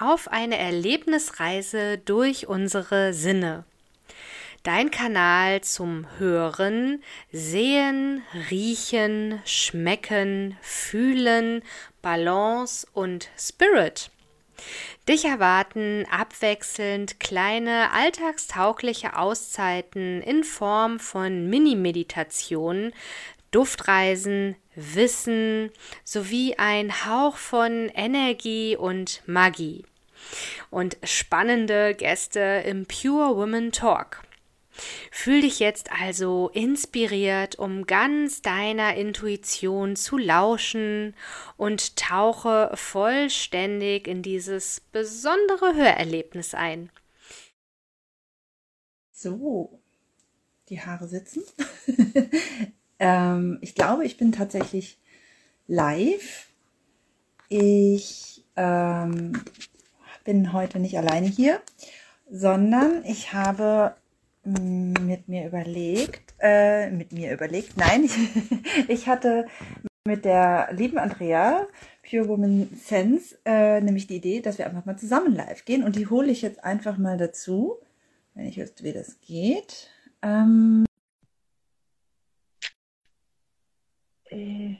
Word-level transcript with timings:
auf 0.00 0.28
eine 0.28 0.58
Erlebnisreise 0.58 1.98
durch 1.98 2.48
unsere 2.48 3.12
Sinne. 3.12 3.64
Dein 4.62 4.90
Kanal 4.90 5.62
zum 5.62 6.06
Hören, 6.18 7.02
Sehen, 7.32 8.22
Riechen, 8.50 9.40
Schmecken, 9.44 10.56
Fühlen, 10.60 11.62
Balance 12.02 12.86
und 12.92 13.28
Spirit. 13.38 14.10
Dich 15.08 15.24
erwarten 15.24 16.06
abwechselnd 16.10 17.18
kleine 17.20 17.92
alltagstaugliche 17.92 19.16
Auszeiten 19.16 20.20
in 20.22 20.44
Form 20.44 21.00
von 21.00 21.48
Mini-Meditationen, 21.48 22.92
Duftreisen, 23.50 24.56
Wissen 24.74 25.70
sowie 26.04 26.54
ein 26.56 27.06
Hauch 27.06 27.36
von 27.36 27.88
Energie 27.88 28.76
und 28.76 29.22
Magie. 29.26 29.84
Und 30.70 30.96
spannende 31.02 31.94
Gäste 31.94 32.62
im 32.66 32.86
Pure 32.86 33.36
Women 33.36 33.72
Talk. 33.72 34.22
Fühl 35.10 35.42
dich 35.42 35.58
jetzt 35.58 35.90
also 35.92 36.48
inspiriert, 36.54 37.58
um 37.58 37.86
ganz 37.86 38.40
deiner 38.40 38.94
Intuition 38.94 39.96
zu 39.96 40.16
lauschen 40.16 41.14
und 41.56 41.96
tauche 41.96 42.70
vollständig 42.74 44.06
in 44.06 44.22
dieses 44.22 44.80
besondere 44.92 45.74
Hörerlebnis 45.74 46.54
ein. 46.54 46.90
So, 49.12 49.80
die 50.68 50.80
Haare 50.80 51.08
sitzen. 51.08 51.42
Ähm, 53.00 53.58
ich 53.62 53.74
glaube, 53.74 54.04
ich 54.04 54.18
bin 54.18 54.30
tatsächlich 54.30 54.98
live. 55.66 56.48
Ich 57.48 58.44
ähm, 58.56 59.42
bin 60.24 60.52
heute 60.52 60.78
nicht 60.78 60.96
alleine 60.98 61.26
hier, 61.26 61.60
sondern 62.30 63.04
ich 63.04 63.32
habe 63.32 63.94
mm, 64.44 64.92
mit 65.06 65.28
mir 65.28 65.46
überlegt, 65.46 66.34
äh, 66.40 66.90
mit 66.90 67.12
mir 67.12 67.32
überlegt, 67.32 67.76
nein, 67.76 68.08
ich 68.88 69.08
hatte 69.08 69.46
mit 70.04 70.24
der 70.24 70.68
lieben 70.72 70.98
Andrea, 70.98 71.66
Pure 72.08 72.28
Woman 72.28 72.68
Sense, 72.74 73.38
äh, 73.44 73.80
nämlich 73.80 74.06
die 74.06 74.16
Idee, 74.16 74.40
dass 74.40 74.58
wir 74.58 74.66
einfach 74.66 74.86
mal 74.86 74.98
zusammen 74.98 75.34
live 75.34 75.64
gehen 75.64 75.84
und 75.84 75.96
die 75.96 76.08
hole 76.08 76.30
ich 76.30 76.42
jetzt 76.42 76.64
einfach 76.64 76.98
mal 76.98 77.18
dazu, 77.18 77.78
wenn 78.34 78.46
ich 78.46 78.56
wüsste, 78.56 78.84
wie 78.84 78.92
das 78.92 79.20
geht. 79.20 79.90
Ähm, 80.22 80.86
äh, 84.30 84.76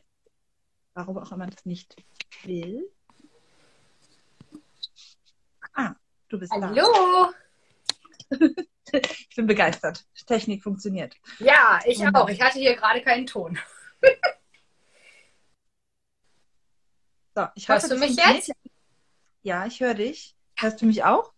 warum 0.95 1.19
auch 1.19 1.33
immer 1.33 1.47
das 1.47 1.65
nicht 1.67 1.97
will. 2.45 2.91
Ah, 5.75 5.95
du 6.29 6.39
bist 6.39 6.53
Hallo. 6.53 6.75
da. 6.75 6.83
Hallo! 6.83 7.33
ich 8.93 9.37
bin 9.37 9.47
begeistert. 9.47 10.07
Technik 10.27 10.63
funktioniert. 10.63 11.17
Ja, 11.39 11.81
ich 11.85 12.07
auch. 12.15 12.29
Ich 12.29 12.41
hatte 12.41 12.59
hier 12.59 12.77
gerade 12.77 13.03
keinen 13.03 13.27
Ton. 13.27 13.59
so, 17.35 17.47
ich 17.55 17.69
Hörst 17.69 17.85
hoffe, 17.85 17.95
du 17.95 18.01
mich 18.01 18.17
jetzt? 18.17 18.53
Ja, 19.43 19.67
ich 19.67 19.81
höre 19.81 19.95
dich. 19.95 20.37
Hörst 20.57 20.81
du 20.83 20.87
mich 20.87 21.05
auch? 21.05 21.33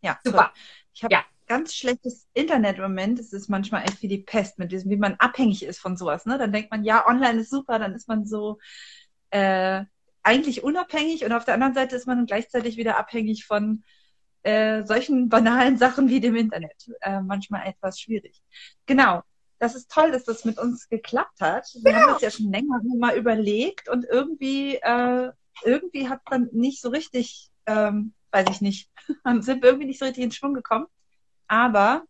Ja, 0.00 0.18
super. 0.24 0.52
Toll. 0.52 0.62
Ich 0.94 1.04
habe 1.04 1.14
ja 1.14 1.24
ganz 1.46 1.74
schlechtes 1.74 2.28
Internet 2.34 2.76
im 2.76 2.82
Moment. 2.82 3.18
Es 3.18 3.32
ist 3.32 3.48
manchmal 3.48 3.84
echt 3.84 4.02
wie 4.02 4.08
die 4.08 4.18
Pest 4.18 4.58
mit 4.58 4.72
diesem, 4.72 4.90
wie 4.90 4.96
man 4.96 5.14
abhängig 5.14 5.62
ist 5.62 5.78
von 5.78 5.96
sowas. 5.96 6.26
Ne? 6.26 6.38
Dann 6.38 6.52
denkt 6.52 6.70
man, 6.70 6.84
ja, 6.84 7.06
online 7.06 7.40
ist 7.40 7.50
super, 7.50 7.78
dann 7.78 7.94
ist 7.94 8.08
man 8.08 8.26
so 8.26 8.58
äh, 9.30 9.84
eigentlich 10.24 10.64
unabhängig 10.64 11.24
und 11.24 11.32
auf 11.32 11.44
der 11.44 11.54
anderen 11.54 11.74
Seite 11.74 11.94
ist 11.94 12.06
man 12.06 12.26
gleichzeitig 12.26 12.76
wieder 12.76 12.98
abhängig 12.98 13.44
von 13.46 13.84
äh, 14.42 14.84
solchen 14.84 15.28
banalen 15.28 15.78
Sachen 15.78 16.08
wie 16.08 16.20
dem 16.20 16.34
Internet. 16.34 16.90
Äh, 17.00 17.20
manchmal 17.20 17.66
etwas 17.66 18.00
schwierig. 18.00 18.42
Genau. 18.86 19.22
Das 19.58 19.74
ist 19.74 19.90
toll, 19.90 20.10
dass 20.10 20.24
das 20.24 20.44
mit 20.44 20.58
uns 20.58 20.88
geklappt 20.88 21.40
hat. 21.40 21.66
Wir 21.82 21.92
ja. 21.92 21.98
haben 21.98 22.12
das 22.14 22.22
ja 22.22 22.30
schon 22.30 22.50
länger 22.50 22.80
mal 22.98 23.16
überlegt 23.16 23.88
und 23.88 24.04
irgendwie, 24.04 24.74
äh, 24.76 25.30
irgendwie 25.62 26.08
hat 26.08 26.20
man 26.28 26.48
nicht 26.52 26.80
so 26.82 26.88
richtig, 26.90 27.50
ähm, 27.66 28.12
weiß 28.32 28.48
ich 28.50 28.60
nicht, 28.60 28.90
sind 29.40 29.62
wir 29.62 29.70
irgendwie 29.70 29.86
nicht 29.86 29.98
so 29.98 30.04
richtig 30.04 30.24
in 30.24 30.32
Schwung 30.32 30.54
gekommen. 30.54 30.86
Aber 31.46 32.04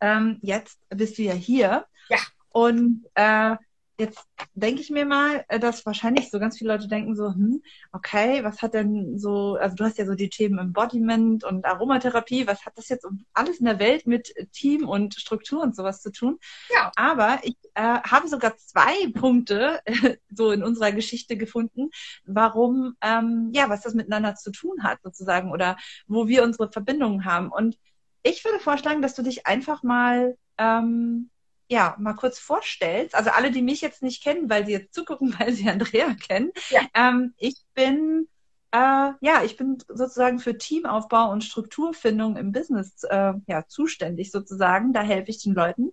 ähm, 0.00 0.38
jetzt 0.42 0.78
bist 0.90 1.18
du 1.18 1.22
ja 1.22 1.32
hier. 1.32 1.86
Ja. 2.08 2.18
Und 2.50 3.06
äh, 3.14 3.56
jetzt 4.02 4.26
denke 4.54 4.82
ich 4.82 4.90
mir 4.90 5.06
mal, 5.06 5.44
äh, 5.48 5.58
dass 5.58 5.86
wahrscheinlich 5.86 6.30
so 6.30 6.38
ganz 6.38 6.58
viele 6.58 6.72
Leute 6.72 6.88
denken 6.88 7.16
so, 7.16 7.28
hm, 7.28 7.62
okay, 7.92 8.44
was 8.44 8.60
hat 8.60 8.74
denn 8.74 9.18
so, 9.18 9.56
also 9.56 9.76
du 9.76 9.84
hast 9.84 9.98
ja 9.98 10.06
so 10.06 10.14
die 10.14 10.28
Themen 10.28 10.58
Embodiment 10.58 11.44
und 11.44 11.64
Aromatherapie, 11.64 12.46
was 12.46 12.66
hat 12.66 12.76
das 12.76 12.88
jetzt 12.88 13.06
alles 13.32 13.58
in 13.58 13.66
der 13.66 13.78
Welt 13.78 14.06
mit 14.06 14.34
Team 14.52 14.88
und 14.88 15.14
Struktur 15.14 15.62
und 15.62 15.74
sowas 15.74 16.02
zu 16.02 16.12
tun? 16.12 16.38
Ja. 16.74 16.90
Aber 16.96 17.40
ich 17.42 17.56
äh, 17.74 17.82
habe 17.82 18.28
sogar 18.28 18.56
zwei 18.56 19.10
Punkte 19.14 19.80
äh, 19.84 20.16
so 20.30 20.50
in 20.50 20.62
unserer 20.62 20.92
Geschichte 20.92 21.36
gefunden, 21.36 21.90
warum, 22.24 22.96
ähm, 23.00 23.50
ja, 23.54 23.70
was 23.70 23.82
das 23.82 23.94
miteinander 23.94 24.34
zu 24.34 24.50
tun 24.50 24.82
hat 24.82 25.00
sozusagen 25.02 25.52
oder 25.52 25.76
wo 26.06 26.28
wir 26.28 26.42
unsere 26.42 26.70
Verbindungen 26.70 27.24
haben. 27.24 27.50
Und 27.50 27.78
ich 28.22 28.44
würde 28.44 28.60
vorschlagen, 28.60 29.02
dass 29.02 29.14
du 29.14 29.22
dich 29.22 29.46
einfach 29.46 29.82
mal, 29.82 30.36
ähm, 30.58 31.30
ja, 31.72 31.96
mal 31.98 32.12
kurz 32.12 32.38
vorstellst. 32.38 33.14
Also 33.14 33.30
alle, 33.30 33.50
die 33.50 33.62
mich 33.62 33.80
jetzt 33.80 34.02
nicht 34.02 34.22
kennen, 34.22 34.50
weil 34.50 34.66
sie 34.66 34.72
jetzt 34.72 34.94
zugucken, 34.94 35.34
weil 35.38 35.52
sie 35.52 35.68
Andrea 35.68 36.14
kennen. 36.14 36.52
Ja. 36.70 36.82
Ähm, 36.94 37.34
ich 37.38 37.56
bin 37.74 38.28
äh, 38.72 39.12
ja, 39.20 39.42
ich 39.44 39.56
bin 39.56 39.78
sozusagen 39.88 40.38
für 40.38 40.56
Teamaufbau 40.56 41.30
und 41.30 41.44
Strukturfindung 41.44 42.36
im 42.36 42.52
Business 42.52 43.04
äh, 43.04 43.34
ja, 43.46 43.66
zuständig 43.66 44.30
sozusagen. 44.30 44.92
Da 44.92 45.02
helfe 45.02 45.30
ich 45.30 45.42
den 45.42 45.54
Leuten. 45.54 45.92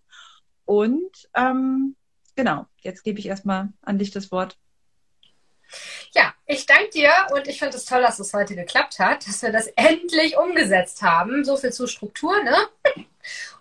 Und 0.65 1.29
ähm, 1.33 1.95
genau, 2.35 2.67
jetzt 2.81 3.03
gebe 3.03 3.19
ich 3.19 3.25
erstmal 3.25 3.69
an 3.81 3.97
dich 3.97 4.11
das 4.11 4.31
Wort. 4.31 4.57
Ja, 6.13 6.33
ich 6.45 6.65
danke 6.65 6.89
dir 6.89 7.11
und 7.33 7.47
ich 7.47 7.59
finde 7.59 7.77
es 7.77 7.85
toll, 7.85 8.01
dass 8.01 8.19
es 8.19 8.33
heute 8.33 8.55
geklappt 8.55 8.99
hat, 8.99 9.27
dass 9.27 9.41
wir 9.41 9.51
das 9.51 9.67
endlich 9.75 10.37
umgesetzt 10.37 11.01
haben. 11.01 11.43
So 11.43 11.57
viel 11.57 11.71
zu 11.71 11.85
Struktur, 11.87 12.41
ne? 12.43 12.55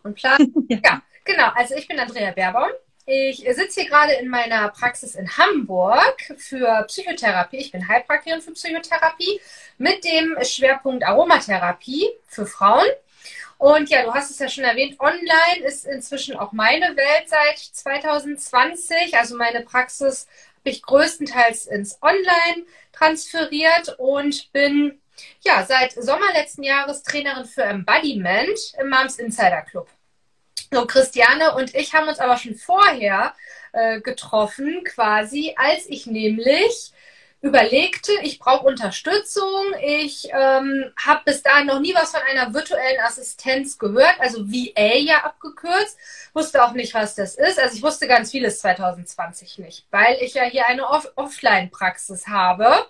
Und 0.03 0.15
Plan. 0.15 0.39
ja. 0.69 0.78
ja, 0.83 1.03
genau. 1.28 1.51
Also 1.54 1.77
ich 1.77 1.86
bin 1.86 2.01
Andrea 2.01 2.33
Baerbaum. 2.33 2.71
Ich 3.07 3.39
sitze 3.39 3.80
hier 3.80 3.89
gerade 3.89 4.15
in 4.15 4.28
meiner 4.28 4.69
Praxis 4.69 5.15
in 5.15 5.39
Hamburg 5.39 6.21
für 6.36 6.84
Psychotherapie. 6.89 7.57
Ich 7.57 7.72
bin 7.72 7.89
Heilpraktikerin 7.89 8.42
für 8.42 8.53
Psychotherapie 8.53 9.41
mit 9.78 10.04
dem 10.04 10.36
Schwerpunkt 10.42 11.04
Aromatherapie 11.04 12.09
für 12.27 12.45
Frauen. 12.45 12.86
Und 13.57 13.89
ja, 13.89 14.04
du 14.04 14.13
hast 14.13 14.30
es 14.30 14.39
ja 14.39 14.48
schon 14.48 14.65
erwähnt, 14.65 15.01
online 15.01 15.66
ist 15.66 15.84
inzwischen 15.84 16.36
auch 16.36 16.53
meine 16.53 16.97
Welt 16.97 17.28
seit 17.28 17.59
2020. 17.59 19.16
Also 19.16 19.36
meine 19.36 19.63
Praxis 19.63 20.28
habe 20.59 20.71
ich 20.71 20.83
größtenteils 20.83 21.66
ins 21.66 21.98
Online 22.03 22.66
transferiert 22.92 23.97
und 23.98 24.53
bin 24.53 25.01
ja 25.41 25.65
seit 25.65 25.92
Sommer 25.92 26.33
letzten 26.34 26.63
Jahres 26.63 27.03
Trainerin 27.03 27.47
für 27.47 27.63
Embodiment 27.63 28.59
im 28.78 28.91
Moms 28.91 29.19
Insider 29.19 29.63
Club. 29.63 29.89
So, 30.72 30.87
Christiane 30.87 31.55
und 31.55 31.75
ich 31.75 31.95
haben 31.95 32.09
uns 32.09 32.19
aber 32.19 32.37
schon 32.37 32.55
vorher 32.55 33.34
äh, 33.72 34.01
getroffen, 34.01 34.83
quasi, 34.84 35.55
als 35.57 35.87
ich 35.87 36.07
nämlich 36.07 36.93
überlegte, 37.41 38.13
ich 38.22 38.39
brauche 38.39 38.66
Unterstützung. 38.66 39.72
Ich 39.83 40.28
ähm, 40.33 40.93
habe 40.97 41.22
bis 41.25 41.43
dahin 41.43 41.66
noch 41.66 41.81
nie 41.81 41.95
was 41.95 42.10
von 42.10 42.21
einer 42.28 42.53
virtuellen 42.53 43.01
Assistenz 43.01 43.78
gehört, 43.78 44.19
also 44.19 44.49
VA 44.49 44.97
ja 44.97 45.25
abgekürzt. 45.25 45.97
Wusste 46.34 46.65
auch 46.65 46.72
nicht, 46.72 46.95
was 46.95 47.15
das 47.15 47.37
ist. 47.37 47.59
Also 47.61 47.77
ich 47.77 47.83
wusste 47.83 48.09
ganz 48.09 48.31
vieles 48.33 48.59
2020 48.61 49.59
nicht, 49.59 49.87
weil 49.91 50.16
ich 50.21 50.34
ja 50.34 50.45
hier 50.45 50.66
eine 50.66 50.89
Off 50.89 51.11
Offline-Praxis 51.15 52.27
habe. 52.27 52.87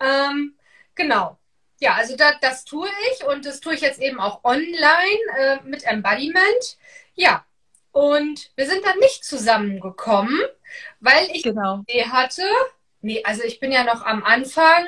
Ähm, 0.00 0.54
genau. 0.94 1.38
Ja, 1.82 1.94
also 1.94 2.16
da, 2.16 2.32
das 2.40 2.64
tue 2.64 2.88
ich 3.12 3.26
und 3.26 3.44
das 3.46 3.60
tue 3.60 3.74
ich 3.74 3.80
jetzt 3.80 4.00
eben 4.00 4.20
auch 4.20 4.44
online 4.44 5.20
äh, 5.38 5.58
mit 5.64 5.84
Embodiment. 5.84 6.78
Ja, 7.14 7.44
und 7.92 8.50
wir 8.56 8.66
sind 8.66 8.84
dann 8.84 8.98
nicht 9.00 9.24
zusammengekommen, 9.24 10.38
weil 11.00 11.28
ich 11.32 11.42
genau. 11.42 11.84
die 11.88 11.92
Idee 11.92 12.10
hatte, 12.10 12.42
Nee, 13.00 13.22
also 13.24 13.42
ich 13.44 13.58
bin 13.60 13.72
ja 13.72 13.84
noch 13.84 14.02
am 14.06 14.24
Anfang 14.24 14.86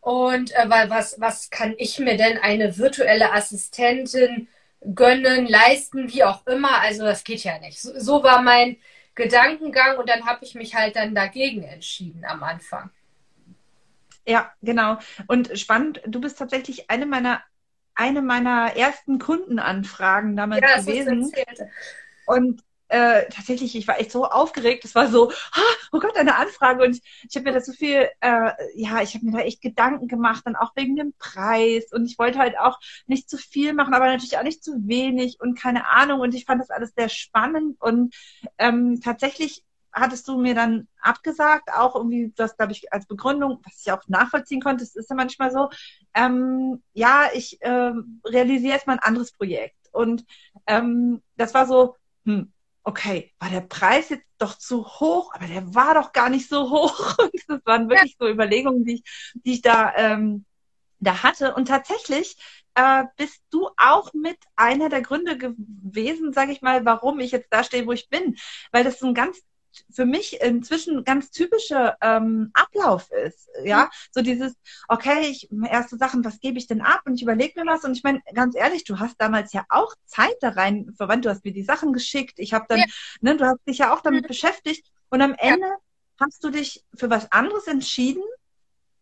Und 0.00 0.52
äh, 0.56 0.70
weil 0.70 0.90
was, 0.90 1.20
was 1.20 1.50
kann 1.50 1.74
ich 1.78 1.98
mir 1.98 2.16
denn 2.16 2.38
eine 2.38 2.78
virtuelle 2.78 3.32
Assistentin 3.32 4.48
gönnen, 4.94 5.46
leisten, 5.46 6.12
wie 6.12 6.24
auch 6.24 6.46
immer? 6.46 6.80
Also 6.80 7.04
das 7.04 7.24
geht 7.24 7.44
ja 7.44 7.58
nicht. 7.60 7.80
So, 7.80 7.98
so 7.98 8.22
war 8.22 8.42
mein 8.42 8.78
Gedankengang 9.14 9.98
und 9.98 10.08
dann 10.08 10.26
habe 10.26 10.44
ich 10.44 10.54
mich 10.54 10.74
halt 10.74 10.96
dann 10.96 11.14
dagegen 11.14 11.64
entschieden 11.64 12.24
am 12.24 12.42
Anfang. 12.42 12.90
Ja, 14.30 14.52
genau. 14.62 14.96
Und 15.26 15.58
spannend, 15.58 16.00
du 16.06 16.20
bist 16.20 16.38
tatsächlich 16.38 16.88
eine 16.88 17.04
meiner 17.04 17.42
eine 17.96 18.22
meiner 18.22 18.76
ersten 18.76 19.18
Kundenanfragen 19.18 20.36
damals 20.36 20.62
ja, 20.62 20.78
gewesen. 20.78 21.32
Und 22.26 22.62
äh, 22.86 23.24
tatsächlich, 23.28 23.74
ich 23.74 23.88
war 23.88 23.98
echt 23.98 24.12
so 24.12 24.24
aufgeregt. 24.24 24.84
Es 24.84 24.94
war 24.94 25.08
so, 25.08 25.32
oh 25.90 25.98
Gott, 25.98 26.16
eine 26.16 26.36
Anfrage. 26.36 26.84
Und 26.84 26.96
ich, 26.96 27.02
ich 27.28 27.34
habe 27.34 27.50
mir 27.50 27.52
da 27.52 27.60
so 27.60 27.72
viel, 27.72 28.08
äh, 28.20 28.52
ja, 28.76 29.02
ich 29.02 29.14
habe 29.14 29.26
mir 29.26 29.32
da 29.32 29.40
echt 29.40 29.62
Gedanken 29.62 30.06
gemacht, 30.06 30.42
dann 30.44 30.54
auch 30.54 30.76
wegen 30.76 30.94
dem 30.94 31.12
Preis. 31.18 31.92
Und 31.92 32.06
ich 32.06 32.16
wollte 32.16 32.38
halt 32.38 32.56
auch 32.56 32.78
nicht 33.08 33.28
zu 33.28 33.36
viel 33.36 33.72
machen, 33.72 33.94
aber 33.94 34.06
natürlich 34.06 34.38
auch 34.38 34.44
nicht 34.44 34.62
zu 34.62 34.86
wenig 34.86 35.38
und 35.40 35.58
keine 35.58 35.88
Ahnung. 35.88 36.20
Und 36.20 36.36
ich 36.36 36.44
fand 36.44 36.60
das 36.60 36.70
alles 36.70 36.92
sehr 36.94 37.08
spannend. 37.08 37.80
Und 37.80 38.14
ähm, 38.58 39.00
tatsächlich 39.02 39.64
hattest 39.92 40.28
du 40.28 40.38
mir 40.38 40.54
dann 40.54 40.88
abgesagt, 41.00 41.70
auch 41.72 41.96
irgendwie, 41.96 42.32
das 42.36 42.56
glaube 42.56 42.72
ich 42.72 42.92
als 42.92 43.06
Begründung, 43.06 43.60
was 43.64 43.80
ich 43.84 43.92
auch 43.92 44.02
nachvollziehen 44.08 44.60
konnte, 44.60 44.84
es 44.84 44.96
ist 44.96 45.10
ja 45.10 45.16
manchmal 45.16 45.50
so, 45.50 45.68
ähm, 46.14 46.82
ja, 46.92 47.28
ich 47.34 47.58
ähm, 47.62 48.20
realisiere 48.24 48.74
jetzt 48.74 48.86
mal 48.86 48.94
ein 48.94 48.98
anderes 49.00 49.32
Projekt. 49.32 49.76
Und 49.92 50.24
ähm, 50.66 51.22
das 51.36 51.54
war 51.54 51.66
so, 51.66 51.96
hm, 52.24 52.52
okay, 52.84 53.32
war 53.38 53.50
der 53.50 53.60
Preis 53.62 54.08
jetzt 54.08 54.26
doch 54.38 54.56
zu 54.56 54.84
hoch, 54.86 55.32
aber 55.34 55.46
der 55.46 55.74
war 55.74 55.94
doch 55.94 56.12
gar 56.12 56.28
nicht 56.28 56.48
so 56.48 56.70
hoch. 56.70 57.18
Und 57.18 57.32
das 57.48 57.60
waren 57.64 57.88
wirklich 57.88 58.16
so 58.18 58.28
Überlegungen, 58.28 58.84
die 58.84 58.94
ich, 58.94 59.32
die 59.34 59.52
ich 59.54 59.62
da, 59.62 59.94
ähm, 59.96 60.44
da 60.98 61.22
hatte. 61.22 61.54
Und 61.54 61.68
tatsächlich 61.68 62.36
äh, 62.74 63.04
bist 63.16 63.42
du 63.50 63.68
auch 63.76 64.12
mit 64.14 64.38
einer 64.56 64.88
der 64.88 65.02
Gründe 65.02 65.36
gewesen, 65.36 66.32
sage 66.32 66.52
ich 66.52 66.62
mal, 66.62 66.84
warum 66.84 67.20
ich 67.20 67.32
jetzt 67.32 67.52
da 67.52 67.64
stehe, 67.64 67.86
wo 67.86 67.92
ich 67.92 68.08
bin. 68.08 68.36
Weil 68.72 68.84
das 68.84 68.98
so 68.98 69.06
ein 69.06 69.14
ganz 69.14 69.40
für 69.90 70.04
mich 70.04 70.40
inzwischen 70.40 71.04
ganz 71.04 71.30
typischer 71.30 71.96
ähm, 72.00 72.50
Ablauf 72.54 73.10
ist. 73.10 73.48
Ja, 73.64 73.84
mhm. 73.84 73.88
so 74.12 74.22
dieses, 74.22 74.54
okay, 74.88 75.28
ich 75.28 75.48
erste 75.68 75.96
Sachen, 75.96 76.24
was 76.24 76.40
gebe 76.40 76.58
ich 76.58 76.66
denn 76.66 76.80
ab? 76.80 77.00
Und 77.04 77.14
ich 77.14 77.22
überlege 77.22 77.60
mir 77.60 77.70
was. 77.70 77.84
Und 77.84 77.92
ich 77.92 78.02
meine, 78.02 78.20
ganz 78.34 78.56
ehrlich, 78.56 78.84
du 78.84 78.98
hast 78.98 79.20
damals 79.20 79.52
ja 79.52 79.64
auch 79.68 79.94
Zeit 80.04 80.36
da 80.40 80.50
rein 80.50 80.92
verwandt. 80.96 81.24
Du 81.24 81.30
hast 81.30 81.44
mir 81.44 81.52
die 81.52 81.62
Sachen 81.62 81.92
geschickt. 81.92 82.38
Ich 82.38 82.52
habe 82.52 82.66
dann, 82.68 82.78
ja. 82.78 82.86
ne, 83.20 83.36
du 83.36 83.44
hast 83.44 83.60
dich 83.66 83.78
ja 83.78 83.94
auch 83.94 84.00
damit 84.00 84.24
mhm. 84.24 84.28
beschäftigt. 84.28 84.90
Und 85.08 85.22
am 85.22 85.34
Ende 85.34 85.66
ja. 85.66 85.76
hast 86.20 86.42
du 86.44 86.50
dich 86.50 86.84
für 86.94 87.10
was 87.10 87.30
anderes 87.32 87.66
entschieden. 87.66 88.22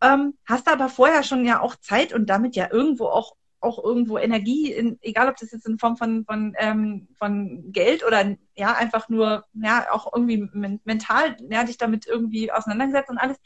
Ähm, 0.00 0.38
hast 0.44 0.68
aber 0.68 0.88
vorher 0.88 1.24
schon 1.24 1.44
ja 1.44 1.60
auch 1.60 1.74
Zeit 1.76 2.12
und 2.12 2.26
damit 2.26 2.54
ja 2.54 2.70
irgendwo 2.70 3.06
auch 3.06 3.34
auch 3.60 3.82
irgendwo 3.82 4.18
Energie, 4.18 4.72
in, 4.72 4.98
egal 5.02 5.28
ob 5.28 5.36
das 5.36 5.52
jetzt 5.52 5.66
in 5.66 5.78
Form 5.78 5.96
von, 5.96 6.24
von, 6.24 6.54
ähm, 6.58 7.08
von 7.18 7.72
Geld 7.72 8.04
oder 8.06 8.36
ja, 8.54 8.74
einfach 8.74 9.08
nur, 9.08 9.44
ja, 9.54 9.86
auch 9.90 10.12
irgendwie 10.14 10.48
mental, 10.84 11.36
ja, 11.50 11.64
dich 11.64 11.78
damit 11.78 12.06
irgendwie 12.06 12.52
auseinandergesetzt 12.52 13.10
und 13.10 13.18
alles. 13.18 13.38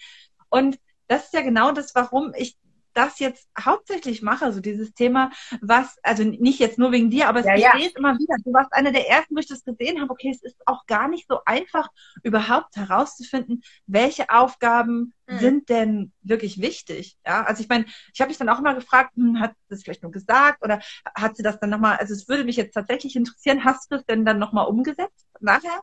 Und 0.50 0.78
das 1.08 1.24
ist 1.24 1.34
ja 1.34 1.40
genau 1.42 1.72
das, 1.72 1.94
warum 1.94 2.32
ich 2.36 2.56
das 2.94 3.18
jetzt 3.18 3.48
hauptsächlich 3.58 4.22
mache, 4.22 4.52
so 4.52 4.60
dieses 4.60 4.94
Thema, 4.94 5.30
was, 5.60 5.98
also 6.02 6.24
nicht 6.24 6.58
jetzt 6.58 6.78
nur 6.78 6.92
wegen 6.92 7.10
dir, 7.10 7.28
aber 7.28 7.44
ja, 7.44 7.54
ich 7.54 7.62
ja. 7.62 7.72
sehe 7.76 7.88
es 7.88 7.94
immer 7.94 8.14
wieder. 8.18 8.36
Du 8.44 8.52
warst 8.52 8.72
eine 8.72 8.92
der 8.92 9.08
ersten, 9.08 9.34
wo 9.34 9.40
ich 9.40 9.48
das 9.48 9.64
gesehen 9.64 10.00
habe, 10.00 10.10
okay, 10.10 10.30
es 10.30 10.42
ist 10.42 10.56
auch 10.66 10.86
gar 10.86 11.08
nicht 11.08 11.26
so 11.28 11.40
einfach, 11.44 11.88
überhaupt 12.22 12.76
herauszufinden, 12.76 13.62
welche 13.86 14.30
Aufgaben 14.30 15.14
mhm. 15.26 15.38
sind 15.38 15.68
denn 15.68 16.12
wirklich 16.22 16.60
wichtig. 16.60 17.16
Ja, 17.26 17.44
also 17.44 17.62
ich 17.62 17.68
meine, 17.68 17.86
ich 18.12 18.20
habe 18.20 18.28
mich 18.28 18.38
dann 18.38 18.48
auch 18.48 18.58
immer 18.58 18.74
gefragt, 18.74 19.16
hm, 19.16 19.40
hat 19.40 19.52
sie 19.52 19.66
das 19.68 19.82
vielleicht 19.82 20.02
nur 20.02 20.12
gesagt 20.12 20.62
oder 20.62 20.80
hat 21.14 21.36
sie 21.36 21.42
das 21.42 21.58
dann 21.58 21.70
nochmal, 21.70 21.96
also 21.96 22.14
es 22.14 22.28
würde 22.28 22.44
mich 22.44 22.56
jetzt 22.56 22.74
tatsächlich 22.74 23.16
interessieren, 23.16 23.64
hast 23.64 23.90
du 23.90 23.96
es 23.96 24.04
denn 24.04 24.24
dann 24.24 24.38
nochmal 24.38 24.66
umgesetzt 24.66 25.26
nachher? 25.40 25.80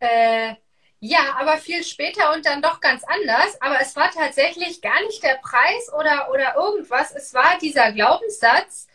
Äh, 0.00 0.54
ja, 1.00 1.36
aber 1.38 1.58
viel 1.58 1.84
später 1.84 2.32
und 2.32 2.44
dann 2.44 2.62
doch 2.62 2.80
ganz 2.80 3.04
anders. 3.04 3.60
Aber 3.60 3.80
es 3.80 3.94
war 3.94 4.10
tatsächlich 4.10 4.80
gar 4.80 5.00
nicht 5.02 5.22
der 5.22 5.38
Preis 5.42 5.92
oder, 5.96 6.30
oder 6.30 6.56
irgendwas. 6.56 7.14
Es 7.14 7.34
war 7.34 7.58
dieser 7.60 7.92
Glaubenssatz 7.92 8.88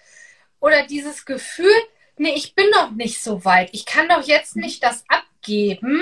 oder 0.59 0.83
dieses 0.83 1.25
Gefühl, 1.25 1.73
nee, 2.17 2.33
ich 2.35 2.55
bin 2.55 2.69
noch 2.71 2.91
nicht 2.91 3.23
so 3.23 3.45
weit. 3.45 3.69
Ich 3.71 3.85
kann 3.85 4.09
doch 4.09 4.23
jetzt 4.23 4.55
nicht 4.55 4.83
das 4.83 5.05
abgeben. 5.07 6.01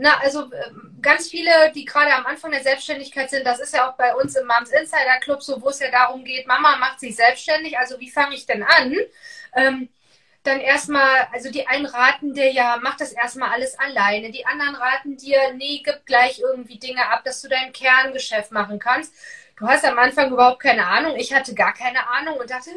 Na, 0.00 0.18
also 0.18 0.42
ähm, 0.52 0.96
ganz 1.02 1.28
viele, 1.28 1.72
die 1.74 1.84
gerade 1.84 2.14
am 2.14 2.24
Anfang 2.26 2.52
der 2.52 2.62
Selbstständigkeit 2.62 3.30
sind, 3.30 3.44
das 3.44 3.58
ist 3.58 3.74
ja 3.74 3.90
auch 3.90 3.96
bei 3.96 4.14
uns 4.14 4.36
im 4.36 4.46
Moms 4.46 4.70
Insider 4.70 5.18
Club 5.20 5.42
so, 5.42 5.60
wo 5.60 5.70
es 5.70 5.80
ja 5.80 5.90
darum 5.90 6.24
geht, 6.24 6.46
Mama 6.46 6.76
macht 6.76 7.00
sich 7.00 7.16
selbstständig, 7.16 7.76
also 7.76 7.98
wie 7.98 8.10
fange 8.10 8.36
ich 8.36 8.46
denn 8.46 8.62
an? 8.62 8.94
Ähm, 9.56 9.88
dann 10.48 10.60
erstmal, 10.60 11.28
also 11.32 11.50
die 11.50 11.66
einen 11.66 11.86
raten 11.86 12.34
dir 12.34 12.50
ja, 12.50 12.78
mach 12.82 12.96
das 12.96 13.12
erstmal 13.12 13.50
alles 13.50 13.78
alleine. 13.78 14.30
Die 14.30 14.46
anderen 14.46 14.74
raten 14.74 15.16
dir, 15.16 15.52
nee, 15.54 15.82
gib 15.84 16.06
gleich 16.06 16.40
irgendwie 16.40 16.78
Dinge 16.78 17.08
ab, 17.08 17.22
dass 17.24 17.40
du 17.42 17.48
dein 17.48 17.72
Kerngeschäft 17.72 18.50
machen 18.52 18.78
kannst. 18.78 19.14
Du 19.58 19.66
hast 19.66 19.84
am 19.84 19.98
Anfang 19.98 20.32
überhaupt 20.32 20.62
keine 20.62 20.86
Ahnung. 20.86 21.16
Ich 21.16 21.32
hatte 21.32 21.54
gar 21.54 21.74
keine 21.74 22.08
Ahnung 22.08 22.36
und 22.38 22.50
dachte, 22.50 22.70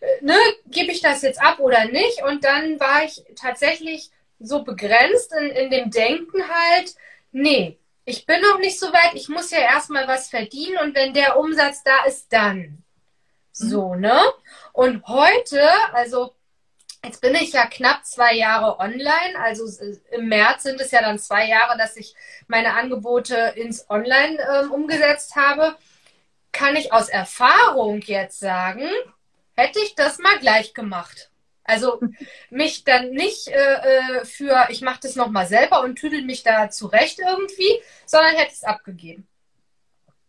äh, 0.00 0.24
ne, 0.24 0.36
gebe 0.66 0.92
ich 0.92 1.00
das 1.00 1.22
jetzt 1.22 1.40
ab 1.40 1.58
oder 1.58 1.86
nicht? 1.86 2.22
Und 2.22 2.44
dann 2.44 2.78
war 2.80 3.04
ich 3.04 3.22
tatsächlich 3.36 4.10
so 4.38 4.62
begrenzt 4.62 5.32
in, 5.32 5.50
in 5.50 5.70
dem 5.70 5.90
Denken 5.90 6.42
halt, 6.48 6.94
nee, 7.32 7.78
ich 8.04 8.26
bin 8.26 8.40
noch 8.40 8.58
nicht 8.58 8.78
so 8.78 8.88
weit, 8.92 9.14
ich 9.14 9.28
muss 9.28 9.50
ja 9.50 9.58
erstmal 9.58 10.08
was 10.08 10.28
verdienen 10.28 10.78
und 10.78 10.94
wenn 10.94 11.14
der 11.14 11.38
Umsatz 11.38 11.82
da 11.82 12.04
ist, 12.04 12.32
dann. 12.32 12.81
So, 13.52 13.94
ne? 13.94 14.18
Und 14.72 15.06
heute, 15.06 15.62
also 15.92 16.34
jetzt 17.04 17.20
bin 17.20 17.34
ich 17.34 17.52
ja 17.52 17.66
knapp 17.66 18.04
zwei 18.06 18.34
Jahre 18.34 18.78
online, 18.78 19.38
also 19.38 19.64
im 20.10 20.28
März 20.28 20.62
sind 20.62 20.80
es 20.80 20.90
ja 20.90 21.02
dann 21.02 21.18
zwei 21.18 21.46
Jahre, 21.48 21.76
dass 21.76 21.96
ich 21.96 22.14
meine 22.46 22.74
Angebote 22.74 23.52
ins 23.56 23.88
Online 23.90 24.38
ähm, 24.40 24.72
umgesetzt 24.72 25.36
habe, 25.36 25.76
kann 26.52 26.76
ich 26.76 26.92
aus 26.92 27.08
Erfahrung 27.08 28.00
jetzt 28.00 28.40
sagen, 28.40 28.88
hätte 29.54 29.80
ich 29.80 29.94
das 29.94 30.18
mal 30.18 30.38
gleich 30.38 30.72
gemacht. 30.74 31.30
Also 31.64 32.00
mich 32.50 32.84
dann 32.84 33.10
nicht 33.10 33.48
äh, 33.48 34.20
äh 34.20 34.24
für, 34.24 34.66
ich 34.70 34.80
mache 34.80 35.00
das 35.02 35.16
nochmal 35.16 35.46
selber 35.46 35.82
und 35.82 35.96
tüdel 35.96 36.22
mich 36.22 36.42
da 36.42 36.70
zurecht 36.70 37.18
irgendwie, 37.18 37.80
sondern 38.06 38.34
hätte 38.36 38.52
es 38.52 38.64
abgegeben. 38.64 39.26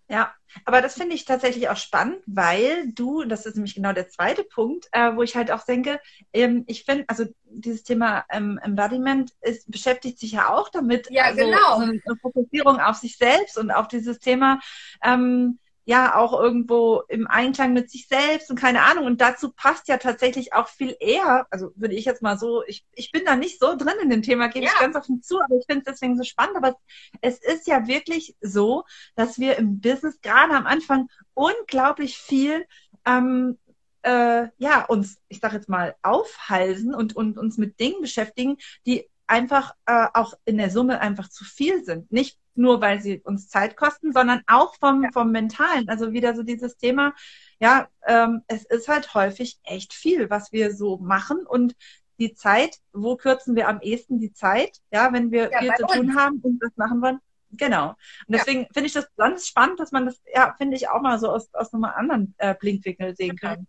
Ja, 0.10 0.34
aber 0.66 0.82
das 0.82 0.96
finde 0.96 1.16
ich 1.16 1.26
tatsächlich 1.26 1.70
auch 1.70 1.78
spannend, 1.78 2.18
weil 2.26 2.92
du, 2.92 3.24
das 3.24 3.46
ist 3.46 3.56
nämlich 3.56 3.76
genau 3.76 3.94
der 3.94 4.10
zweite 4.10 4.44
Punkt, 4.44 4.88
äh, 4.92 5.16
wo 5.16 5.24
ich 5.24 5.36
halt 5.36 5.52
auch 5.52 5.64
denke, 5.66 6.00
ähm, 6.34 6.64
ich 6.68 6.84
finde, 6.84 7.06
also 7.08 7.26
dieses 7.46 7.84
Thema 7.84 8.26
ähm, 8.30 8.60
Embodiment 8.64 9.32
ist, 9.42 9.70
beschäftigt 9.70 10.20
sich 10.20 10.34
ja 10.34 10.50
auch 10.50 10.70
damit, 10.70 11.10
ja, 11.10 11.26
also, 11.26 11.46
genau. 11.46 11.76
so 11.78 11.82
eine 11.82 12.18
Fokussierung 12.22 12.80
auf 12.80 12.98
sich 12.98 13.18
selbst 13.18 13.58
und 13.58 13.72
auf 13.72 13.88
dieses 13.88 14.20
Thema, 14.20 14.60
ähm, 15.04 15.60
ja 15.86 16.16
auch 16.16 16.40
irgendwo 16.40 17.02
im 17.10 17.28
Einklang 17.28 17.74
mit 17.74 17.90
sich 17.90 18.08
selbst 18.08 18.50
und 18.50 18.60
keine 18.60 18.84
Ahnung. 18.84 19.06
Und 19.06 19.22
dazu 19.22 19.52
passt 19.52 19.88
ja 19.88 19.98
tatsächlich 19.98 20.54
auch 20.54 20.68
viel 20.68 20.96
eher, 21.00 21.46
also 21.50 21.72
würde 21.76 21.96
ich 21.96 22.06
jetzt 22.06 22.22
mal 22.22 22.38
so, 22.38 22.64
ich, 22.66 22.86
ich 22.94 23.12
bin 23.12 23.26
da 23.26 23.36
nicht 23.36 23.60
so 23.60 23.76
drin 23.76 23.96
in 24.02 24.10
dem 24.10 24.22
Thema, 24.22 24.48
gebe 24.48 24.66
ja. 24.66 24.72
ich 24.74 24.80
ganz 24.80 24.96
offen 24.96 25.22
zu, 25.22 25.42
aber 25.42 25.56
ich 25.58 25.66
finde 25.66 25.82
es 25.86 25.94
deswegen 25.94 26.18
so 26.18 26.24
spannend. 26.24 26.56
Aber 26.56 26.78
es, 27.22 27.40
ist 27.44 27.68
ja 27.68 27.88
wirklich 27.88 28.36
so, 28.40 28.84
dass 29.16 29.40
wir 29.40 29.58
im 29.58 29.82
Business 29.82 30.22
gerade 30.22 30.54
am 30.54 30.66
Anfang 30.66 31.10
unglaublich 31.34 32.18
viel 32.18 32.66
ähm, 33.06 33.58
äh, 34.04 34.48
ja, 34.58 34.86
uns, 34.86 35.18
ich 35.28 35.40
sage 35.40 35.56
jetzt 35.56 35.70
mal, 35.70 35.96
aufhalsen 36.02 36.94
und, 36.94 37.16
und 37.16 37.38
uns 37.38 37.58
mit 37.58 37.80
Dingen 37.80 38.02
beschäftigen, 38.02 38.58
die 38.86 39.10
einfach 39.28 39.74
äh, 39.86 40.08
auch 40.14 40.34
in 40.46 40.58
der 40.58 40.70
Summe 40.70 41.00
einfach 41.00 41.30
zu 41.30 41.44
viel 41.44 41.84
sind. 41.84 42.12
Nicht 42.12 42.38
nur, 42.56 42.82
weil 42.82 43.02
sie 43.02 43.20
uns 43.24 43.50
Zeit 43.50 43.76
kosten, 43.76 44.12
sondern 44.12 44.42
auch 44.48 44.76
vom, 44.76 45.04
ja. 45.04 45.10
vom 45.12 45.32
Mentalen. 45.32 45.90
Also 45.90 46.14
wieder 46.14 46.36
so 46.36 46.44
dieses 46.44 46.78
Thema, 46.78 47.14
ja, 47.60 47.88
ähm, 48.08 48.42
es 48.48 48.66
ist 48.66 48.88
halt 48.88 49.14
häufig 49.14 49.60
echt 49.64 49.94
viel, 49.94 50.30
was 50.30 50.52
wir 50.52 50.76
so 50.76 50.98
machen 50.98 51.46
und 51.46 51.76
die 52.20 52.34
Zeit, 52.34 52.78
wo 52.94 53.16
kürzen 53.16 53.56
wir 53.56 53.68
am 53.68 53.82
ehesten 53.82 54.20
die 54.20 54.34
Zeit, 54.34 54.78
ja, 54.92 55.12
wenn 55.12 55.32
wir 55.32 55.52
ja, 55.52 55.60
viel 55.60 55.74
zu 55.76 55.84
uns. 55.84 55.94
tun 55.94 56.16
haben 56.16 56.40
und 56.42 56.60
das 56.60 56.72
machen 56.76 57.02
wollen. 57.02 57.20
Genau. 57.52 57.90
Und 57.90 57.98
deswegen 58.30 58.62
ja. 58.62 58.68
finde 58.74 58.88
ich 58.88 58.94
das 58.94 59.08
ganz 59.16 59.48
spannend, 59.48 59.80
dass 59.80 59.92
man 59.92 60.06
das, 60.06 60.22
ja, 60.34 60.56
finde 60.58 60.76
ich 60.76 60.90
auch 60.90 61.02
mal 61.02 61.20
so 61.20 61.30
aus, 61.30 61.54
aus 61.54 61.74
einem 61.74 61.84
anderen 61.86 62.34
äh, 62.38 62.56
Blinkwinkel 62.56 63.16
sehen 63.16 63.36
kann. 63.36 63.68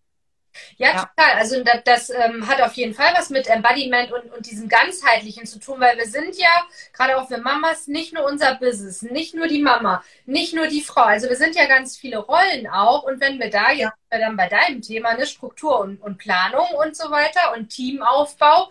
Ja, 0.76 0.88
ja, 0.88 0.92
total. 1.00 1.38
Also 1.38 1.62
das, 1.62 1.82
das 1.84 2.10
ähm, 2.10 2.46
hat 2.48 2.60
auf 2.60 2.74
jeden 2.74 2.94
Fall 2.94 3.12
was 3.16 3.30
mit 3.30 3.46
Embodiment 3.46 4.12
und, 4.12 4.32
und 4.32 4.46
diesem 4.46 4.68
Ganzheitlichen 4.68 5.46
zu 5.46 5.58
tun, 5.58 5.80
weil 5.80 5.96
wir 5.96 6.06
sind 6.06 6.36
ja, 6.36 6.66
gerade 6.92 7.16
auch 7.16 7.28
für 7.28 7.38
Mamas, 7.38 7.86
nicht 7.86 8.12
nur 8.12 8.24
unser 8.24 8.54
Business, 8.56 9.02
nicht 9.02 9.34
nur 9.34 9.46
die 9.46 9.62
Mama, 9.62 10.02
nicht 10.26 10.54
nur 10.54 10.66
die 10.66 10.82
Frau. 10.82 11.02
Also 11.02 11.28
wir 11.28 11.36
sind 11.36 11.54
ja 11.56 11.66
ganz 11.66 11.96
viele 11.96 12.18
Rollen 12.18 12.66
auch. 12.66 13.04
Und 13.04 13.20
wenn 13.20 13.38
wir 13.38 13.50
da 13.50 13.70
jetzt 13.70 13.92
ja. 14.10 14.18
dann 14.18 14.36
bei 14.36 14.48
deinem 14.48 14.82
Thema, 14.82 15.10
eine 15.10 15.26
Struktur 15.26 15.80
und, 15.80 16.00
und 16.00 16.18
Planung 16.18 16.66
und 16.84 16.96
so 16.96 17.10
weiter 17.10 17.52
und 17.54 17.68
Teamaufbau, 17.68 18.70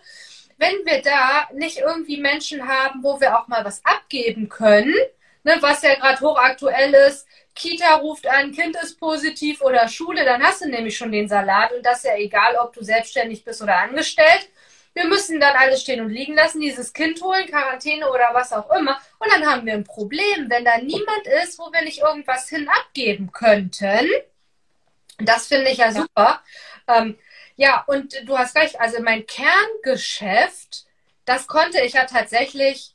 wenn 0.56 0.84
wir 0.84 1.02
da 1.02 1.48
nicht 1.52 1.78
irgendwie 1.78 2.20
Menschen 2.20 2.68
haben, 2.68 3.02
wo 3.02 3.20
wir 3.20 3.38
auch 3.38 3.48
mal 3.48 3.64
was 3.64 3.84
abgeben 3.84 4.48
können, 4.48 4.94
ne, 5.44 5.56
was 5.60 5.82
ja 5.82 5.94
gerade 5.94 6.20
hochaktuell 6.20 6.94
ist, 7.08 7.26
Kita 7.54 7.94
ruft 7.96 8.26
an, 8.26 8.52
Kind 8.52 8.76
ist 8.82 8.98
positiv 8.98 9.60
oder 9.60 9.88
Schule, 9.88 10.24
dann 10.24 10.42
hast 10.42 10.62
du 10.62 10.68
nämlich 10.68 10.96
schon 10.96 11.12
den 11.12 11.28
Salat 11.28 11.72
und 11.72 11.86
das 11.86 11.98
ist 11.98 12.04
ja 12.04 12.16
egal, 12.16 12.56
ob 12.56 12.72
du 12.72 12.82
selbstständig 12.82 13.44
bist 13.44 13.62
oder 13.62 13.76
angestellt. 13.78 14.48
Wir 14.92 15.06
müssen 15.06 15.40
dann 15.40 15.56
alles 15.56 15.82
stehen 15.82 16.00
und 16.00 16.10
liegen 16.10 16.34
lassen, 16.34 16.60
dieses 16.60 16.92
Kind 16.92 17.20
holen, 17.22 17.46
Quarantäne 17.46 18.08
oder 18.08 18.30
was 18.32 18.52
auch 18.52 18.70
immer. 18.70 19.00
Und 19.18 19.30
dann 19.32 19.46
haben 19.46 19.66
wir 19.66 19.74
ein 19.74 19.84
Problem, 19.84 20.48
wenn 20.48 20.64
da 20.64 20.78
niemand 20.78 21.26
ist, 21.42 21.58
wo 21.58 21.72
wir 21.72 21.82
nicht 21.82 21.98
irgendwas 21.98 22.48
hin 22.48 22.68
abgeben 22.68 23.32
könnten. 23.32 24.08
Das 25.18 25.48
finde 25.48 25.70
ich 25.70 25.78
ja, 25.78 25.86
ja. 25.86 25.92
super. 25.92 26.42
Ähm, 26.86 27.18
ja, 27.56 27.82
und 27.86 28.14
du 28.24 28.38
hast 28.38 28.56
recht, 28.56 28.80
also 28.80 29.00
mein 29.02 29.26
Kerngeschäft, 29.26 30.86
das 31.24 31.46
konnte 31.46 31.80
ich 31.80 31.94
ja 31.94 32.04
tatsächlich 32.04 32.93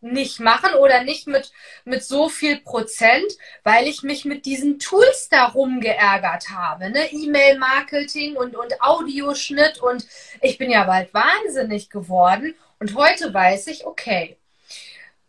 nicht 0.00 0.40
machen 0.40 0.74
oder 0.74 1.02
nicht 1.02 1.26
mit, 1.26 1.52
mit 1.84 2.04
so 2.04 2.28
viel 2.28 2.60
Prozent, 2.60 3.32
weil 3.64 3.86
ich 3.86 4.02
mich 4.02 4.24
mit 4.24 4.44
diesen 4.46 4.78
Tools 4.78 5.28
darum 5.30 5.80
geärgert 5.80 6.50
habe. 6.50 6.90
Ne? 6.90 7.12
E-Mail-Marketing 7.12 8.36
und, 8.36 8.56
und 8.56 8.80
Audioschnitt 8.82 9.78
und 9.78 10.06
ich 10.40 10.58
bin 10.58 10.70
ja 10.70 10.84
bald 10.84 11.12
wahnsinnig 11.14 11.90
geworden. 11.90 12.54
Und 12.78 12.94
heute 12.94 13.32
weiß 13.32 13.68
ich, 13.68 13.86
okay, 13.86 14.36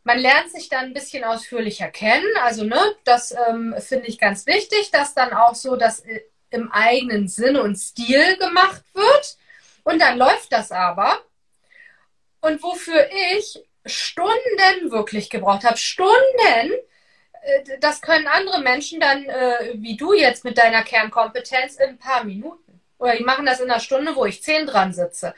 man 0.07 0.19
lernt 0.19 0.51
sich 0.51 0.69
dann 0.69 0.85
ein 0.85 0.93
bisschen 0.93 1.23
ausführlicher 1.23 1.89
kennen. 1.89 2.25
Also, 2.41 2.63
ne, 2.63 2.79
das 3.03 3.35
ähm, 3.49 3.75
finde 3.79 4.07
ich 4.07 4.17
ganz 4.17 4.45
wichtig, 4.45 4.89
dass 4.91 5.13
dann 5.13 5.33
auch 5.33 5.53
so 5.53 5.75
das 5.75 5.99
äh, 5.99 6.21
im 6.49 6.71
eigenen 6.71 7.27
Sinn 7.27 7.57
und 7.57 7.75
Stil 7.75 8.37
gemacht 8.37 8.83
wird. 8.93 9.37
Und 9.83 10.01
dann 10.01 10.17
läuft 10.17 10.51
das 10.53 10.71
aber. 10.71 11.19
Und 12.39 12.63
wofür 12.63 13.09
ich 13.37 13.66
Stunden 13.87 14.91
wirklich 14.91 15.29
gebraucht 15.29 15.63
habe. 15.63 15.77
Stunden. 15.77 16.73
Äh, 17.41 17.79
das 17.79 18.01
können 18.01 18.27
andere 18.27 18.61
Menschen 18.61 18.99
dann, 18.99 19.25
äh, 19.25 19.73
wie 19.75 19.97
du 19.97 20.13
jetzt 20.13 20.43
mit 20.43 20.57
deiner 20.57 20.83
Kernkompetenz, 20.83 21.75
in 21.75 21.89
ein 21.89 21.97
paar 21.97 22.23
Minuten. 22.23 22.81
Oder 22.99 23.15
die 23.15 23.23
machen 23.23 23.45
das 23.45 23.59
in 23.59 23.69
einer 23.69 23.79
Stunde, 23.79 24.15
wo 24.15 24.25
ich 24.25 24.41
zehn 24.43 24.65
dran 24.65 24.93
sitze. 24.93 25.33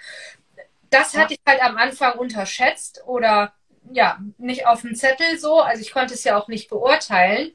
Das 0.89 1.15
hatte 1.15 1.33
ich 1.33 1.39
halt 1.45 1.61
am 1.61 1.77
Anfang 1.77 2.17
unterschätzt 2.17 3.03
oder 3.05 3.53
ja, 3.91 4.19
nicht 4.37 4.65
auf 4.65 4.81
dem 4.81 4.95
Zettel 4.95 5.37
so. 5.37 5.59
Also 5.59 5.81
ich 5.81 5.91
konnte 5.91 6.13
es 6.13 6.23
ja 6.23 6.37
auch 6.37 6.47
nicht 6.47 6.69
beurteilen. 6.69 7.51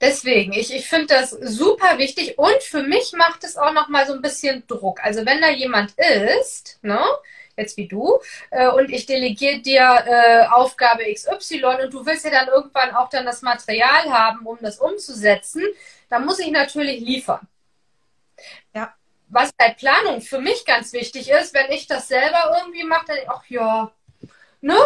Deswegen, 0.00 0.52
ich, 0.52 0.74
ich 0.74 0.88
finde 0.88 1.14
das 1.14 1.30
super 1.30 1.98
wichtig 1.98 2.36
und 2.36 2.60
für 2.62 2.82
mich 2.82 3.12
macht 3.12 3.44
es 3.44 3.56
auch 3.56 3.72
noch 3.72 3.88
mal 3.88 4.04
so 4.04 4.14
ein 4.14 4.20
bisschen 4.20 4.66
Druck. 4.66 4.98
Also 5.04 5.24
wenn 5.24 5.40
da 5.40 5.48
jemand 5.50 5.94
ist, 6.40 6.80
ne, 6.82 7.00
jetzt 7.56 7.76
wie 7.76 7.88
du, 7.88 8.20
äh, 8.50 8.68
und 8.68 8.90
ich 8.90 9.06
delegiere 9.06 9.60
dir 9.60 10.04
äh, 10.06 10.46
Aufgabe 10.46 11.04
XY 11.12 11.64
und 11.84 11.92
du 11.92 12.04
willst 12.04 12.24
ja 12.24 12.30
dann 12.30 12.48
irgendwann 12.48 12.94
auch 12.94 13.08
dann 13.08 13.26
das 13.26 13.42
Material 13.42 14.10
haben, 14.10 14.46
um 14.46 14.58
das 14.60 14.78
umzusetzen, 14.78 15.62
dann 16.08 16.24
muss 16.24 16.38
ich 16.38 16.50
natürlich 16.50 17.00
liefern. 17.00 17.46
Ja. 18.74 18.94
Was 19.28 19.50
bei 19.54 19.70
Planung 19.70 20.20
für 20.20 20.40
mich 20.40 20.66
ganz 20.66 20.92
wichtig 20.92 21.30
ist, 21.30 21.54
wenn 21.54 21.70
ich 21.70 21.86
das 21.86 22.08
selber 22.08 22.54
irgendwie 22.58 22.84
mache, 22.84 23.06
dann 23.06 23.18
ach 23.28 23.44
ja, 23.48 23.90
ne? 24.60 24.76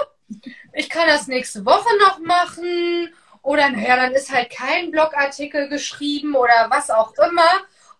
Ich 0.72 0.88
kann 0.88 1.06
das 1.08 1.26
nächste 1.26 1.64
Woche 1.64 1.88
noch 1.98 2.18
machen 2.18 3.12
oder 3.42 3.70
naja, 3.70 3.96
dann 3.96 4.12
ist 4.12 4.32
halt 4.32 4.50
kein 4.50 4.90
Blogartikel 4.90 5.68
geschrieben 5.68 6.34
oder 6.34 6.66
was 6.68 6.90
auch 6.90 7.14
immer. 7.14 7.48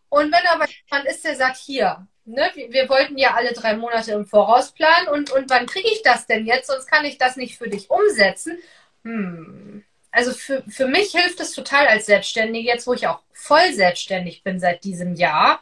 Und 0.09 0.33
wenn 0.33 0.47
aber 0.53 0.67
jemand 0.69 1.07
ist, 1.07 1.25
der 1.25 1.37
sagt, 1.37 1.57
hier, 1.57 2.07
ne, 2.27 2.51
wir, 2.55 2.89
wollten 2.89 3.17
ja 3.17 3.35
alle 3.35 3.53
drei 3.53 3.77
Monate 3.77 4.13
im 4.13 4.27
Voraus 4.27 4.73
planen 4.73 5.09
und, 5.09 5.31
und 5.31 5.49
wann 5.51 5.67
kriege 5.67 5.89
ich 5.89 6.03
das 6.03 6.27
denn 6.27 6.47
jetzt? 6.47 6.67
Sonst 6.67 6.87
kann 6.87 7.05
ich 7.05 7.19
das 7.19 7.37
nicht 7.37 7.57
für 7.59 7.69
dich 7.69 7.91
umsetzen. 7.91 8.59
Hm. 9.05 9.85
Also 10.11 10.33
für, 10.33 10.63
für 10.69 10.87
mich 10.87 11.13
hilft 11.13 11.41
es 11.41 11.53
total 11.53 11.87
als 11.87 12.07
Selbstständige, 12.07 12.69
jetzt 12.69 12.87
wo 12.87 12.95
ich 12.95 13.07
auch 13.07 13.21
voll 13.33 13.73
selbstständig 13.73 14.43
bin 14.43 14.59
seit 14.59 14.85
diesem 14.85 15.15
Jahr, 15.15 15.61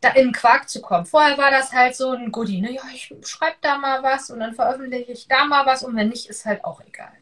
da 0.00 0.10
in 0.10 0.32
Quark 0.32 0.68
zu 0.68 0.82
kommen. 0.82 1.06
Vorher 1.06 1.38
war 1.38 1.50
das 1.50 1.72
halt 1.72 1.94
so 1.94 2.10
ein 2.10 2.32
Goodie, 2.32 2.60
ne? 2.60 2.72
Ja, 2.72 2.82
ich 2.92 3.14
schreibe 3.24 3.56
da 3.60 3.78
mal 3.78 4.02
was 4.02 4.30
und 4.30 4.40
dann 4.40 4.54
veröffentliche 4.54 5.12
ich 5.12 5.28
da 5.28 5.44
mal 5.44 5.64
was 5.64 5.84
und 5.84 5.94
wenn 5.96 6.08
nicht, 6.08 6.28
ist 6.28 6.44
halt 6.44 6.64
auch 6.64 6.80
egal. 6.80 7.12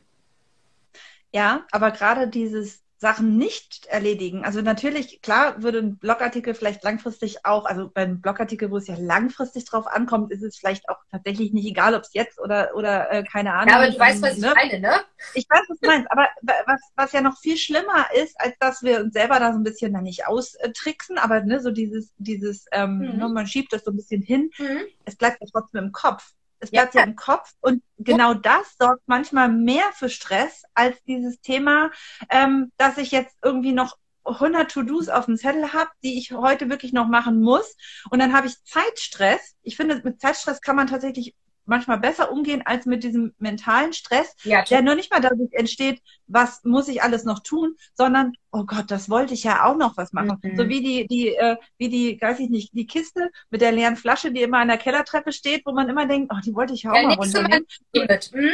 Ja, 1.33 1.67
aber 1.71 1.91
gerade 1.91 2.27
dieses 2.27 2.83
Sachen 3.01 3.39
nicht 3.39 3.87
erledigen. 3.87 4.45
Also 4.45 4.61
natürlich, 4.61 5.23
klar, 5.23 5.63
würde 5.63 5.79
ein 5.79 5.97
Blogartikel 5.97 6.53
vielleicht 6.53 6.85
langfristig 6.85 7.47
auch, 7.47 7.65
also 7.65 7.89
beim 7.89 8.21
Blogartikel, 8.21 8.71
wo 8.71 8.77
es 8.77 8.89
ja 8.89 8.97
langfristig 8.99 9.65
drauf 9.65 9.87
ankommt, 9.87 10.31
ist 10.31 10.43
es 10.43 10.59
vielleicht 10.59 10.87
auch 10.91 10.99
tatsächlich 11.11 11.55
nicht 11.55 11.67
egal, 11.67 11.95
ob 11.95 12.03
es 12.03 12.13
jetzt 12.13 12.39
oder, 12.39 12.75
oder 12.75 13.11
äh, 13.11 13.25
keine 13.25 13.55
Ahnung. 13.55 13.71
Ja, 13.71 13.77
aber 13.77 13.91
du 13.91 13.99
weißt, 13.99 14.21
was 14.21 14.37
ne? 14.37 14.49
ich 14.49 14.55
meine, 14.55 14.81
ne? 14.81 15.01
Ich 15.33 15.47
weiß, 15.49 15.63
was 15.69 15.81
du 15.81 15.89
meinst. 15.89 16.11
Aber 16.11 16.29
was, 16.67 16.81
was 16.95 17.13
ja 17.13 17.23
noch 17.23 17.39
viel 17.39 17.57
schlimmer 17.57 18.07
ist, 18.23 18.39
als 18.39 18.55
dass 18.61 18.83
wir 18.83 19.01
uns 19.01 19.15
selber 19.15 19.41
da 19.41 19.53
so 19.53 19.59
ein 19.59 19.65
bisschen 19.65 19.95
da 19.95 20.03
nicht 20.03 20.27
austricksen, 20.27 21.17
aber 21.17 21.41
ne, 21.41 21.61
so 21.61 21.71
dieses, 21.71 22.13
dieses, 22.19 22.67
ähm, 22.71 22.99
mhm. 22.99 23.17
ne, 23.17 23.29
man 23.31 23.47
schiebt 23.47 23.73
das 23.73 23.83
so 23.83 23.93
ein 23.93 23.97
bisschen 23.97 24.21
hin, 24.21 24.51
mhm. 24.59 24.83
es 25.07 25.17
bleibt 25.17 25.41
ja 25.41 25.47
trotzdem 25.51 25.85
im 25.85 25.93
Kopf. 25.93 26.35
Es 26.61 26.71
bleibt 26.71 26.95
ja. 26.95 27.01
ja 27.01 27.07
im 27.07 27.17
Kopf 27.17 27.53
und 27.61 27.83
genau 27.99 28.35
das 28.35 28.77
sorgt 28.79 29.03
manchmal 29.07 29.49
mehr 29.49 29.91
für 29.95 30.09
Stress 30.09 30.63
als 30.75 31.03
dieses 31.05 31.41
Thema, 31.41 31.91
ähm, 32.29 32.71
dass 32.77 32.99
ich 32.99 33.11
jetzt 33.11 33.37
irgendwie 33.43 33.73
noch 33.73 33.97
100 34.25 34.71
To-Dos 34.71 35.09
auf 35.09 35.25
dem 35.27 35.37
Zettel 35.37 35.73
habe, 35.73 35.91
die 36.03 36.19
ich 36.19 36.33
heute 36.33 36.69
wirklich 36.69 36.93
noch 36.93 37.09
machen 37.09 37.41
muss. 37.41 37.77
Und 38.11 38.19
dann 38.21 38.35
habe 38.35 38.47
ich 38.47 38.63
Zeitstress. 38.65 39.57
Ich 39.63 39.77
finde, 39.77 40.01
mit 40.05 40.21
Zeitstress 40.21 40.61
kann 40.61 40.77
man 40.77 40.87
tatsächlich 40.87 41.35
manchmal 41.65 41.99
besser 41.99 42.33
umgehen 42.33 42.63
als 42.65 42.87
mit 42.87 43.05
diesem 43.05 43.35
mentalen 43.39 43.93
Stress, 43.93 44.35
ja, 44.43 44.63
der 44.63 44.83
nur 44.83 44.95
nicht 44.95 45.13
mal 45.13 45.21
dadurch 45.21 45.53
entsteht, 45.53 46.03
was 46.27 46.65
muss 46.65 46.89
ich 46.89 47.03
alles 47.03 47.25
noch 47.25 47.41
tun, 47.41 47.77
sondern 47.95 48.33
oh 48.51 48.65
Gott, 48.65 48.91
das 48.91 49.09
wollte 49.09 49.35
ich 49.35 49.45
ja 49.45 49.65
auch 49.65 49.77
noch 49.77 49.97
was 49.97 50.13
machen. 50.13 50.39
Mhm. 50.43 50.57
So 50.57 50.69
wie 50.69 50.83
die, 50.83 51.07
die, 51.07 51.29
äh, 51.29 51.57
wie 51.79 51.89
die, 51.89 52.19
weiß 52.21 52.41
ich 52.41 52.51
nicht, 52.51 52.73
die 52.75 52.87
Kiste 52.87 53.31
mit 53.51 53.61
der 53.61 53.73
leeren 53.73 53.97
Flasche, 53.97 54.33
die 54.33 54.43
immer 54.43 54.59
an 54.59 54.69
der 54.69 54.79
Kellertreppe 54.79 55.33
steht, 55.33 55.65
wo 55.65 55.73
man 55.73 55.89
immer 55.89 56.07
denkt, 56.07 56.33
oh, 56.35 56.41
die 56.45 56.55
wollte 56.55 56.75
ich 56.75 56.83
ja 56.83 56.93
auch 56.93 56.97
ja, 56.97 57.09
mal 57.09 57.15
runternehmen. 57.15 57.67
Mhm. 57.95 58.51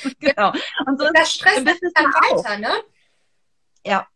Genau. 0.20 0.52
Und 0.86 1.00
so 1.00 1.08
das 1.14 1.32
stresst 1.32 1.66
dann 1.66 2.12
weiter, 2.12 2.58
ne? 2.58 2.72
Ja. 3.86 4.06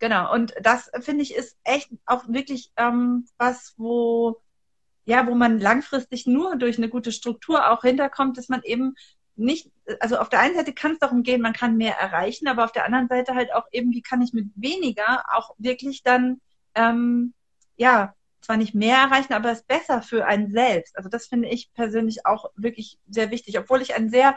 Genau. 0.00 0.32
Und 0.32 0.54
das 0.60 0.90
finde 1.00 1.22
ich 1.22 1.34
ist 1.34 1.56
echt 1.62 1.88
auch 2.04 2.24
wirklich 2.28 2.72
ähm, 2.76 3.26
was, 3.38 3.74
wo 3.76 4.42
ja, 5.04 5.26
wo 5.26 5.34
man 5.34 5.60
langfristig 5.60 6.26
nur 6.26 6.56
durch 6.56 6.78
eine 6.78 6.88
gute 6.88 7.12
Struktur 7.12 7.70
auch 7.70 7.82
hinterkommt, 7.82 8.38
dass 8.38 8.48
man 8.48 8.62
eben 8.62 8.94
nicht, 9.36 9.70
also 10.00 10.18
auf 10.18 10.28
der 10.28 10.40
einen 10.40 10.54
Seite 10.54 10.72
kann 10.72 10.92
es 10.92 10.98
darum 10.98 11.22
gehen, 11.22 11.40
man 11.40 11.52
kann 11.52 11.76
mehr 11.76 11.98
erreichen, 11.98 12.48
aber 12.48 12.64
auf 12.64 12.72
der 12.72 12.84
anderen 12.84 13.08
Seite 13.08 13.34
halt 13.34 13.52
auch 13.52 13.66
eben, 13.72 13.92
wie 13.92 14.02
kann 14.02 14.22
ich 14.22 14.32
mit 14.32 14.46
weniger 14.54 15.24
auch 15.34 15.54
wirklich 15.58 16.02
dann, 16.02 16.40
ähm, 16.74 17.34
ja, 17.76 18.14
zwar 18.40 18.56
nicht 18.56 18.74
mehr 18.74 18.98
erreichen, 18.98 19.32
aber 19.32 19.50
es 19.50 19.62
besser 19.62 20.02
für 20.02 20.26
einen 20.26 20.50
selbst. 20.50 20.96
Also 20.96 21.08
das 21.08 21.26
finde 21.26 21.48
ich 21.48 21.72
persönlich 21.72 22.26
auch 22.26 22.50
wirklich 22.56 22.98
sehr 23.08 23.30
wichtig, 23.30 23.58
obwohl 23.58 23.80
ich 23.80 23.94
ein 23.94 24.10
sehr, 24.10 24.36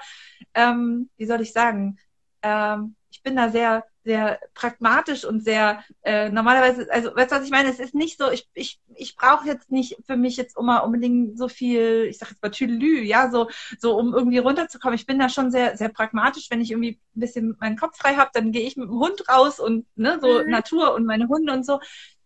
ähm, 0.54 1.10
wie 1.18 1.26
soll 1.26 1.42
ich 1.42 1.52
sagen, 1.52 2.00
ähm, 2.48 2.96
ich 3.12 3.24
bin 3.24 3.36
da 3.36 3.50
sehr 3.50 3.84
sehr 4.08 4.40
pragmatisch 4.54 5.26
und 5.26 5.44
sehr 5.44 5.84
äh, 6.02 6.30
normalerweise, 6.30 6.88
also 6.92 7.14
weißt 7.14 7.30
du, 7.32 7.36
was 7.36 7.44
ich 7.44 7.52
meine? 7.52 7.70
Es 7.70 7.80
ist 7.80 7.94
nicht 7.94 8.18
so, 8.18 8.32
ich, 8.32 8.48
ich, 8.54 8.80
ich 8.96 9.18
brauche 9.18 9.46
jetzt 9.46 9.70
nicht 9.70 9.98
für 10.08 10.16
mich 10.16 10.38
jetzt 10.38 10.58
immer 10.58 10.86
unbedingt 10.86 11.38
so 11.38 11.50
viel, 11.50 12.08
ich 12.10 12.18
sag 12.18 12.30
jetzt 12.30 12.42
mal 12.42 12.50
Tüdelü, 12.50 13.02
ja, 13.02 13.30
so, 13.30 13.50
so 13.80 13.98
um 13.98 14.14
irgendwie 14.14 14.38
runterzukommen. 14.38 14.96
Ich 14.96 15.06
bin 15.06 15.20
da 15.20 15.28
schon 15.28 15.52
sehr, 15.52 15.76
sehr 15.76 15.90
pragmatisch. 15.90 16.50
Wenn 16.50 16.62
ich 16.62 16.72
irgendwie 16.72 17.02
ein 17.16 17.20
bisschen 17.20 17.58
meinen 17.60 17.76
Kopf 17.76 17.98
frei 17.98 18.16
habe, 18.16 18.32
dann 18.34 18.54
gehe 18.54 18.66
ich 18.66 18.78
mit 18.78 18.88
dem 18.88 18.98
Hund 18.98 19.28
raus 19.28 19.60
und 19.60 19.86
ne, 19.96 20.20
so 20.22 20.42
mhm. 20.42 20.50
Natur 20.50 20.94
und 20.96 21.06
meine 21.06 21.28
Hunde 21.28 21.52
und 21.52 21.66
so. 21.66 21.82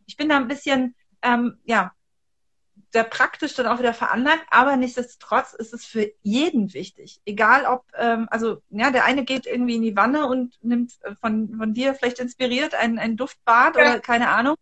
Ich 0.06 0.18
bin 0.18 0.30
da 0.30 0.38
ein 0.38 0.48
bisschen, 0.48 0.96
ähm, 1.24 1.58
ja, 1.64 1.94
sehr 2.92 3.04
praktisch 3.06 3.54
dann 3.56 3.68
auch 3.68 3.80
wieder 3.80 3.94
veranlagt, 3.94 4.46
aber 4.50 4.76
nichtsdestotrotz 4.76 5.54
ist 5.54 5.74
es 5.74 5.86
für 5.86 6.12
jeden 6.22 6.74
wichtig. 6.74 7.22
Egal 7.26 7.66
ob, 7.66 7.86
ähm, 7.98 8.28
also 8.30 8.62
ja, 8.70 8.92
der 8.92 9.06
eine 9.06 9.24
geht 9.24 9.46
irgendwie 9.46 9.76
in 9.76 9.82
die 9.82 9.96
Wanne 9.96 10.28
und 10.28 10.62
nimmt 10.62 10.94
äh, 11.04 11.16
von, 11.16 11.56
von 11.58 11.74
dir 11.74 11.96
vielleicht 11.96 12.20
inspiriert 12.20 12.76
ein, 12.76 13.00
ein 13.00 13.16
Duftbad 13.16 13.76
ja. 13.76 13.82
oder 13.82 14.00
keine 14.00 14.30
Ahnung. 14.30 14.56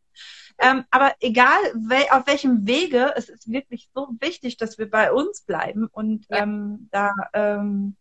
Ähm, 0.59 0.83
aber 0.91 1.15
egal 1.21 1.57
wel, 1.73 2.03
auf 2.11 2.27
welchem 2.27 2.67
Wege, 2.67 3.13
es 3.15 3.29
ist 3.29 3.49
wirklich 3.49 3.89
so 3.95 4.09
wichtig, 4.19 4.57
dass 4.57 4.77
wir 4.77 4.89
bei 4.89 5.11
uns 5.11 5.41
bleiben 5.41 5.87
und 5.87 6.25
ja. 6.29 6.43
ähm, 6.43 6.89
da 6.91 7.13
ähm, 7.33 7.95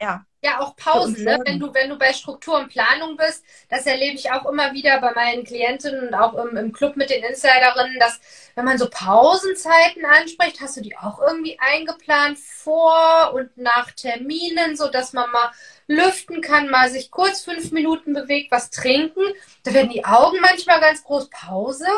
ja, 0.00 0.24
ja, 0.40 0.60
auch 0.60 0.76
Pausen, 0.76 1.24
ne? 1.24 1.40
wenn 1.44 1.58
du, 1.58 1.74
wenn 1.74 1.90
du 1.90 1.98
bei 1.98 2.12
Struktur 2.12 2.58
und 2.58 2.68
Planung 2.68 3.16
bist, 3.16 3.44
das 3.68 3.86
erlebe 3.86 4.14
ich 4.14 4.30
auch 4.30 4.46
immer 4.46 4.72
wieder 4.72 5.00
bei 5.00 5.12
meinen 5.12 5.42
Klientinnen 5.42 6.08
und 6.08 6.14
auch 6.14 6.34
im, 6.34 6.56
im 6.56 6.72
Club 6.72 6.94
mit 6.96 7.10
den 7.10 7.24
Insiderinnen, 7.24 7.98
dass 7.98 8.20
wenn 8.54 8.64
man 8.64 8.78
so 8.78 8.88
Pausenzeiten 8.88 10.04
anspricht, 10.04 10.60
hast 10.60 10.76
du 10.76 10.80
die 10.80 10.96
auch 10.96 11.20
irgendwie 11.20 11.58
eingeplant 11.58 12.38
vor 12.38 13.32
und 13.34 13.56
nach 13.58 13.90
Terminen, 13.90 14.76
so 14.76 14.88
dass 14.88 15.12
man 15.12 15.28
mal 15.32 15.50
lüften 15.88 16.40
kann, 16.40 16.70
mal 16.70 16.88
sich 16.88 17.10
kurz 17.10 17.40
fünf 17.40 17.72
Minuten 17.72 18.14
bewegt, 18.14 18.52
was 18.52 18.70
trinken. 18.70 19.22
Da 19.64 19.74
werden 19.74 19.90
die 19.90 20.04
Augen 20.04 20.38
manchmal 20.40 20.80
ganz 20.80 21.02
groß. 21.02 21.30
Pause? 21.30 21.88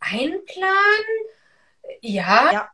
Einplanen? 0.00 1.04
Ja. 2.00 2.52
ja. 2.52 2.70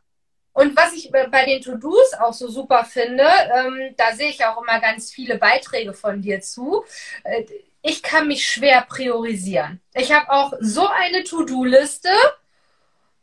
Und 0.53 0.77
was 0.77 0.93
ich 0.93 1.11
bei 1.11 1.45
den 1.45 1.61
To-Dos 1.61 2.13
auch 2.19 2.33
so 2.33 2.47
super 2.47 2.85
finde, 2.85 3.25
ähm, 3.55 3.95
da 3.97 4.13
sehe 4.13 4.29
ich 4.29 4.45
auch 4.45 4.61
immer 4.61 4.79
ganz 4.79 5.11
viele 5.11 5.37
Beiträge 5.37 5.93
von 5.93 6.21
dir 6.21 6.41
zu. 6.41 6.85
Äh, 7.23 7.43
ich 7.81 8.01
kann 8.03 8.27
mich 8.27 8.45
schwer 8.45 8.85
priorisieren. 8.87 9.81
Ich 9.93 10.11
habe 10.13 10.29
auch 10.31 10.53
so 10.59 10.87
eine 10.87 11.23
To-Do-Liste 11.23 12.09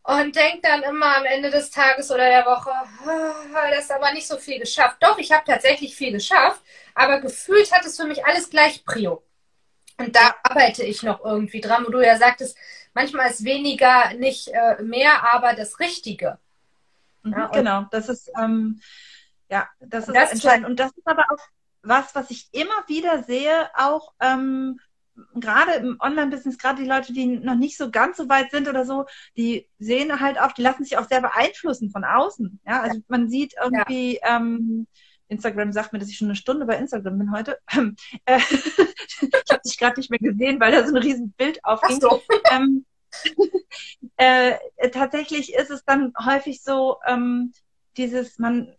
und 0.03 0.35
denke 0.35 0.61
dann 0.63 0.83
immer 0.83 1.17
am 1.17 1.25
Ende 1.25 1.51
des 1.51 1.71
Tages 1.71 2.11
oder 2.11 2.29
der 2.29 2.45
Woche, 2.45 2.71
oh, 3.07 3.71
das 3.71 3.85
ist 3.85 3.93
aber 3.93 4.13
nicht 4.13 4.27
so 4.27 4.37
viel 4.37 4.59
geschafft. 4.59 4.97
Doch, 5.01 5.19
ich 5.19 5.31
habe 5.33 5.45
tatsächlich 5.47 5.95
viel 5.95 6.13
geschafft, 6.13 6.61
aber 6.95 7.21
gefühlt 7.21 7.73
hat 7.73 7.85
es 7.87 7.97
für 7.97 8.05
mich 8.07 8.25
alles 8.27 8.51
gleich 8.51 8.85
Prio. 8.85 9.23
Und 9.99 10.17
da 10.17 10.35
arbeite 10.43 10.83
ich 10.85 11.03
noch 11.03 11.25
irgendwie 11.25 11.61
dran, 11.61 11.85
wo 11.87 11.91
du 11.91 12.05
ja 12.05 12.17
sagtest, 12.17 12.57
manchmal 12.95 13.31
ist 13.31 13.45
weniger 13.45 14.15
nicht 14.15 14.49
äh, 14.49 14.83
mehr, 14.83 15.33
aber 15.33 15.55
das 15.55 15.79
Richtige. 15.79 16.39
Mhm, 17.23 17.33
ja, 17.33 17.47
genau, 17.49 17.85
das 17.91 18.09
ist, 18.09 18.31
ähm, 18.39 18.81
ja, 19.49 19.69
das 19.81 20.09
ist 20.09 20.15
das 20.15 20.33
entscheidend. 20.33 20.67
Und 20.67 20.81
das 20.81 20.93
ist 20.93 21.07
aber 21.07 21.25
auch 21.31 21.39
was, 21.83 22.15
was 22.15 22.31
ich 22.31 22.49
immer 22.53 22.87
wieder 22.89 23.23
sehe, 23.23 23.71
auch 23.75 24.13
ähm, 24.21 24.79
gerade 25.35 25.73
im 25.73 25.97
Online-Business, 26.01 26.59
gerade 26.59 26.83
die 26.83 26.89
Leute, 26.89 27.13
die 27.13 27.27
noch 27.27 27.57
nicht 27.57 27.77
so 27.77 27.91
ganz 27.91 28.17
so 28.17 28.29
weit 28.29 28.51
sind 28.51 28.69
oder 28.69 28.85
so, 28.85 29.07
die 29.37 29.69
sehen 29.79 30.21
halt 30.21 30.41
auch, 30.41 30.53
die 30.53 30.63
lassen 30.63 30.85
sich 30.85 30.99
auch 30.99 31.09
sehr 31.09 31.21
beeinflussen 31.21 31.91
von 31.91 32.05
außen. 32.05 32.61
Ja, 32.67 32.83
also 32.83 33.01
man 33.09 33.29
sieht 33.29 33.55
irgendwie, 33.63 34.19
ja. 34.23 34.37
ähm, 34.37 34.87
Instagram 35.29 35.73
sagt 35.73 35.93
mir, 35.93 35.99
dass 35.99 36.09
ich 36.09 36.17
schon 36.17 36.29
eine 36.29 36.37
Stunde 36.37 36.67
bei 36.67 36.77
Instagram 36.77 37.19
bin 37.19 37.33
heute. 37.33 37.59
Äh, 38.25 38.39
ich 39.21 39.51
habe 39.51 39.63
dich 39.65 39.79
gerade 39.79 40.01
nicht 40.01 40.11
mehr 40.11 40.19
gesehen, 40.19 40.61
weil 40.61 40.73
da 40.73 40.87
so 40.87 40.95
ein 40.95 41.03
riesen 41.03 41.33
Bild 41.33 41.65
aufging. 41.65 42.01
So. 42.01 42.23
Ähm, 42.51 42.85
äh, 44.17 44.55
tatsächlich 44.93 45.55
ist 45.55 45.71
es 45.71 45.85
dann 45.85 46.13
häufig 46.25 46.63
so, 46.63 46.99
ähm, 47.07 47.53
dieses, 47.97 48.39
man 48.39 48.75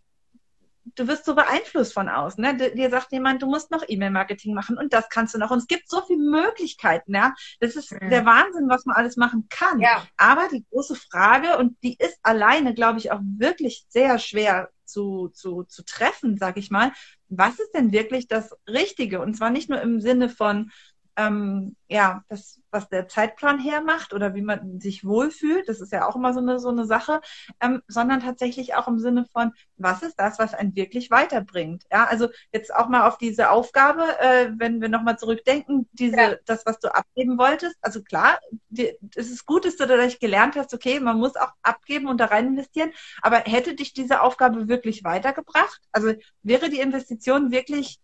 du 0.95 1.07
wirst 1.07 1.25
so 1.25 1.35
beeinflusst 1.35 1.93
von 1.93 2.09
außen. 2.09 2.41
Ne? 2.41 2.71
Dir 2.73 2.89
sagt 2.89 3.11
jemand, 3.11 3.41
du 3.41 3.47
musst 3.47 3.71
noch 3.71 3.83
E-Mail-Marketing 3.87 4.53
machen 4.53 4.77
und 4.77 4.93
das 4.93 5.09
kannst 5.09 5.33
du 5.33 5.37
noch. 5.37 5.51
Und 5.51 5.59
es 5.59 5.67
gibt 5.67 5.89
so 5.89 6.01
viele 6.01 6.19
Möglichkeiten. 6.19 7.13
Ja? 7.13 7.33
Das 7.59 7.75
ist 7.75 7.91
mhm. 7.91 8.09
der 8.09 8.25
Wahnsinn, 8.25 8.69
was 8.69 8.85
man 8.85 8.95
alles 8.95 9.17
machen 9.17 9.47
kann. 9.49 9.79
Ja. 9.79 10.03
Aber 10.17 10.47
die 10.51 10.65
große 10.69 10.95
Frage, 10.95 11.57
und 11.57 11.77
die 11.83 11.97
ist 11.97 12.17
alleine, 12.23 12.73
glaube 12.73 12.99
ich, 12.99 13.11
auch 13.11 13.19
wirklich 13.21 13.85
sehr 13.89 14.19
schwer 14.19 14.69
zu, 14.85 15.29
zu, 15.29 15.63
zu 15.63 15.85
treffen, 15.85 16.37
sag 16.37 16.57
ich 16.57 16.69
mal, 16.71 16.91
was 17.29 17.59
ist 17.59 17.71
denn 17.73 17.91
wirklich 17.91 18.27
das 18.27 18.53
Richtige? 18.67 19.21
Und 19.21 19.35
zwar 19.35 19.49
nicht 19.49 19.69
nur 19.69 19.81
im 19.81 20.01
Sinne 20.01 20.29
von, 20.29 20.71
ähm, 21.15 21.75
ja, 21.87 22.23
das, 22.29 22.59
was 22.71 22.87
der 22.87 23.07
Zeitplan 23.07 23.59
hermacht 23.59 24.13
oder 24.13 24.33
wie 24.33 24.41
man 24.41 24.79
sich 24.79 25.03
wohlfühlt, 25.03 25.67
das 25.67 25.81
ist 25.81 25.91
ja 25.91 26.07
auch 26.07 26.15
immer 26.15 26.33
so 26.33 26.39
eine, 26.39 26.57
so 26.59 26.69
eine 26.69 26.85
Sache, 26.85 27.19
ähm, 27.59 27.81
sondern 27.87 28.21
tatsächlich 28.21 28.75
auch 28.75 28.87
im 28.87 28.97
Sinne 28.97 29.25
von, 29.25 29.51
was 29.75 30.03
ist 30.03 30.15
das, 30.15 30.39
was 30.39 30.53
einen 30.53 30.75
wirklich 30.75 31.11
weiterbringt? 31.11 31.83
Ja, 31.91 32.05
also 32.05 32.29
jetzt 32.53 32.73
auch 32.73 32.87
mal 32.87 33.07
auf 33.07 33.17
diese 33.17 33.49
Aufgabe, 33.49 34.03
äh, 34.19 34.51
wenn 34.57 34.79
wir 34.79 34.87
nochmal 34.87 35.19
zurückdenken, 35.19 35.89
diese, 35.91 36.15
ja. 36.15 36.35
das, 36.45 36.65
was 36.65 36.79
du 36.79 36.93
abgeben 36.93 37.37
wolltest, 37.37 37.75
also 37.81 38.01
klar, 38.01 38.39
es 38.71 39.29
ist 39.29 39.45
gut, 39.45 39.65
dass 39.65 39.75
du 39.75 39.85
dadurch 39.85 40.19
gelernt 40.19 40.55
hast, 40.55 40.73
okay, 40.73 40.99
man 41.01 41.17
muss 41.17 41.35
auch 41.35 41.51
abgeben 41.61 42.07
und 42.07 42.19
da 42.19 42.25
rein 42.25 42.47
investieren, 42.47 42.91
aber 43.21 43.37
hätte 43.39 43.75
dich 43.75 43.93
diese 43.93 44.21
Aufgabe 44.21 44.69
wirklich 44.69 45.03
weitergebracht? 45.03 45.81
Also 45.91 46.13
wäre 46.41 46.69
die 46.69 46.79
Investition 46.79 47.51
wirklich 47.51 47.99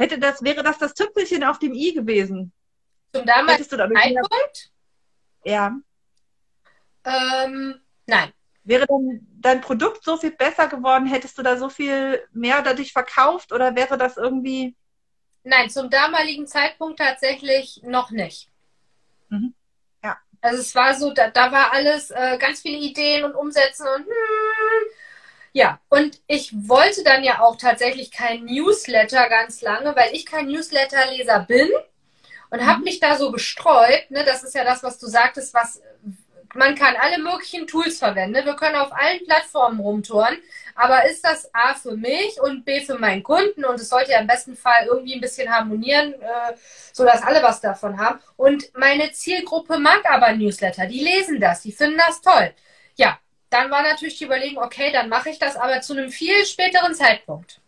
Hätte 0.00 0.18
das, 0.18 0.42
wäre 0.42 0.62
das 0.62 0.78
das 0.78 0.94
Tüpfelchen 0.94 1.44
auf 1.44 1.58
dem 1.58 1.74
i 1.74 1.92
gewesen? 1.92 2.52
Zum 3.12 3.26
damaligen 3.26 3.62
Zeitpunkt? 3.68 4.70
Ja. 5.44 5.76
Ähm, 7.04 7.82
nein. 8.06 8.32
Wäre 8.64 8.86
dann 8.86 9.20
dein 9.40 9.60
Produkt 9.60 10.02
so 10.02 10.16
viel 10.16 10.30
besser 10.30 10.68
geworden? 10.68 11.04
Hättest 11.04 11.36
du 11.36 11.42
da 11.42 11.58
so 11.58 11.68
viel 11.68 12.26
mehr 12.32 12.62
dadurch 12.62 12.94
verkauft 12.94 13.52
oder 13.52 13.76
wäre 13.76 13.98
das 13.98 14.16
irgendwie? 14.16 14.74
Nein, 15.44 15.68
zum 15.68 15.90
damaligen 15.90 16.46
Zeitpunkt 16.46 16.98
tatsächlich 16.98 17.82
noch 17.82 18.10
nicht. 18.10 18.48
Mhm. 19.28 19.52
Ja. 20.02 20.16
Also 20.40 20.62
es 20.62 20.74
war 20.74 20.94
so, 20.94 21.12
da, 21.12 21.28
da 21.28 21.52
war 21.52 21.74
alles, 21.74 22.10
äh, 22.10 22.38
ganz 22.38 22.62
viele 22.62 22.78
Ideen 22.78 23.24
und 23.24 23.34
Umsetzen 23.34 23.86
und 23.86 24.06
hm, 24.06 24.39
ja, 25.52 25.80
und 25.88 26.20
ich 26.26 26.52
wollte 26.68 27.02
dann 27.02 27.24
ja 27.24 27.40
auch 27.40 27.56
tatsächlich 27.56 28.10
kein 28.10 28.44
Newsletter 28.44 29.28
ganz 29.28 29.62
lange, 29.62 29.94
weil 29.96 30.14
ich 30.14 30.26
kein 30.26 30.46
Newsletterleser 30.46 31.40
bin 31.40 31.68
und 32.50 32.60
mhm. 32.60 32.66
habe 32.66 32.82
mich 32.82 33.00
da 33.00 33.16
so 33.16 33.32
gestreut. 33.32 34.10
Ne, 34.10 34.24
das 34.24 34.44
ist 34.44 34.54
ja 34.54 34.64
das, 34.64 34.82
was 34.82 34.98
du 34.98 35.06
sagtest, 35.06 35.54
was 35.54 35.82
man 36.54 36.74
kann 36.74 36.96
alle 36.96 37.18
möglichen 37.18 37.66
Tools 37.66 37.98
verwenden. 37.98 38.44
Wir 38.44 38.56
können 38.56 38.76
auf 38.76 38.92
allen 38.92 39.24
Plattformen 39.24 39.80
rumtouren. 39.80 40.36
Aber 40.74 41.04
ist 41.08 41.24
das 41.24 41.52
A 41.54 41.74
für 41.74 41.96
mich 41.96 42.40
und 42.40 42.64
B 42.64 42.80
für 42.80 42.98
meinen 42.98 43.22
Kunden? 43.22 43.64
Und 43.64 43.78
es 43.78 43.88
sollte 43.88 44.12
ja 44.12 44.20
im 44.20 44.26
besten 44.26 44.56
Fall 44.56 44.86
irgendwie 44.86 45.14
ein 45.14 45.20
bisschen 45.20 45.52
harmonieren, 45.52 46.14
äh, 46.14 46.54
sodass 46.92 47.22
alle 47.22 47.42
was 47.42 47.60
davon 47.60 47.98
haben. 47.98 48.20
Und 48.36 48.72
meine 48.76 49.12
Zielgruppe 49.12 49.78
mag 49.78 50.02
aber 50.10 50.32
Newsletter. 50.32 50.86
Die 50.86 51.00
lesen 51.00 51.40
das, 51.40 51.62
die 51.62 51.72
finden 51.72 51.98
das 51.98 52.20
toll. 52.20 52.52
Dann 53.50 53.70
war 53.70 53.82
natürlich 53.82 54.18
die 54.18 54.24
Überlegung, 54.24 54.62
okay, 54.62 54.92
dann 54.92 55.08
mache 55.08 55.30
ich 55.30 55.38
das 55.38 55.56
aber 55.56 55.80
zu 55.80 55.92
einem 55.92 56.10
viel 56.10 56.46
späteren 56.46 56.94
Zeitpunkt. 56.94 57.60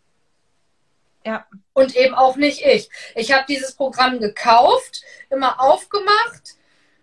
Ja. 1.25 1.47
Und 1.73 1.95
eben 1.97 2.15
auch 2.15 2.37
nicht 2.37 2.65
ich. 2.65 2.89
Ich 3.15 3.33
habe 3.33 3.45
dieses 3.49 3.75
Programm 3.75 4.19
gekauft, 4.19 5.03
immer 5.31 5.61
aufgemacht, 5.61 6.57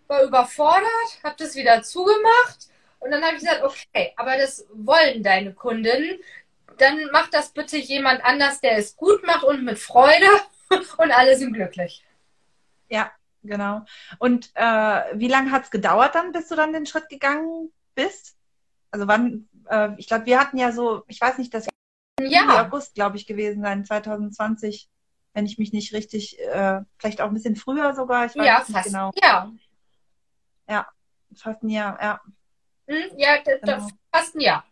war 0.07 0.23
überfordert, 0.23 1.19
habe 1.23 1.35
das 1.37 1.55
wieder 1.55 1.83
zugemacht 1.83 2.69
und 2.99 3.11
dann 3.11 3.23
habe 3.23 3.35
ich 3.35 3.41
gesagt, 3.41 3.63
okay, 3.63 4.13
aber 4.17 4.37
das 4.37 4.65
wollen 4.73 5.23
deine 5.23 5.53
Kunden. 5.53 6.19
Dann 6.77 7.05
macht 7.11 7.33
das 7.33 7.49
bitte 7.49 7.77
jemand 7.77 8.23
anders, 8.23 8.61
der 8.61 8.77
es 8.77 8.95
gut 8.95 9.25
macht 9.25 9.43
und 9.43 9.63
mit 9.63 9.79
Freude 9.79 10.27
und 10.97 11.11
alle 11.11 11.37
sind 11.37 11.53
glücklich. 11.53 12.03
Ja, 12.89 13.11
genau. 13.43 13.85
Und 14.17 14.51
äh, 14.55 15.01
wie 15.13 15.27
lange 15.27 15.51
hat 15.51 15.65
es 15.65 15.71
gedauert 15.71 16.15
dann, 16.15 16.31
bis 16.31 16.47
du 16.47 16.55
dann 16.55 16.73
den 16.73 16.85
Schritt 16.85 17.09
gegangen 17.09 17.71
bist? 17.95 18.35
Also 18.91 19.07
wann, 19.07 19.47
äh, 19.69 19.89
ich 19.97 20.07
glaube, 20.07 20.25
wir 20.25 20.39
hatten 20.39 20.57
ja 20.57 20.71
so, 20.71 21.03
ich 21.07 21.19
weiß 21.21 21.37
nicht, 21.37 21.53
das 21.53 21.67
ja. 22.21 22.61
August, 22.61 22.95
glaube 22.95 23.17
ich, 23.17 23.25
gewesen 23.27 23.61
sein, 23.61 23.85
2020, 23.85 24.89
wenn 25.33 25.45
ich 25.45 25.57
mich 25.57 25.71
nicht 25.71 25.93
richtig, 25.93 26.39
äh, 26.39 26.81
vielleicht 26.97 27.21
auch 27.21 27.27
ein 27.27 27.33
bisschen 27.33 27.55
früher 27.55 27.93
sogar, 27.93 28.25
ich 28.25 28.35
weiß 28.35 28.45
ja, 28.45 28.59
nicht 28.59 28.71
fast, 28.71 28.87
genau. 28.87 29.11
Ja. 29.21 29.51
Ja, 30.67 30.87
fast 31.35 31.63
ein 31.63 31.69
Jahr, 31.69 31.97
ja. 32.01 32.21
Hm, 32.87 33.11
ja, 33.17 33.37
genau. 33.37 33.87
fast 34.11 34.35
ein 34.35 34.41
Jahr. 34.41 34.65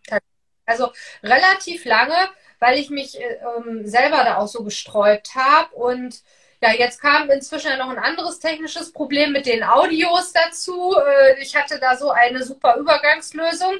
Also 0.66 0.92
relativ 1.24 1.86
lange, 1.86 2.16
weil 2.60 2.78
ich 2.78 2.90
mich 2.90 3.20
äh, 3.20 3.40
ähm, 3.58 3.88
selber 3.88 4.24
da 4.24 4.38
auch 4.38 4.48
so 4.48 4.64
gesträubt 4.64 5.36
habe 5.36 5.74
und 5.76 6.22
ja, 6.62 6.72
jetzt 6.72 7.00
kam 7.00 7.30
inzwischen 7.30 7.78
noch 7.78 7.90
ein 7.90 8.00
anderes 8.00 8.40
technisches 8.40 8.92
Problem 8.92 9.32
mit 9.32 9.46
den 9.46 9.64
Audios 9.64 10.34
dazu. 10.34 10.96
Äh, 10.98 11.40
ich 11.40 11.56
hatte 11.56 11.80
da 11.80 11.96
so 11.96 12.10
eine 12.10 12.44
super 12.44 12.78
Übergangslösung 12.78 13.76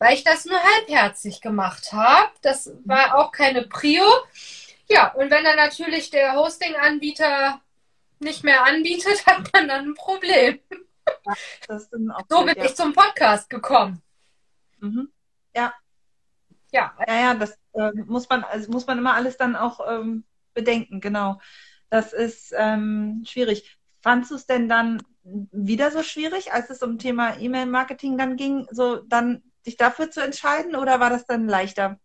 weil 0.00 0.14
ich 0.14 0.24
das 0.24 0.46
nur 0.46 0.58
halbherzig 0.58 1.42
gemacht 1.42 1.92
habe. 1.92 2.32
Das 2.40 2.72
war 2.84 3.18
auch 3.18 3.30
keine 3.30 3.62
Prio. 3.66 4.04
Ja, 4.88 5.12
und 5.12 5.30
wenn 5.30 5.44
dann 5.44 5.56
natürlich 5.56 6.10
der 6.10 6.34
Hosting-Anbieter 6.34 7.60
nicht 8.18 8.42
mehr 8.42 8.64
anbietet, 8.64 9.24
hat 9.26 9.52
man 9.52 9.68
dann 9.68 9.90
ein 9.90 9.94
Problem. 9.94 10.58
so 11.68 12.44
bin 12.44 12.56
ja. 12.56 12.64
ich 12.64 12.74
zum 12.74 12.94
Podcast 12.94 13.50
gekommen. 13.50 14.02
Mhm. 14.80 15.12
Ja. 15.54 15.74
Ja. 16.72 16.96
Ja, 17.06 17.20
ja, 17.20 17.34
das 17.34 17.58
äh, 17.74 17.92
muss 18.06 18.28
man, 18.28 18.42
also 18.44 18.70
muss 18.72 18.86
man 18.86 18.98
immer 18.98 19.14
alles 19.14 19.36
dann 19.36 19.54
auch 19.54 19.80
ähm, 19.86 20.24
bedenken, 20.54 21.02
genau. 21.02 21.40
Das 21.90 22.14
ist 22.14 22.54
ähm, 22.56 23.22
schwierig. 23.26 23.78
Fandst 24.00 24.30
du 24.30 24.36
es 24.36 24.46
denn 24.46 24.66
dann 24.66 25.02
wieder 25.22 25.90
so 25.90 26.02
schwierig, 26.02 26.54
als 26.54 26.70
es 26.70 26.82
um 26.82 26.98
Thema 26.98 27.38
E-Mail-Marketing 27.38 28.16
dann 28.16 28.36
ging, 28.36 28.66
so 28.70 28.96
dann 28.96 29.42
dich 29.66 29.76
dafür 29.76 30.10
zu 30.10 30.20
entscheiden 30.20 30.76
oder 30.76 31.00
war 31.00 31.10
das 31.10 31.26
dann 31.26 31.48
leichter? 31.48 31.98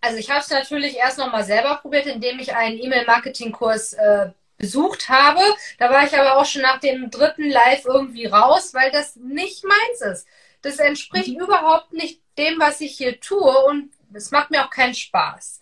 Also 0.00 0.18
ich 0.18 0.30
habe 0.30 0.40
es 0.40 0.50
natürlich 0.50 0.96
erst 0.96 1.18
nochmal 1.18 1.44
selber 1.44 1.76
probiert, 1.76 2.06
indem 2.06 2.38
ich 2.38 2.54
einen 2.54 2.78
E-Mail-Marketing-Kurs 2.78 3.94
äh, 3.94 4.30
besucht 4.56 5.08
habe. 5.08 5.40
Da 5.78 5.90
war 5.90 6.04
ich 6.04 6.16
aber 6.16 6.36
auch 6.36 6.44
schon 6.44 6.62
nach 6.62 6.80
dem 6.80 7.10
dritten 7.10 7.50
Live 7.50 7.84
irgendwie 7.84 8.26
raus, 8.26 8.72
weil 8.74 8.90
das 8.90 9.16
nicht 9.16 9.64
meins 9.64 10.00
ist. 10.02 10.28
Das 10.62 10.78
entspricht 10.78 11.36
mhm. 11.36 11.40
überhaupt 11.44 11.92
nicht 11.92 12.20
dem, 12.38 12.58
was 12.60 12.80
ich 12.80 12.96
hier 12.96 13.20
tue 13.20 13.64
und 13.64 13.90
es 14.12 14.30
macht 14.30 14.50
mir 14.50 14.64
auch 14.64 14.70
keinen 14.70 14.94
Spaß 14.94 15.60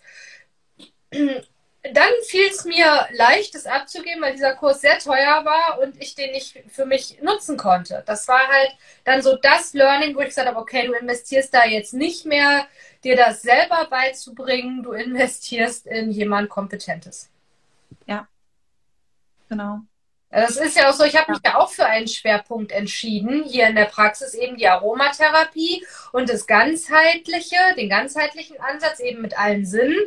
dann 1.93 2.11
fiel 2.23 2.47
es 2.49 2.65
mir 2.65 3.07
leicht, 3.11 3.53
das 3.53 3.65
abzugeben, 3.65 4.21
weil 4.21 4.33
dieser 4.33 4.55
Kurs 4.55 4.81
sehr 4.81 4.97
teuer 4.99 5.45
war 5.45 5.79
und 5.81 6.01
ich 6.01 6.15
den 6.15 6.31
nicht 6.31 6.63
für 6.69 6.85
mich 6.85 7.21
nutzen 7.21 7.57
konnte. 7.57 8.03
Das 8.05 8.27
war 8.27 8.47
halt 8.47 8.75
dann 9.03 9.21
so 9.21 9.35
das 9.35 9.73
Learning, 9.73 10.15
wo 10.15 10.21
ich 10.21 10.29
gesagt 10.29 10.47
habe, 10.47 10.59
okay, 10.59 10.87
du 10.87 10.93
investierst 10.93 11.53
da 11.53 11.65
jetzt 11.65 11.93
nicht 11.93 12.25
mehr, 12.25 12.67
dir 13.03 13.15
das 13.15 13.41
selber 13.41 13.87
beizubringen, 13.89 14.83
du 14.83 14.93
investierst 14.93 15.85
in 15.85 16.11
jemand 16.11 16.49
Kompetentes. 16.49 17.29
Ja, 18.07 18.27
genau. 19.49 19.81
Das 20.31 20.57
ist 20.57 20.75
ja 20.75 20.89
auch 20.89 20.93
so, 20.93 21.05
ich 21.05 21.15
habe 21.15 21.31
mich 21.31 21.39
ja 21.45 21.55
auch 21.55 21.69
für 21.69 21.85
einen 21.85 22.07
Schwerpunkt 22.07 22.71
entschieden, 22.71 23.43
hier 23.43 23.67
in 23.67 23.75
der 23.75 23.85
Praxis 23.85 24.33
eben 24.33 24.57
die 24.57 24.67
Aromatherapie 24.67 25.85
und 26.11 26.29
das 26.29 26.45
ganzheitliche, 26.45 27.55
den 27.77 27.89
ganzheitlichen 27.89 28.59
Ansatz 28.59 28.99
eben 28.99 29.21
mit 29.21 29.37
allen 29.37 29.65
Sinnen. 29.65 29.97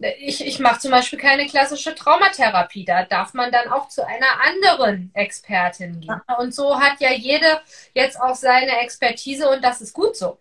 Ich, 0.00 0.46
ich 0.46 0.60
mache 0.60 0.78
zum 0.80 0.92
Beispiel 0.92 1.18
keine 1.18 1.46
klassische 1.46 1.94
Traumatherapie. 1.94 2.84
Da 2.84 3.04
darf 3.04 3.34
man 3.34 3.50
dann 3.50 3.68
auch 3.68 3.88
zu 3.88 4.06
einer 4.06 4.40
anderen 4.46 5.10
Expertin 5.14 6.00
gehen. 6.00 6.20
Und 6.38 6.54
so 6.54 6.78
hat 6.80 7.00
ja 7.00 7.10
jede 7.12 7.60
jetzt 7.94 8.20
auch 8.20 8.34
seine 8.36 8.78
Expertise 8.80 9.48
und 9.48 9.62
das 9.64 9.80
ist 9.80 9.92
gut 9.92 10.16
so. 10.16 10.38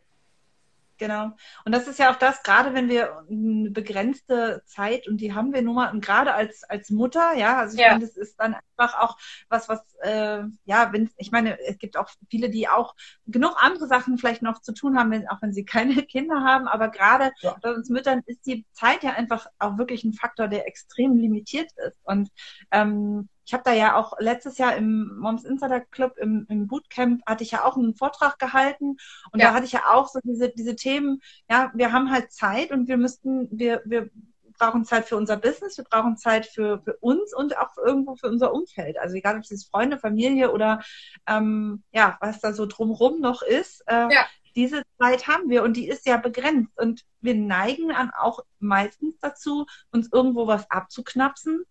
Genau. 0.98 1.32
Und 1.64 1.76
das 1.76 1.88
ist 1.88 2.00
ja 2.00 2.12
auch 2.12 2.16
das, 2.16 2.42
gerade 2.42 2.74
wenn 2.74 2.90
wir 2.90 3.20
eine 3.30 3.70
begrenzte 3.70 4.64
Zeit, 4.66 5.08
und 5.08 5.18
die 5.18 5.34
haben 5.34 5.54
wir 5.54 5.62
nun 5.62 5.76
mal, 5.76 5.92
und 5.92 6.04
gerade 6.04 6.34
als, 6.34 6.64
als 6.64 6.90
Mutter, 6.90 7.36
ja, 7.36 7.58
also 7.58 7.76
ich 7.76 7.82
ja. 7.82 7.92
finde, 7.92 8.08
das 8.08 8.18
ist 8.18 8.40
dann 8.40 8.56
einfach 8.56 9.00
auch 9.00 9.18
was, 9.48 9.70
was, 9.70 9.82
äh, 10.02 10.44
ja, 10.66 10.94
wenn, 10.94 11.10
ich 11.18 11.32
meine, 11.32 11.60
es 11.62 11.78
gibt 11.78 11.98
auch 11.98 12.10
viele, 12.30 12.50
die 12.50 12.68
auch 12.68 12.96
genug 13.28 13.56
andere 13.60 13.88
Sachen 13.88 14.18
vielleicht 14.18 14.42
noch 14.42 14.60
zu 14.62 14.74
tun 14.74 14.98
haben, 14.98 15.12
wenn, 15.12 15.28
auch 15.28 15.42
wenn 15.42 15.54
sie 15.54 15.66
keine 15.78 16.04
Kinder 16.04 16.44
haben, 16.44 16.68
aber 16.68 16.90
gerade 16.90 17.32
ja. 17.42 17.56
bei 17.62 17.72
uns 17.72 17.90
Müttern 17.90 18.22
ist 18.26 18.46
die 18.46 18.66
Zeit 18.72 19.04
ja 19.04 19.12
einfach 19.12 19.48
auch 19.60 19.78
wirklich 19.78 20.04
ein 20.04 20.14
Faktor, 20.14 20.48
der 20.48 20.68
extrem 20.68 21.18
limitiert 21.18 21.72
ist. 21.88 22.00
Und 22.04 22.30
ähm, 22.72 23.30
ich 23.48 23.54
habe 23.54 23.64
da 23.64 23.72
ja 23.72 23.96
auch 23.96 24.20
letztes 24.20 24.58
Jahr 24.58 24.76
im 24.76 25.18
Moms 25.20 25.46
Insider 25.46 25.80
Club 25.80 26.18
im, 26.18 26.46
im 26.50 26.68
Bootcamp 26.68 27.22
hatte 27.26 27.46
ich 27.46 27.52
ja 27.52 27.64
auch 27.64 27.78
einen 27.78 27.96
Vortrag 27.96 28.40
gehalten 28.40 28.98
und 29.32 29.40
ja. 29.40 29.48
da 29.48 29.54
hatte 29.54 29.66
ich 29.66 29.72
ja 29.72 29.84
auch 29.90 30.10
so 30.10 30.20
diese, 30.22 30.50
diese 30.50 30.76
Themen, 30.76 31.22
ja, 31.50 31.72
wir 31.74 31.94
haben 31.94 32.12
halt 32.12 32.34
Zeit 32.34 32.72
und 32.72 32.90
wir 32.90 32.98
müssten, 32.98 33.48
wir, 33.58 33.82
wir 33.86 34.10
brauchen 34.58 34.84
Zeit 34.84 35.06
für 35.06 35.16
unser 35.16 35.38
Business, 35.38 35.78
wir 35.78 35.86
brauchen 35.86 36.18
Zeit 36.18 36.46
für, 36.46 36.82
für 36.82 36.98
uns 36.98 37.34
und 37.34 37.58
auch 37.58 37.78
irgendwo 37.78 38.18
für 38.18 38.28
unser 38.28 38.54
Umfeld. 38.54 39.00
Also 39.00 39.16
egal 39.16 39.38
ob 39.38 39.50
es 39.50 39.66
Freunde, 39.66 39.98
Familie 39.98 40.52
oder 40.52 40.82
ähm, 41.26 41.84
ja, 41.94 42.18
was 42.20 42.42
da 42.42 42.52
so 42.52 42.66
drumrum 42.66 43.22
noch 43.22 43.44
ist. 43.44 43.82
Äh, 43.88 44.14
ja. 44.14 44.26
Diese 44.58 44.82
Zeit 45.00 45.28
haben 45.28 45.50
wir 45.50 45.64
und 45.64 45.78
die 45.78 45.88
ist 45.88 46.06
ja 46.06 46.18
begrenzt 46.18 46.78
und 46.78 47.06
wir 47.22 47.36
neigen 47.36 47.90
dann 47.90 48.12
auch 48.12 48.40
meistens 48.60 49.18
dazu, 49.22 49.68
uns 49.92 50.10
irgendwo 50.12 50.48
was 50.48 50.70
abzuknapsen 50.70 51.64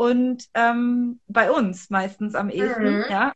und 0.00 0.46
ähm, 0.54 1.20
bei 1.28 1.50
uns 1.50 1.90
meistens 1.90 2.34
am 2.34 2.48
ehesten, 2.48 3.00
mhm. 3.00 3.04
ja. 3.10 3.34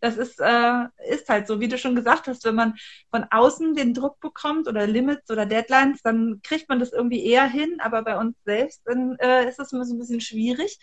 Das 0.00 0.16
ist, 0.16 0.38
äh, 0.40 0.84
ist 1.08 1.28
halt 1.28 1.48
so, 1.48 1.58
wie 1.58 1.66
du 1.66 1.78
schon 1.78 1.96
gesagt 1.96 2.28
hast, 2.28 2.44
wenn 2.44 2.54
man 2.54 2.74
von 3.10 3.24
außen 3.28 3.74
den 3.74 3.92
Druck 3.92 4.20
bekommt 4.20 4.68
oder 4.68 4.86
Limits 4.86 5.28
oder 5.30 5.46
Deadlines, 5.46 6.00
dann 6.02 6.40
kriegt 6.44 6.68
man 6.68 6.78
das 6.78 6.92
irgendwie 6.92 7.24
eher 7.24 7.46
hin, 7.48 7.78
aber 7.80 8.02
bei 8.02 8.16
uns 8.16 8.36
selbst 8.44 8.82
dann 8.84 9.16
äh, 9.18 9.48
ist 9.48 9.58
das 9.58 9.72
immer 9.72 9.84
so 9.84 9.94
ein 9.94 9.98
bisschen 9.98 10.20
schwierig. 10.20 10.78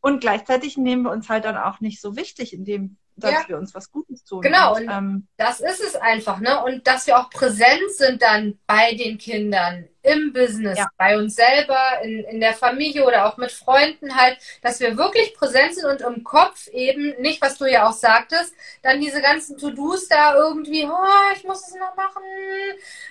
Und 0.00 0.20
gleichzeitig 0.20 0.76
nehmen 0.76 1.02
wir 1.02 1.12
uns 1.12 1.28
halt 1.28 1.44
dann 1.44 1.56
auch 1.56 1.78
nicht 1.78 2.00
so 2.00 2.16
wichtig, 2.16 2.52
indem 2.52 2.96
dass 3.18 3.32
ja. 3.32 3.48
wir 3.48 3.58
uns 3.58 3.74
was 3.74 3.90
Gutes 3.90 4.24
tun. 4.24 4.42
Genau, 4.42 4.76
und, 4.76 4.88
ähm, 4.88 5.28
das 5.36 5.60
ist 5.60 5.80
es 5.80 5.96
einfach, 5.96 6.40
ne? 6.40 6.62
Und 6.64 6.86
dass 6.86 7.06
wir 7.06 7.18
auch 7.18 7.30
präsent 7.30 7.90
sind 7.90 8.22
dann 8.22 8.58
bei 8.66 8.94
den 8.94 9.18
Kindern, 9.18 9.88
im 10.08 10.32
Business, 10.32 10.78
ja. 10.78 10.88
bei 10.96 11.18
uns 11.18 11.34
selber, 11.34 12.00
in, 12.02 12.24
in 12.24 12.40
der 12.40 12.54
Familie 12.54 13.04
oder 13.04 13.26
auch 13.26 13.36
mit 13.36 13.52
Freunden 13.52 14.16
halt, 14.16 14.38
dass 14.62 14.80
wir 14.80 14.96
wirklich 14.96 15.34
präsent 15.34 15.74
sind 15.74 15.84
und 15.84 16.00
im 16.00 16.24
Kopf 16.24 16.68
eben 16.68 17.14
nicht, 17.20 17.42
was 17.42 17.58
du 17.58 17.66
ja 17.66 17.88
auch 17.88 17.92
sagtest, 17.92 18.54
dann 18.82 19.00
diese 19.00 19.20
ganzen 19.20 19.58
To-Dos 19.58 20.08
da 20.08 20.34
irgendwie, 20.34 20.86
oh, 20.86 21.34
ich 21.36 21.44
muss 21.44 21.68
es 21.68 21.74
noch 21.74 21.94
machen, 21.96 22.22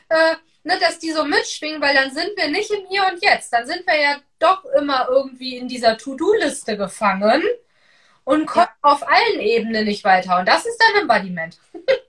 äh, 0.09 0.35
ne, 0.63 0.77
dass 0.79 0.99
die 0.99 1.11
so 1.11 1.23
mitschwingen, 1.23 1.81
weil 1.81 1.95
dann 1.95 2.11
sind 2.11 2.31
wir 2.35 2.47
nicht 2.47 2.71
im 2.71 2.85
Hier 2.87 3.05
und 3.11 3.23
Jetzt. 3.23 3.53
Dann 3.53 3.65
sind 3.65 3.85
wir 3.85 3.99
ja 3.99 4.17
doch 4.39 4.65
immer 4.77 5.07
irgendwie 5.09 5.57
in 5.57 5.67
dieser 5.67 5.97
To-Do-Liste 5.97 6.77
gefangen 6.77 7.43
und 8.23 8.45
kommen 8.45 8.67
ja. 8.67 8.75
auf 8.81 9.07
allen 9.07 9.39
Ebenen 9.39 9.85
nicht 9.85 10.03
weiter. 10.03 10.39
Und 10.39 10.47
das 10.47 10.65
ist 10.65 10.77
dann 10.77 11.01
Embodiment. 11.01 11.57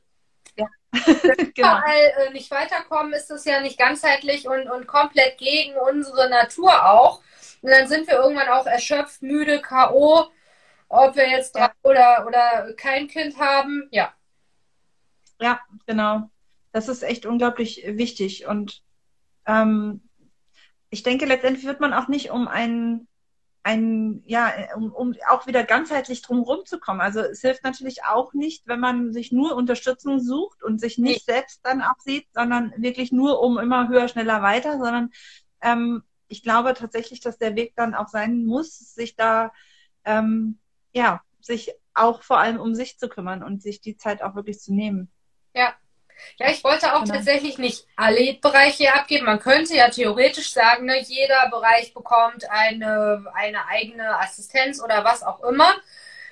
genau. 1.54 1.80
Weil 1.82 2.28
äh, 2.28 2.32
nicht 2.32 2.50
weiterkommen 2.50 3.12
ist 3.12 3.30
es 3.30 3.44
ja 3.44 3.60
nicht 3.60 3.78
ganzheitlich 3.78 4.48
und, 4.48 4.68
und 4.70 4.86
komplett 4.86 5.38
gegen 5.38 5.74
unsere 5.76 6.30
Natur 6.30 6.86
auch. 6.86 7.20
Und 7.60 7.70
dann 7.70 7.88
sind 7.88 8.06
wir 8.06 8.14
irgendwann 8.14 8.48
auch 8.48 8.66
erschöpft, 8.66 9.22
müde, 9.22 9.60
K.O., 9.60 10.26
ob 10.88 11.16
wir 11.16 11.28
jetzt 11.28 11.56
ja. 11.56 11.72
oder, 11.82 12.24
oder 12.26 12.72
kein 12.74 13.08
Kind 13.08 13.38
haben. 13.38 13.88
Ja. 13.90 14.14
Ja, 15.40 15.60
genau. 15.86 16.30
Das 16.72 16.88
ist 16.88 17.02
echt 17.02 17.26
unglaublich 17.26 17.82
wichtig. 17.86 18.46
Und 18.46 18.82
ähm, 19.46 20.08
ich 20.90 21.02
denke, 21.02 21.26
letztendlich 21.26 21.66
wird 21.66 21.80
man 21.80 21.92
auch 21.92 22.08
nicht 22.08 22.30
um 22.30 22.48
einen 22.48 23.07
ein, 23.68 24.22
ja, 24.24 24.50
um, 24.76 24.90
um 24.92 25.14
auch 25.28 25.46
wieder 25.46 25.62
ganzheitlich 25.62 26.22
drumherum 26.22 26.64
zu 26.64 26.80
kommen. 26.80 27.02
Also 27.02 27.20
es 27.20 27.42
hilft 27.42 27.64
natürlich 27.64 28.02
auch 28.02 28.32
nicht, 28.32 28.66
wenn 28.66 28.80
man 28.80 29.12
sich 29.12 29.30
nur 29.30 29.54
Unterstützung 29.56 30.20
sucht 30.20 30.62
und 30.62 30.80
sich 30.80 30.96
nicht 30.96 31.28
nee. 31.28 31.34
selbst 31.34 31.60
dann 31.64 31.82
auch 31.82 31.98
sieht, 31.98 32.26
sondern 32.32 32.72
wirklich 32.78 33.12
nur 33.12 33.42
um 33.42 33.58
immer 33.58 33.88
höher, 33.88 34.08
schneller, 34.08 34.40
weiter, 34.40 34.78
sondern 34.78 35.10
ähm, 35.60 36.02
ich 36.28 36.42
glaube 36.42 36.72
tatsächlich, 36.72 37.20
dass 37.20 37.36
der 37.36 37.56
Weg 37.56 37.74
dann 37.76 37.94
auch 37.94 38.08
sein 38.08 38.46
muss, 38.46 38.94
sich 38.94 39.16
da, 39.16 39.52
ähm, 40.06 40.58
ja, 40.94 41.20
sich 41.42 41.74
auch 41.92 42.22
vor 42.22 42.38
allem 42.38 42.58
um 42.58 42.74
sich 42.74 42.98
zu 42.98 43.10
kümmern 43.10 43.42
und 43.42 43.60
sich 43.60 43.82
die 43.82 43.98
Zeit 43.98 44.22
auch 44.22 44.34
wirklich 44.34 44.60
zu 44.60 44.72
nehmen. 44.72 45.10
Ja, 45.54 45.74
ja, 46.38 46.50
ich 46.50 46.62
wollte 46.62 46.94
auch 46.94 47.02
genau. 47.02 47.14
tatsächlich 47.14 47.58
nicht 47.58 47.86
alle 47.96 48.34
Bereiche 48.34 48.94
abgeben. 48.94 49.26
Man 49.26 49.40
könnte 49.40 49.74
ja 49.74 49.88
theoretisch 49.88 50.52
sagen, 50.52 50.86
ne, 50.86 51.00
jeder 51.00 51.48
Bereich 51.50 51.94
bekommt 51.94 52.48
eine, 52.50 53.24
eine 53.34 53.66
eigene 53.66 54.18
Assistenz 54.20 54.82
oder 54.82 55.04
was 55.04 55.22
auch 55.22 55.42
immer. 55.42 55.74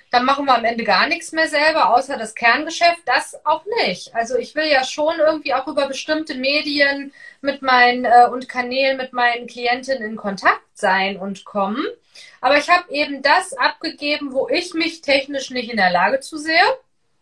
Dann 0.09 0.23
machen 0.23 0.45
wir 0.45 0.55
am 0.55 0.63
Ende 0.63 0.85
gar 0.85 1.07
nichts 1.07 1.33
mehr 1.33 1.49
selber, 1.49 1.93
außer 1.93 2.17
das 2.17 2.33
Kerngeschäft. 2.33 3.01
Das 3.05 3.37
auch 3.45 3.65
nicht. 3.83 4.15
Also 4.15 4.37
ich 4.37 4.55
will 4.55 4.67
ja 4.67 4.85
schon 4.85 5.19
irgendwie 5.19 5.53
auch 5.53 5.67
über 5.67 5.87
bestimmte 5.87 6.35
Medien 6.35 7.11
mit 7.41 7.61
meinen 7.61 8.05
äh, 8.05 8.29
und 8.31 8.47
Kanälen 8.47 8.95
mit 8.95 9.11
meinen 9.11 9.47
Klientinnen 9.47 10.11
in 10.11 10.15
Kontakt 10.15 10.61
sein 10.73 11.17
und 11.17 11.43
kommen. 11.43 11.85
Aber 12.39 12.57
ich 12.57 12.69
habe 12.69 12.89
eben 12.89 13.21
das 13.21 13.53
abgegeben, 13.53 14.31
wo 14.31 14.47
ich 14.47 14.73
mich 14.73 15.01
technisch 15.01 15.49
nicht 15.49 15.69
in 15.69 15.77
der 15.77 15.91
Lage 15.91 16.21
zu 16.21 16.37
sehe 16.37 16.63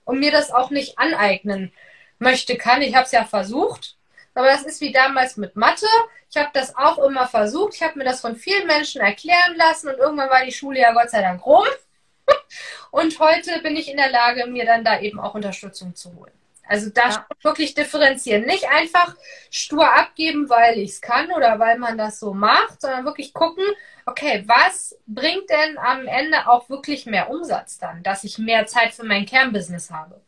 und 0.04 0.20
mir 0.20 0.32
das 0.32 0.52
auch 0.52 0.70
nicht 0.70 1.00
aneignen 1.00 1.74
möchte, 2.20 2.58
kann. 2.58 2.82
Ich 2.82 2.96
habe 2.96 3.06
es 3.06 3.12
ja 3.12 3.26
versucht. 3.26 3.98
Aber 4.34 4.48
das 4.48 4.64
ist 4.64 4.82
wie 4.82 4.92
damals 4.92 5.38
mit 5.38 5.56
Mathe. 5.56 5.88
Ich 6.30 6.38
habe 6.38 6.50
das 6.54 6.76
auch 6.76 6.98
immer 7.00 7.28
versucht. 7.28 7.76
Ich 7.76 7.84
habe 7.84 7.98
mir 7.98 8.04
das 8.04 8.20
von 8.20 8.36
vielen 8.36 8.68
Menschen 8.68 9.02
erklären 9.02 9.56
lassen 9.56 9.88
und 9.88 9.98
irgendwann 9.98 10.30
war 10.30 10.44
die 10.44 10.52
Schule 10.52 10.80
ja 10.80 10.94
Gott 10.94 11.10
sei 11.10 11.22
Dank 11.22 11.46
rum. 11.46 11.66
Und 12.92 13.20
heute 13.20 13.62
bin 13.62 13.76
ich 13.76 13.90
in 13.90 13.98
der 13.98 14.10
Lage, 14.10 14.48
mir 14.48 14.66
dann 14.66 14.84
da 14.84 15.00
eben 15.00 15.20
auch 15.20 15.36
Unterstützung 15.36 15.96
zu 15.96 16.14
holen. 16.16 16.32
Also 16.68 16.90
da 16.90 17.10
ja. 17.10 17.28
wirklich 17.44 17.76
differenzieren. 17.76 18.46
Nicht 18.46 18.68
einfach 18.68 19.16
stur 19.52 19.94
abgeben, 19.94 20.50
weil 20.50 20.80
ich 20.80 20.92
es 20.92 21.02
kann 21.02 21.32
oder 21.32 21.60
weil 21.60 21.78
man 21.78 21.98
das 21.98 22.20
so 22.20 22.34
macht, 22.34 22.82
sondern 22.82 23.06
wirklich 23.06 23.34
gucken, 23.34 23.64
okay, 24.06 24.44
was 24.48 24.98
bringt 25.06 25.50
denn 25.50 25.78
am 25.78 26.08
Ende 26.08 26.48
auch 26.48 26.70
wirklich 26.70 27.06
mehr 27.06 27.30
Umsatz 27.30 27.78
dann, 27.78 28.02
dass 28.04 28.24
ich 28.24 28.38
mehr 28.38 28.66
Zeit 28.66 28.94
für 28.94 29.06
mein 29.06 29.26
Kernbusiness 29.26 29.92
habe? 29.92 30.22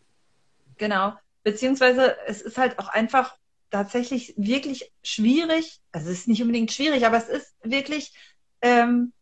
Genau. 0.77 1.13
Beziehungsweise 1.47 2.17
es 2.27 2.41
ist 2.41 2.57
halt 2.57 2.77
auch 2.77 2.89
einfach 2.89 3.37
tatsächlich 3.69 4.33
wirklich 4.35 4.91
schwierig. 5.01 5.79
Also 5.93 6.09
es 6.09 6.19
ist 6.19 6.27
nicht 6.27 6.41
unbedingt 6.41 6.73
schwierig, 6.73 7.05
aber 7.05 7.15
es 7.15 7.29
ist 7.29 7.55
wirklich, 7.63 8.13
ähm, 8.61 9.13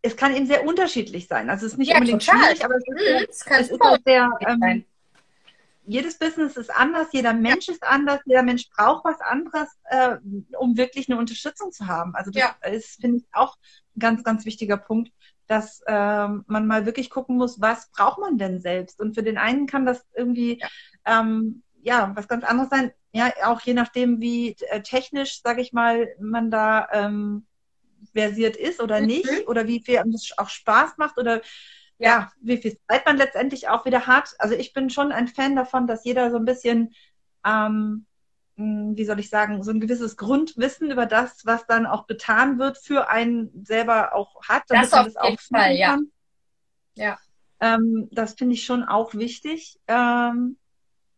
es 0.00 0.16
kann 0.16 0.34
eben 0.34 0.46
sehr 0.46 0.66
unterschiedlich 0.66 1.28
sein. 1.28 1.50
Also 1.50 1.66
es 1.66 1.72
ist 1.72 1.78
nicht 1.78 1.90
ja, 1.90 1.96
unbedingt 1.96 2.24
total. 2.24 2.40
schwierig, 2.40 2.64
aber 2.64 2.76
es 2.76 2.84
ist, 2.88 3.46
mhm, 3.46 3.56
es 3.58 3.70
ist 3.70 3.80
halt 3.80 4.02
sehr, 4.06 4.30
ähm, 4.40 4.84
jedes 5.84 6.18
Business 6.18 6.56
ist 6.56 6.74
anders, 6.74 7.08
jeder 7.12 7.34
Mensch 7.34 7.68
ist 7.68 7.82
anders, 7.82 8.20
jeder 8.24 8.42
Mensch 8.42 8.70
braucht 8.70 9.04
was 9.04 9.20
anderes, 9.20 9.68
äh, 9.84 10.16
um 10.58 10.78
wirklich 10.78 11.10
eine 11.10 11.18
Unterstützung 11.18 11.72
zu 11.72 11.88
haben. 11.88 12.14
Also 12.14 12.30
das 12.30 12.42
ja. 12.42 12.70
ist, 12.70 13.02
finde 13.02 13.18
ich, 13.18 13.24
auch 13.32 13.58
ein 13.96 14.00
ganz, 14.00 14.24
ganz 14.24 14.46
wichtiger 14.46 14.78
Punkt, 14.78 15.12
dass 15.48 15.82
ähm, 15.86 16.44
man 16.46 16.66
mal 16.66 16.86
wirklich 16.86 17.10
gucken 17.10 17.36
muss, 17.36 17.60
was 17.60 17.90
braucht 17.90 18.18
man 18.18 18.38
denn 18.38 18.60
selbst? 18.60 19.00
Und 19.00 19.14
für 19.14 19.22
den 19.22 19.38
einen 19.38 19.66
kann 19.66 19.86
das 19.86 20.06
irgendwie 20.14 20.60
ja 20.60 20.68
ähm, 21.08 21.62
ja, 21.82 22.12
was 22.14 22.28
ganz 22.28 22.44
anderes 22.44 22.70
sein. 22.70 22.92
Ja, 23.12 23.32
auch 23.44 23.60
je 23.62 23.74
nachdem, 23.74 24.20
wie 24.20 24.56
äh, 24.68 24.82
technisch, 24.82 25.40
sage 25.42 25.62
ich 25.62 25.72
mal, 25.72 26.08
man 26.20 26.50
da 26.50 26.88
ähm, 26.92 27.46
versiert 28.12 28.56
ist 28.56 28.80
oder 28.80 29.00
mhm. 29.00 29.06
nicht 29.06 29.48
oder 29.48 29.66
wie 29.66 29.80
viel 29.80 30.00
es 30.14 30.32
auch 30.36 30.48
Spaß 30.48 30.98
macht 30.98 31.18
oder 31.18 31.40
ja. 31.98 32.10
ja, 32.10 32.32
wie 32.40 32.58
viel 32.58 32.76
Zeit 32.88 33.06
man 33.06 33.16
letztendlich 33.16 33.68
auch 33.68 33.84
wieder 33.84 34.06
hat. 34.06 34.34
Also 34.38 34.54
ich 34.54 34.72
bin 34.72 34.90
schon 34.90 35.10
ein 35.10 35.28
Fan 35.28 35.56
davon, 35.56 35.86
dass 35.86 36.04
jeder 36.04 36.30
so 36.30 36.36
ein 36.36 36.44
bisschen, 36.44 36.94
ähm, 37.44 37.54
hm, 37.54 38.06
wie 38.58 39.04
soll 39.04 39.20
ich 39.20 39.30
sagen, 39.30 39.62
so 39.62 39.70
ein 39.70 39.80
gewisses 39.80 40.16
Grundwissen 40.16 40.90
über 40.90 41.06
das, 41.06 41.46
was 41.46 41.66
dann 41.66 41.86
auch 41.86 42.06
getan 42.06 42.58
wird, 42.58 42.76
für 42.76 43.08
einen 43.08 43.64
selber 43.64 44.14
auch 44.14 44.42
hat, 44.42 44.64
damit 44.68 44.86
das 44.86 44.92
man 44.92 45.04
das 45.04 45.16
auch 45.16 45.40
Fall, 45.40 45.76
ja. 45.76 45.90
kann. 45.90 46.10
Ja. 46.94 47.18
Ähm, 47.60 48.08
das 48.10 48.34
finde 48.34 48.54
ich 48.54 48.64
schon 48.64 48.82
auch 48.82 49.14
wichtig. 49.14 49.78
Ähm, 49.86 50.56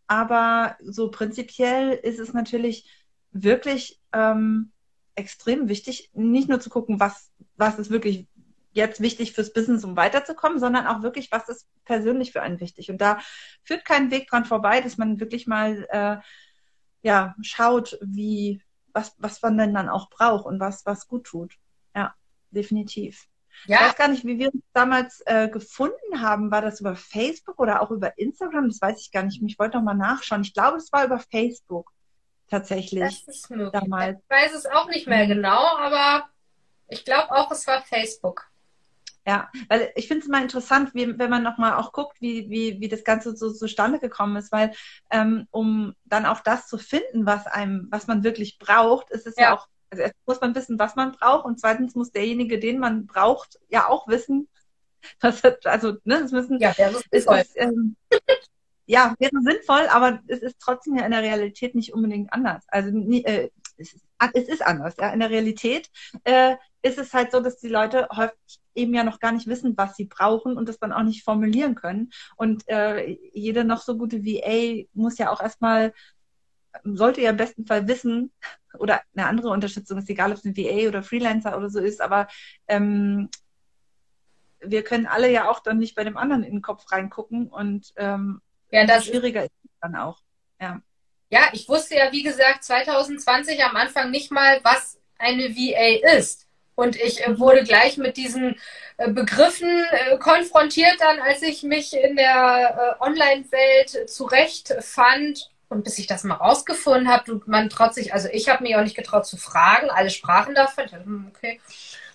aber 0.07 0.76
so 0.83 1.11
prinzipiell 1.11 1.92
ist 1.92 2.18
es 2.18 2.35
natürlich 2.35 2.90
wirklich 3.33 3.98
ähm, 4.12 4.72
extrem 5.14 5.68
wichtig, 5.68 6.11
nicht 6.12 6.48
nur 6.48 6.61
zu 6.61 6.68
gucken, 6.68 7.00
was, 7.00 7.31
was 7.57 7.79
ist 7.79 7.90
wirklich 7.90 8.26
jetzt 8.72 9.00
wichtig 9.00 9.33
fürs 9.33 9.53
Business, 9.53 9.83
um 9.85 9.96
weiterzukommen, 9.96 10.59
sondern 10.59 10.87
auch 10.87 11.03
wirklich, 11.03 11.33
was 11.33 11.48
ist 11.48 11.66
persönlich 11.85 12.33
für 12.33 12.42
einen 12.42 12.61
wichtig. 12.61 12.90
Und 12.90 13.00
da 13.00 13.18
führt 13.64 13.85
kein 13.85 14.11
Weg 14.11 14.29
dran 14.29 14.44
vorbei, 14.44 14.81
dass 14.81 14.98
man 14.98 15.20
wirklich 15.20 15.46
mal 15.46 15.87
äh, 15.90 16.18
ja 17.02 17.34
schaut, 17.42 17.98
wie 18.02 18.62
was 18.92 19.14
was 19.18 19.40
man 19.42 19.58
denn 19.58 19.74
dann 19.74 19.88
auch 19.88 20.10
braucht 20.10 20.46
und 20.46 20.60
was 20.60 20.84
was 20.86 21.06
gut 21.06 21.24
tut. 21.24 21.56
Ja, 21.94 22.14
definitiv. 22.50 23.26
Ja. 23.66 23.76
Ich 23.76 23.86
weiß 23.88 23.96
gar 23.96 24.08
nicht, 24.08 24.24
wie 24.24 24.38
wir 24.38 24.52
uns 24.52 24.62
damals 24.72 25.22
äh, 25.26 25.48
gefunden 25.48 26.20
haben. 26.20 26.50
War 26.50 26.62
das 26.62 26.80
über 26.80 26.94
Facebook 26.94 27.58
oder 27.58 27.82
auch 27.82 27.90
über 27.90 28.16
Instagram? 28.18 28.68
Das 28.68 28.80
weiß 28.80 29.00
ich 29.00 29.12
gar 29.12 29.22
nicht. 29.22 29.42
Ich 29.42 29.58
wollte 29.58 29.76
noch 29.76 29.84
mal 29.84 29.94
nachschauen. 29.94 30.42
Ich 30.42 30.54
glaube, 30.54 30.78
es 30.78 30.92
war 30.92 31.04
über 31.04 31.18
Facebook 31.18 31.90
tatsächlich. 32.48 33.24
Das 33.26 33.36
ist 33.36 33.50
möglich. 33.50 33.70
Damals. 33.72 34.18
Ich 34.18 34.30
weiß 34.30 34.54
es 34.54 34.66
auch 34.66 34.88
nicht 34.88 35.06
mehr 35.06 35.26
genau, 35.26 35.76
aber 35.78 36.28
ich 36.88 37.04
glaube 37.04 37.30
auch, 37.32 37.50
es 37.50 37.66
war 37.66 37.82
Facebook. 37.82 38.49
Ja, 39.26 39.50
weil 39.68 39.92
ich 39.96 40.09
finde 40.09 40.22
es 40.22 40.28
immer 40.28 40.40
interessant, 40.40 40.94
wie, 40.94 41.18
wenn 41.18 41.30
man 41.30 41.42
nochmal 41.42 41.74
auch 41.74 41.92
guckt, 41.92 42.20
wie, 42.20 42.48
wie, 42.48 42.80
wie 42.80 42.88
das 42.88 43.04
Ganze 43.04 43.37
so 43.37 43.52
zustande 43.52 43.98
gekommen 43.98 44.37
ist, 44.37 44.50
weil 44.50 44.72
ähm, 45.11 45.46
um 45.50 45.94
dann 46.04 46.24
auch 46.24 46.40
das 46.40 46.68
zu 46.68 46.78
finden, 46.78 47.26
was 47.26 47.46
einem, 47.46 47.88
was 47.90 48.06
man 48.06 48.24
wirklich 48.24 48.59
braucht, 48.59 49.11
ist 49.11 49.26
es 49.26 49.37
ja, 49.37 49.42
ja 49.42 49.54
auch, 49.54 49.68
also 49.90 50.02
erst 50.04 50.14
muss 50.26 50.40
man 50.40 50.54
wissen, 50.54 50.78
was 50.78 50.96
man 50.96 51.12
braucht 51.12 51.44
und 51.44 51.61
zweitens 51.61 51.94
muss 51.94 52.12
derjenige, 52.12 52.59
den 52.59 52.78
man 52.78 53.06
braucht, 53.06 53.59
ja 53.68 53.88
auch 53.88 54.09
wissen, 54.09 54.48
was 55.20 55.44
also, 55.64 55.96
ne, 56.04 56.16
es 56.16 56.33
müssen, 56.33 56.59
ja, 56.59 56.72
das 56.76 57.04
ist, 57.11 57.28
ähm, 57.56 57.96
ja, 58.87 59.14
wäre 59.18 59.40
sinnvoll, 59.42 59.87
aber 59.88 60.20
es 60.26 60.40
ist 60.40 60.56
trotzdem 60.59 60.96
ja 60.96 61.04
in 61.04 61.12
der 61.12 61.22
Realität 61.22 61.74
nicht 61.74 61.92
unbedingt 61.94 62.33
anders. 62.33 62.64
Also 62.68 62.88
äh, 62.88 63.50
es, 63.76 63.92
ist, 63.92 64.04
es 64.35 64.48
ist 64.48 64.64
anders. 64.64 64.96
Ja. 64.98 65.12
In 65.12 65.20
der 65.20 65.30
Realität 65.30 65.90
äh, 66.24 66.56
ist 66.83 66.98
es 66.98 67.12
halt 67.12 67.33
so, 67.33 67.40
dass 67.40 67.59
die 67.59 67.68
Leute 67.68 68.09
häufig 68.14 68.38
eben 68.74 68.94
ja 68.94 69.04
noch 69.04 69.20
gar 69.20 69.33
nicht 69.33 69.46
wissen, 69.46 69.76
was 69.76 69.96
sie 69.96 70.04
brauchen 70.04 70.56
und 70.56 70.68
das 70.68 70.78
dann 70.78 70.92
auch 70.92 71.02
nicht 71.02 71.24
formulieren 71.24 71.74
können. 71.74 72.11
Und 72.37 72.68
äh, 72.68 73.16
jede 73.33 73.64
noch 73.64 73.83
so 73.83 73.96
gute 73.96 74.24
VA 74.24 74.87
muss 74.92 75.18
ja 75.18 75.30
auch 75.30 75.40
erstmal, 75.40 75.92
sollte 76.85 77.20
ja 77.20 77.30
im 77.30 77.37
besten 77.37 77.66
Fall 77.66 77.88
wissen, 77.88 78.33
oder 78.78 79.00
eine 79.14 79.26
andere 79.26 79.50
Unterstützung 79.50 79.98
ist 79.98 80.09
egal, 80.09 80.30
ob 80.30 80.38
es 80.38 80.44
ein 80.44 80.56
VA 80.56 80.88
oder 80.88 81.02
Freelancer 81.02 81.56
oder 81.56 81.70
so 81.70 81.80
ist, 81.80 82.00
aber 82.00 82.28
ähm, 82.68 83.28
wir 84.61 84.85
können 84.85 85.06
alle 85.06 85.30
ja 85.30 85.50
auch 85.50 85.61
dann 85.61 85.78
nicht 85.78 85.96
bei 85.96 86.04
dem 86.04 86.16
anderen 86.16 86.44
in 86.44 86.52
den 86.52 86.62
Kopf 86.62 86.90
reingucken 86.92 87.48
und 87.48 87.92
ähm, 87.96 88.40
ja, 88.70 88.87
das 88.87 89.06
schwieriger 89.06 89.44
ist 89.44 89.52
es 89.64 89.70
dann 89.80 89.96
auch. 89.96 90.20
Ja. 90.61 90.80
Ja, 91.31 91.49
ich 91.53 91.69
wusste 91.69 91.97
ja, 91.97 92.12
wie 92.12 92.23
gesagt, 92.23 92.64
2020 92.64 93.62
am 93.64 93.77
Anfang 93.77 94.11
nicht 94.11 94.31
mal, 94.31 94.61
was 94.62 94.99
eine 95.19 95.55
VA 95.55 96.16
ist. 96.16 96.47
Und 96.75 96.97
ich 96.97 97.25
äh, 97.25 97.38
wurde 97.38 97.62
gleich 97.62 97.99
mit 97.99 98.16
diesen 98.16 98.59
äh, 98.97 99.11
Begriffen 99.11 99.85
äh, 99.90 100.16
konfrontiert 100.19 100.97
dann, 100.99 101.21
als 101.21 101.43
ich 101.43 101.62
mich 101.62 101.95
in 101.95 102.16
der 102.16 102.97
Online-Welt 103.01 104.11
zurechtfand. 104.11 105.51
Und 105.69 105.85
bis 105.85 105.99
ich 105.99 106.09
das 106.09 106.25
mal 106.25 106.35
rausgefunden 106.35 107.09
habe, 107.09 107.31
und 107.31 107.47
man 107.47 107.71
traut 107.71 107.95
sich, 107.95 108.12
also 108.12 108.29
ich 108.33 108.49
habe 108.49 108.64
mich 108.64 108.75
auch 108.75 108.83
nicht 108.83 108.97
getraut 108.97 109.25
zu 109.25 109.37
fragen, 109.37 109.88
alle 109.88 110.11
sprachen 110.11 110.55
davon. 110.55 110.87
Ich 110.87 110.90
dachte, 110.90 111.05
hm, 111.05 111.31
okay, 111.33 111.61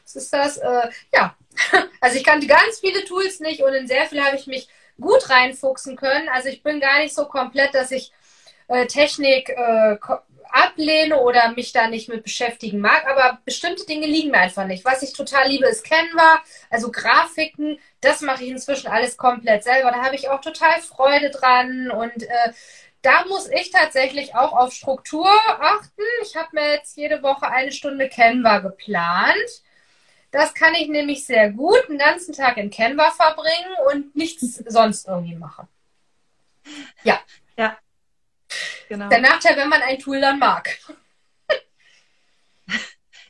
was 0.03 0.15
ist 0.17 0.33
das? 0.33 0.57
Äh, 0.57 0.89
ja, 1.13 1.35
also 2.01 2.17
ich 2.17 2.25
kannte 2.25 2.47
ganz 2.47 2.79
viele 2.81 3.05
Tools 3.05 3.39
nicht 3.39 3.63
und 3.63 3.73
in 3.73 3.87
sehr 3.87 4.07
viele 4.07 4.25
habe 4.25 4.35
ich 4.35 4.47
mich 4.47 4.67
gut 4.99 5.29
reinfuchsen 5.29 5.95
können. 5.95 6.27
Also 6.27 6.49
ich 6.49 6.63
bin 6.63 6.81
gar 6.81 6.99
nicht 6.99 7.15
so 7.15 7.25
komplett, 7.25 7.73
dass 7.75 7.91
ich 7.91 8.11
äh, 8.67 8.85
Technik 8.87 9.49
äh, 9.49 9.97
ablehne 10.55 11.19
oder 11.19 11.51
mich 11.51 11.73
da 11.73 11.87
nicht 11.89 12.07
mit 12.07 12.23
beschäftigen 12.23 12.79
mag, 12.79 13.05
aber 13.07 13.39
bestimmte 13.43 13.85
Dinge 13.85 14.07
liegen 14.07 14.31
mir 14.31 14.39
einfach 14.39 14.65
nicht. 14.65 14.85
Was 14.85 15.03
ich 15.03 15.13
total 15.13 15.49
liebe, 15.49 15.65
ist 15.65 15.83
Canva, 15.83 16.41
also 16.69 16.91
Grafiken, 16.91 17.77
das 17.99 18.21
mache 18.21 18.43
ich 18.43 18.49
inzwischen 18.51 18.87
alles 18.87 19.17
komplett 19.17 19.63
selber. 19.63 19.91
Da 19.91 20.03
habe 20.03 20.15
ich 20.15 20.29
auch 20.29 20.39
total 20.39 20.79
Freude 20.81 21.29
dran 21.29 21.91
und 21.91 22.23
äh, 22.23 22.53
da 23.01 23.25
muss 23.27 23.49
ich 23.49 23.69
tatsächlich 23.69 24.33
auch 24.33 24.53
auf 24.53 24.73
Struktur 24.73 25.29
achten. 25.59 26.01
Ich 26.23 26.35
habe 26.35 26.49
mir 26.53 26.71
jetzt 26.73 26.97
jede 26.97 27.21
Woche 27.21 27.47
eine 27.49 27.71
Stunde 27.71 28.09
Canva 28.09 28.59
geplant. 28.59 29.61
Das 30.31 30.53
kann 30.53 30.73
ich 30.73 30.87
nämlich 30.87 31.25
sehr 31.25 31.51
gut 31.51 31.87
einen 31.87 31.99
ganzen 31.99 32.33
Tag 32.33 32.57
in 32.57 32.71
Canva 32.71 33.11
verbringen 33.11 33.75
und 33.91 34.15
nichts 34.15 34.63
sonst 34.67 35.07
irgendwie 35.07 35.35
machen. 35.35 35.67
Ja. 37.03 37.19
Ja, 37.57 37.77
Genau. 38.89 39.09
Der 39.09 39.21
Nachteil, 39.21 39.57
wenn 39.57 39.69
man 39.69 39.81
ein 39.81 39.99
Tool 39.99 40.21
dann 40.21 40.39
mag. 40.39 40.77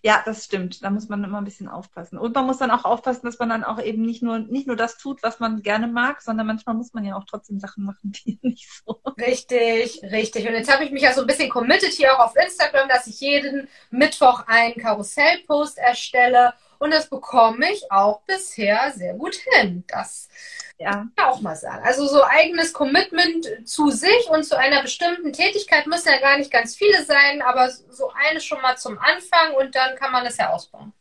Ja, 0.06 0.22
das 0.24 0.46
stimmt. 0.46 0.84
Da 0.84 0.92
muss 0.92 1.10
man 1.10 1.24
immer 1.24 1.40
ein 1.40 1.46
bisschen 1.46 1.68
aufpassen. 1.68 2.20
Und 2.20 2.36
man 2.36 2.46
muss 2.46 2.60
dann 2.60 2.70
auch 2.70 2.86
aufpassen, 2.86 3.26
dass 3.26 3.40
man 3.40 3.50
dann 3.50 3.64
auch 3.64 3.82
eben 3.82 4.04
nicht 4.04 4.22
nur, 4.22 4.38
nicht 4.38 4.68
nur 4.68 4.76
das 4.76 5.00
tut, 5.00 5.24
was 5.24 5.40
man 5.40 5.64
gerne 5.64 5.88
mag, 5.88 6.22
sondern 6.22 6.46
manchmal 6.46 6.76
muss 6.76 6.94
man 6.94 7.04
ja 7.06 7.16
auch 7.16 7.24
trotzdem 7.24 7.60
Sachen 7.60 7.86
machen, 7.86 8.12
die 8.12 8.38
nicht 8.44 8.70
so. 8.86 9.02
Richtig, 9.18 10.04
richtig. 10.04 10.48
Und 10.48 10.54
jetzt 10.54 10.72
habe 10.72 10.84
ich 10.84 10.92
mich 10.92 11.02
ja 11.02 11.12
so 11.12 11.22
ein 11.22 11.28
bisschen 11.28 11.50
committed 11.50 11.92
hier 11.92 12.14
auch 12.14 12.20
auf 12.20 12.36
Instagram, 12.36 12.88
dass 12.88 13.08
ich 13.08 13.20
jeden 13.20 13.68
Mittwoch 13.90 14.44
einen 14.46 14.76
Karussellpost 14.76 15.80
erstelle. 15.80 16.54
Und 16.86 16.92
das 16.92 17.10
bekomme 17.10 17.72
ich 17.72 17.92
auch 17.92 18.22
bisher 18.28 18.92
sehr 18.92 19.16
gut 19.16 19.34
hin. 19.34 19.84
Das 19.88 20.30
ja. 20.78 21.08
auch 21.18 21.42
mal 21.42 21.56
sagen. 21.56 21.84
Also 21.84 22.06
so 22.06 22.24
eigenes 22.24 22.74
Commitment 22.74 23.48
zu 23.68 23.90
sich 23.90 24.30
und 24.30 24.44
zu 24.44 24.56
einer 24.56 24.84
bestimmten 24.84 25.34
Tätigkeit 25.34 25.88
müssen 25.88 26.10
ja 26.10 26.20
gar 26.20 26.38
nicht 26.38 26.52
ganz 26.52 26.76
viele 26.76 27.04
sein, 27.04 27.42
aber 27.42 27.72
so 27.72 28.12
eine 28.14 28.40
schon 28.40 28.62
mal 28.62 28.78
zum 28.78 29.00
Anfang 29.00 29.56
und 29.58 29.74
dann 29.74 29.96
kann 29.96 30.12
man 30.12 30.28
es 30.28 30.38
ja 30.38 30.52
ausbauen. 30.52 30.94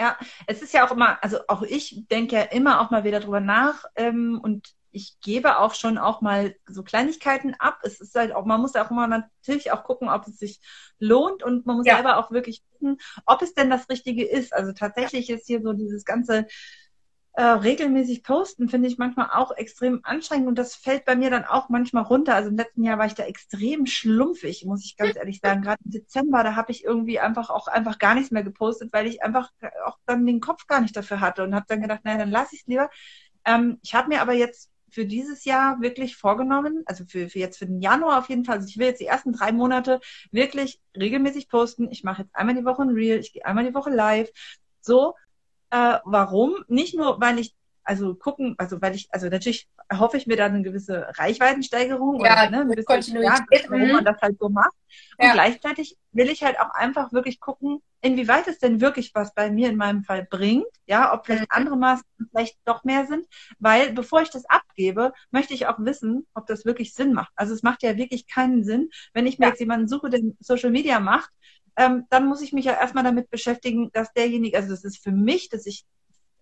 Ja, 0.00 0.16
es 0.46 0.62
ist 0.62 0.72
ja 0.72 0.86
auch 0.86 0.92
immer, 0.92 1.22
also 1.22 1.40
auch 1.46 1.60
ich 1.60 2.08
denke 2.10 2.36
ja 2.36 2.42
immer 2.44 2.80
auch 2.80 2.90
mal 2.90 3.04
wieder 3.04 3.20
drüber 3.20 3.40
nach 3.40 3.84
ähm, 3.96 4.40
und 4.42 4.72
ich 4.96 5.20
gebe 5.20 5.58
auch 5.58 5.74
schon 5.74 5.98
auch 5.98 6.22
mal 6.22 6.56
so 6.66 6.82
Kleinigkeiten 6.82 7.54
ab. 7.58 7.80
Es 7.82 8.00
ist 8.00 8.14
halt 8.14 8.32
auch, 8.34 8.46
man 8.46 8.62
muss 8.62 8.74
auch 8.76 8.90
immer 8.90 9.06
natürlich 9.06 9.70
auch 9.70 9.84
gucken, 9.84 10.08
ob 10.08 10.26
es 10.26 10.38
sich 10.38 10.58
lohnt 10.98 11.42
und 11.42 11.66
man 11.66 11.76
muss 11.76 11.86
ja. 11.86 11.96
selber 11.96 12.16
auch 12.16 12.30
wirklich 12.30 12.64
wissen, 12.72 12.96
ob 13.26 13.42
es 13.42 13.52
denn 13.52 13.68
das 13.68 13.90
Richtige 13.90 14.26
ist. 14.26 14.54
Also 14.54 14.72
tatsächlich 14.72 15.28
ist 15.28 15.46
hier 15.46 15.60
so 15.60 15.74
dieses 15.74 16.06
ganze 16.06 16.46
äh, 17.34 17.42
regelmäßig 17.42 18.22
posten, 18.22 18.70
finde 18.70 18.88
ich 18.88 18.96
manchmal 18.96 19.28
auch 19.34 19.54
extrem 19.54 20.00
anstrengend 20.02 20.48
und 20.48 20.58
das 20.58 20.74
fällt 20.74 21.04
bei 21.04 21.14
mir 21.14 21.28
dann 21.28 21.44
auch 21.44 21.68
manchmal 21.68 22.04
runter. 22.04 22.34
Also 22.34 22.48
im 22.48 22.56
letzten 22.56 22.82
Jahr 22.82 22.96
war 22.96 23.04
ich 23.04 23.14
da 23.14 23.24
extrem 23.24 23.84
schlumpfig, 23.84 24.64
muss 24.64 24.82
ich 24.82 24.96
ganz 24.96 25.16
ehrlich 25.16 25.40
sagen. 25.40 25.60
Gerade 25.60 25.82
im 25.84 25.90
Dezember, 25.90 26.42
da 26.42 26.56
habe 26.56 26.72
ich 26.72 26.84
irgendwie 26.84 27.20
einfach 27.20 27.50
auch 27.50 27.68
einfach 27.68 27.98
gar 27.98 28.14
nichts 28.14 28.30
mehr 28.30 28.44
gepostet, 28.44 28.94
weil 28.94 29.06
ich 29.06 29.22
einfach 29.22 29.52
auch 29.84 29.98
dann 30.06 30.24
den 30.24 30.40
Kopf 30.40 30.66
gar 30.66 30.80
nicht 30.80 30.96
dafür 30.96 31.20
hatte 31.20 31.44
und 31.44 31.54
habe 31.54 31.66
dann 31.68 31.82
gedacht, 31.82 32.00
naja, 32.04 32.16
dann 32.16 32.30
lasse 32.30 32.54
ich 32.54 32.62
es 32.62 32.66
lieber. 32.66 32.88
Ähm, 33.44 33.78
ich 33.82 33.94
habe 33.94 34.08
mir 34.08 34.22
aber 34.22 34.32
jetzt 34.32 34.70
für 34.90 35.04
dieses 35.04 35.44
Jahr 35.44 35.80
wirklich 35.80 36.16
vorgenommen, 36.16 36.82
also 36.86 37.04
für, 37.04 37.28
für 37.28 37.38
jetzt 37.38 37.58
für 37.58 37.66
den 37.66 37.80
Januar 37.80 38.18
auf 38.18 38.28
jeden 38.28 38.44
Fall, 38.44 38.56
also 38.56 38.68
ich 38.68 38.78
will 38.78 38.86
jetzt 38.86 39.00
die 39.00 39.06
ersten 39.06 39.32
drei 39.32 39.52
Monate 39.52 40.00
wirklich 40.30 40.80
regelmäßig 40.96 41.48
posten. 41.48 41.90
Ich 41.90 42.04
mache 42.04 42.22
jetzt 42.22 42.34
einmal 42.34 42.54
die 42.54 42.64
Woche 42.64 42.82
ein 42.82 42.90
Reel, 42.90 43.18
ich 43.18 43.32
gehe 43.32 43.44
einmal 43.44 43.64
die 43.64 43.74
Woche 43.74 43.90
live. 43.90 44.30
So, 44.80 45.14
äh, 45.70 45.98
warum? 46.04 46.64
Nicht 46.68 46.96
nur, 46.96 47.20
weil 47.20 47.38
ich, 47.38 47.54
also 47.86 48.14
gucken, 48.14 48.54
also 48.58 48.82
weil 48.82 48.94
ich, 48.94 49.08
also 49.10 49.28
natürlich 49.28 49.68
hoffe 49.92 50.16
ich 50.16 50.26
mir 50.26 50.36
dann 50.36 50.52
eine 50.52 50.62
gewisse 50.62 51.06
Reichweitensteigerung 51.16 52.24
ja, 52.24 52.32
oder 52.32 52.50
ne, 52.50 52.60
eine 52.60 52.70
gewisse, 52.70 52.86
Kontinuität, 52.86 53.66
warum 53.68 53.92
man 53.92 54.04
das 54.04 54.20
halt 54.20 54.36
so 54.38 54.48
macht. 54.48 54.74
Und 55.18 55.26
ja. 55.26 55.32
gleichzeitig 55.32 55.96
will 56.12 56.28
ich 56.28 56.42
halt 56.42 56.58
auch 56.58 56.70
einfach 56.70 57.12
wirklich 57.12 57.40
gucken, 57.40 57.80
inwieweit 58.00 58.48
es 58.48 58.58
denn 58.58 58.80
wirklich 58.80 59.12
was 59.14 59.34
bei 59.34 59.50
mir 59.50 59.68
in 59.68 59.76
meinem 59.76 60.02
Fall 60.02 60.26
bringt, 60.28 60.66
ja, 60.86 61.14
ob 61.14 61.26
vielleicht 61.26 61.50
mhm. 61.50 61.56
andere 61.56 61.76
Maßnahmen 61.76 62.30
vielleicht 62.30 62.58
doch 62.64 62.84
mehr 62.84 63.06
sind, 63.06 63.26
weil 63.58 63.92
bevor 63.92 64.22
ich 64.22 64.30
das 64.30 64.44
abgebe, 64.46 65.12
möchte 65.30 65.54
ich 65.54 65.66
auch 65.66 65.78
wissen, 65.78 66.26
ob 66.34 66.46
das 66.46 66.64
wirklich 66.64 66.94
Sinn 66.94 67.12
macht. 67.12 67.32
Also 67.36 67.54
es 67.54 67.62
macht 67.62 67.82
ja 67.82 67.96
wirklich 67.96 68.26
keinen 68.26 68.64
Sinn, 68.64 68.90
wenn 69.12 69.26
ich 69.26 69.38
mir 69.38 69.46
ja. 69.46 69.50
jetzt 69.50 69.60
jemanden 69.60 69.88
suche, 69.88 70.10
der 70.10 70.20
Social 70.40 70.70
Media 70.70 71.00
macht, 71.00 71.30
ähm, 71.76 72.06
dann 72.10 72.26
muss 72.26 72.42
ich 72.42 72.52
mich 72.52 72.64
ja 72.64 72.72
erstmal 72.72 73.04
damit 73.04 73.30
beschäftigen, 73.30 73.90
dass 73.92 74.12
derjenige, 74.12 74.56
also 74.56 74.70
das 74.70 74.84
ist 74.84 75.02
für 75.02 75.12
mich, 75.12 75.50
dass 75.50 75.66
ich, 75.66 75.84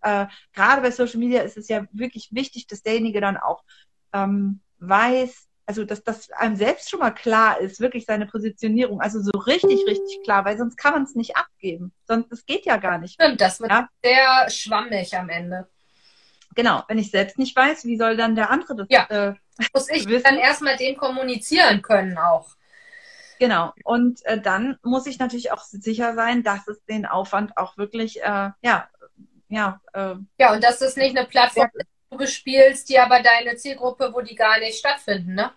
äh, 0.04 0.26
gerade 0.52 0.82
bei 0.82 0.90
Social 0.90 1.18
Media 1.18 1.42
ist 1.42 1.56
es 1.56 1.68
ja 1.68 1.86
wirklich 1.92 2.28
wichtig, 2.32 2.66
dass 2.66 2.82
derjenige 2.82 3.20
dann 3.20 3.36
auch 3.36 3.64
ähm, 4.12 4.60
weiß, 4.78 5.48
also 5.66 5.84
dass 5.84 6.04
das 6.04 6.30
einem 6.32 6.56
selbst 6.56 6.90
schon 6.90 7.00
mal 7.00 7.10
klar 7.10 7.60
ist, 7.60 7.80
wirklich 7.80 8.04
seine 8.04 8.26
Positionierung, 8.26 9.00
also 9.00 9.20
so 9.20 9.30
richtig, 9.30 9.86
richtig 9.86 10.22
klar, 10.22 10.44
weil 10.44 10.58
sonst 10.58 10.76
kann 10.76 10.92
man 10.92 11.04
es 11.04 11.14
nicht 11.14 11.36
abgeben. 11.36 11.92
Sonst, 12.06 12.30
das 12.30 12.44
geht 12.44 12.66
ja 12.66 12.76
gar 12.76 12.98
nicht. 12.98 13.14
Stimmt, 13.14 13.40
das 13.40 13.60
wird 13.60 13.70
ja? 13.70 13.88
sehr 14.02 14.50
schwammig 14.50 15.16
am 15.16 15.28
Ende. 15.28 15.66
Genau, 16.54 16.84
wenn 16.86 16.98
ich 16.98 17.10
selbst 17.10 17.38
nicht 17.38 17.56
weiß, 17.56 17.84
wie 17.84 17.96
soll 17.96 18.16
dann 18.16 18.36
der 18.36 18.50
andere 18.50 18.76
das 18.76 18.86
ja. 18.90 19.06
äh, 19.08 19.34
Muss 19.72 19.88
ich 19.90 20.06
wissen? 20.08 20.24
dann 20.24 20.36
erstmal 20.36 20.76
dem 20.76 20.96
kommunizieren 20.96 21.82
können 21.82 22.16
auch. 22.18 22.54
Genau. 23.38 23.72
Und 23.84 24.24
äh, 24.26 24.40
dann 24.40 24.78
muss 24.82 25.06
ich 25.06 25.18
natürlich 25.18 25.50
auch 25.50 25.62
sicher 25.62 26.14
sein, 26.14 26.42
dass 26.42 26.68
es 26.68 26.84
den 26.84 27.06
Aufwand 27.06 27.56
auch 27.56 27.76
wirklich, 27.76 28.22
äh, 28.22 28.50
ja, 28.62 28.88
ja. 29.48 29.80
Äh, 29.92 30.14
ja, 30.38 30.52
und 30.54 30.62
dass 30.62 30.80
es 30.80 30.96
nicht 30.96 31.16
eine 31.16 31.26
Plattform 31.26 31.70
ist, 31.74 31.86
die 31.86 32.10
du 32.10 32.18
bespielst, 32.18 32.88
die 32.88 32.98
aber 32.98 33.22
deine 33.22 33.56
Zielgruppe, 33.56 34.10
wo 34.12 34.20
die 34.20 34.34
gar 34.34 34.58
nicht 34.58 34.78
stattfinden, 34.78 35.34
ne? 35.34 35.52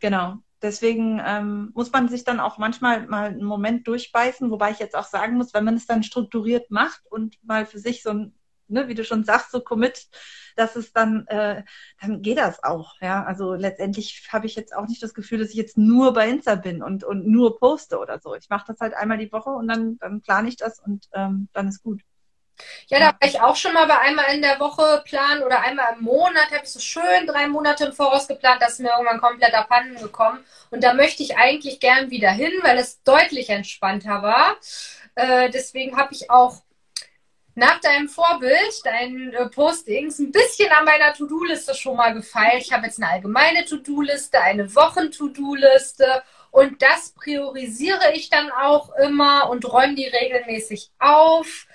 Genau. 0.00 0.36
Deswegen 0.60 1.22
ähm, 1.24 1.70
muss 1.74 1.92
man 1.92 2.08
sich 2.08 2.24
dann 2.24 2.40
auch 2.40 2.58
manchmal 2.58 3.06
mal 3.06 3.28
einen 3.28 3.44
Moment 3.44 3.86
durchbeißen, 3.86 4.50
wobei 4.50 4.72
ich 4.72 4.80
jetzt 4.80 4.96
auch 4.96 5.04
sagen 5.04 5.36
muss, 5.36 5.54
wenn 5.54 5.62
man 5.62 5.76
es 5.76 5.86
dann 5.86 6.02
strukturiert 6.02 6.72
macht 6.72 7.00
und 7.10 7.36
mal 7.44 7.64
für 7.64 7.78
sich 7.78 8.02
so 8.02 8.10
ein 8.10 8.38
ne, 8.68 8.88
wie 8.88 8.94
du 8.94 9.04
schon 9.04 9.24
sagst, 9.24 9.50
so 9.50 9.60
commit, 9.60 10.08
dass 10.56 10.76
es 10.76 10.92
dann, 10.92 11.26
äh, 11.26 11.64
dann 12.00 12.22
geht 12.22 12.38
das 12.38 12.62
auch. 12.62 12.94
Ja, 13.00 13.24
also 13.24 13.54
letztendlich 13.54 14.28
habe 14.30 14.46
ich 14.46 14.54
jetzt 14.56 14.74
auch 14.74 14.86
nicht 14.86 15.02
das 15.02 15.14
Gefühl, 15.14 15.38
dass 15.38 15.50
ich 15.50 15.56
jetzt 15.56 15.78
nur 15.78 16.12
bei 16.12 16.28
Insta 16.28 16.54
bin 16.54 16.82
und, 16.82 17.04
und 17.04 17.26
nur 17.26 17.58
poste 17.58 17.98
oder 17.98 18.20
so. 18.20 18.34
Ich 18.34 18.48
mache 18.48 18.66
das 18.68 18.80
halt 18.80 18.94
einmal 18.94 19.18
die 19.18 19.32
Woche 19.32 19.50
und 19.50 19.68
dann, 19.68 19.98
dann 19.98 20.20
plane 20.20 20.48
ich 20.48 20.56
das 20.56 20.80
und 20.80 21.08
ähm, 21.12 21.48
dann 21.52 21.68
ist 21.68 21.82
gut. 21.82 22.02
Ja, 22.88 22.98
da 22.98 23.06
war 23.06 23.28
ich 23.28 23.40
auch 23.40 23.56
schon 23.56 23.74
mal 23.74 23.86
bei 23.86 23.98
einmal 23.98 24.34
in 24.34 24.42
der 24.42 24.58
Woche 24.60 25.02
planen 25.04 25.42
oder 25.42 25.60
einmal 25.60 25.94
im 25.94 26.04
Monat, 26.04 26.50
habe 26.50 26.64
ich 26.64 26.70
so 26.70 26.80
schön 26.80 27.26
drei 27.26 27.46
Monate 27.46 27.86
im 27.86 27.92
Voraus 27.92 28.28
geplant, 28.28 28.62
das 28.62 28.74
ist 28.74 28.80
mir 28.80 28.90
irgendwann 28.90 29.20
komplett 29.20 29.54
abhanden 29.54 29.96
gekommen. 30.00 30.44
Und 30.70 30.82
da 30.84 30.94
möchte 30.94 31.22
ich 31.22 31.36
eigentlich 31.36 31.80
gern 31.80 32.10
wieder 32.10 32.30
hin, 32.30 32.52
weil 32.62 32.78
es 32.78 33.02
deutlich 33.02 33.50
entspannter 33.50 34.22
war. 34.22 34.56
Äh, 35.14 35.50
deswegen 35.50 35.96
habe 35.96 36.14
ich 36.14 36.30
auch 36.30 36.62
nach 37.58 37.80
deinem 37.80 38.08
Vorbild, 38.08 38.84
deinen 38.84 39.32
äh, 39.34 39.48
Postings, 39.48 40.20
ein 40.20 40.30
bisschen 40.30 40.70
an 40.70 40.84
meiner 40.84 41.12
To-Do-Liste 41.12 41.74
schon 41.74 41.96
mal 41.96 42.14
gefeilt. 42.14 42.62
Ich 42.62 42.72
habe 42.72 42.86
jetzt 42.86 43.02
eine 43.02 43.10
allgemeine 43.10 43.64
To-Do-Liste, 43.64 44.40
eine 44.40 44.72
Wochen-To-Do-Liste 44.74 46.22
und 46.52 46.80
das 46.80 47.10
priorisiere 47.10 48.12
ich 48.14 48.30
dann 48.30 48.50
auch 48.52 48.94
immer 48.96 49.50
und 49.50 49.70
räume 49.70 49.96
die 49.96 50.06
regelmäßig 50.06 50.92
auf. 51.00 51.66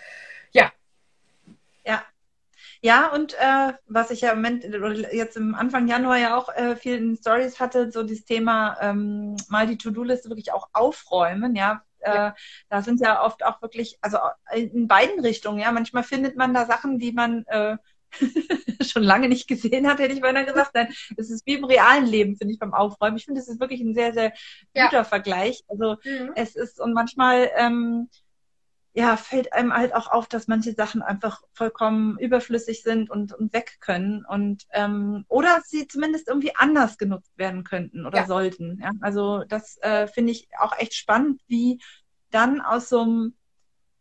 Ja. 2.83 3.07
Und 3.13 3.33
äh, 3.35 3.73
was 3.87 4.11
ich 4.11 4.21
ja 4.21 4.31
im 4.31 4.41
Moment, 4.41 4.65
jetzt 5.13 5.37
im 5.37 5.55
Anfang 5.55 5.87
Januar 5.87 6.17
ja 6.17 6.37
auch 6.37 6.49
äh, 6.53 6.75
viel 6.75 6.97
in 6.97 7.15
Stories 7.15 7.59
hatte, 7.59 7.91
so 7.91 8.03
das 8.03 8.25
Thema 8.25 8.77
ähm, 8.81 9.35
mal 9.49 9.65
die 9.65 9.77
To-Do-Liste 9.77 10.29
wirklich 10.29 10.51
auch 10.51 10.67
aufräumen, 10.73 11.55
ja. 11.55 11.81
ja. 12.01 12.27
Äh, 12.27 12.31
da 12.69 12.81
sind 12.81 12.99
ja 12.99 13.23
oft 13.23 13.43
auch 13.45 13.61
wirklich, 13.61 13.97
also 14.01 14.17
in 14.53 14.87
beiden 14.87 15.19
Richtungen, 15.21 15.59
ja. 15.59 15.71
Manchmal 15.71 16.03
findet 16.03 16.35
man 16.35 16.53
da 16.53 16.65
Sachen, 16.65 16.99
die 16.99 17.13
man 17.13 17.45
äh, 17.47 17.77
schon 18.83 19.03
lange 19.03 19.29
nicht 19.29 19.47
gesehen 19.47 19.87
hat, 19.87 19.99
hätte 19.99 20.13
ich 20.13 20.21
beinahe 20.21 20.45
gesagt. 20.45 20.71
Nein, 20.73 20.93
es 21.17 21.29
ist 21.29 21.45
wie 21.47 21.55
im 21.55 21.63
realen 21.63 22.05
Leben, 22.05 22.35
finde 22.35 22.53
ich, 22.53 22.59
beim 22.59 22.73
Aufräumen. 22.73 23.17
Ich 23.17 23.25
finde, 23.25 23.39
es 23.39 23.47
ist 23.47 23.59
wirklich 23.59 23.81
ein 23.81 23.95
sehr, 23.95 24.13
sehr 24.13 24.31
guter 24.73 24.97
ja. 24.97 25.03
Vergleich. 25.03 25.63
Also 25.67 25.95
mhm. 26.03 26.31
es 26.35 26.55
ist, 26.55 26.79
und 26.79 26.93
manchmal 26.93 27.49
ähm, 27.55 28.09
ja, 28.95 29.17
fällt 29.17 29.53
einem 29.53 29.73
halt 29.73 29.95
auch 29.95 30.07
auf, 30.11 30.27
dass 30.27 30.47
manche 30.47 30.73
Sachen 30.73 31.01
einfach 31.01 31.41
vollkommen 31.53 32.17
überflüssig 32.19 32.83
sind 32.83 33.09
und, 33.09 33.33
und 33.33 33.51
weg 33.51 33.77
können 33.79 34.23
und 34.23 34.65
ähm, 34.71 35.25
oder 35.29 35.61
sie 35.65 35.87
zumindest 35.87 36.27
irgendwie 36.27 36.55
anders 36.55 36.99
genutzt 36.99 37.31
werden 37.35 37.63
könnten 37.63 38.05
oder 38.05 38.19
ja. 38.19 38.25
sollten. 38.27 38.79
Ja? 38.81 38.91
Also 39.01 39.43
das 39.45 39.77
äh, 39.81 40.07
finde 40.07 40.31
ich 40.31 40.47
auch 40.59 40.77
echt 40.77 40.93
spannend, 40.93 41.41
wie 41.47 41.81
dann 42.29 42.61
aus 42.61 42.87
so 42.87 43.01
einem, 43.01 43.35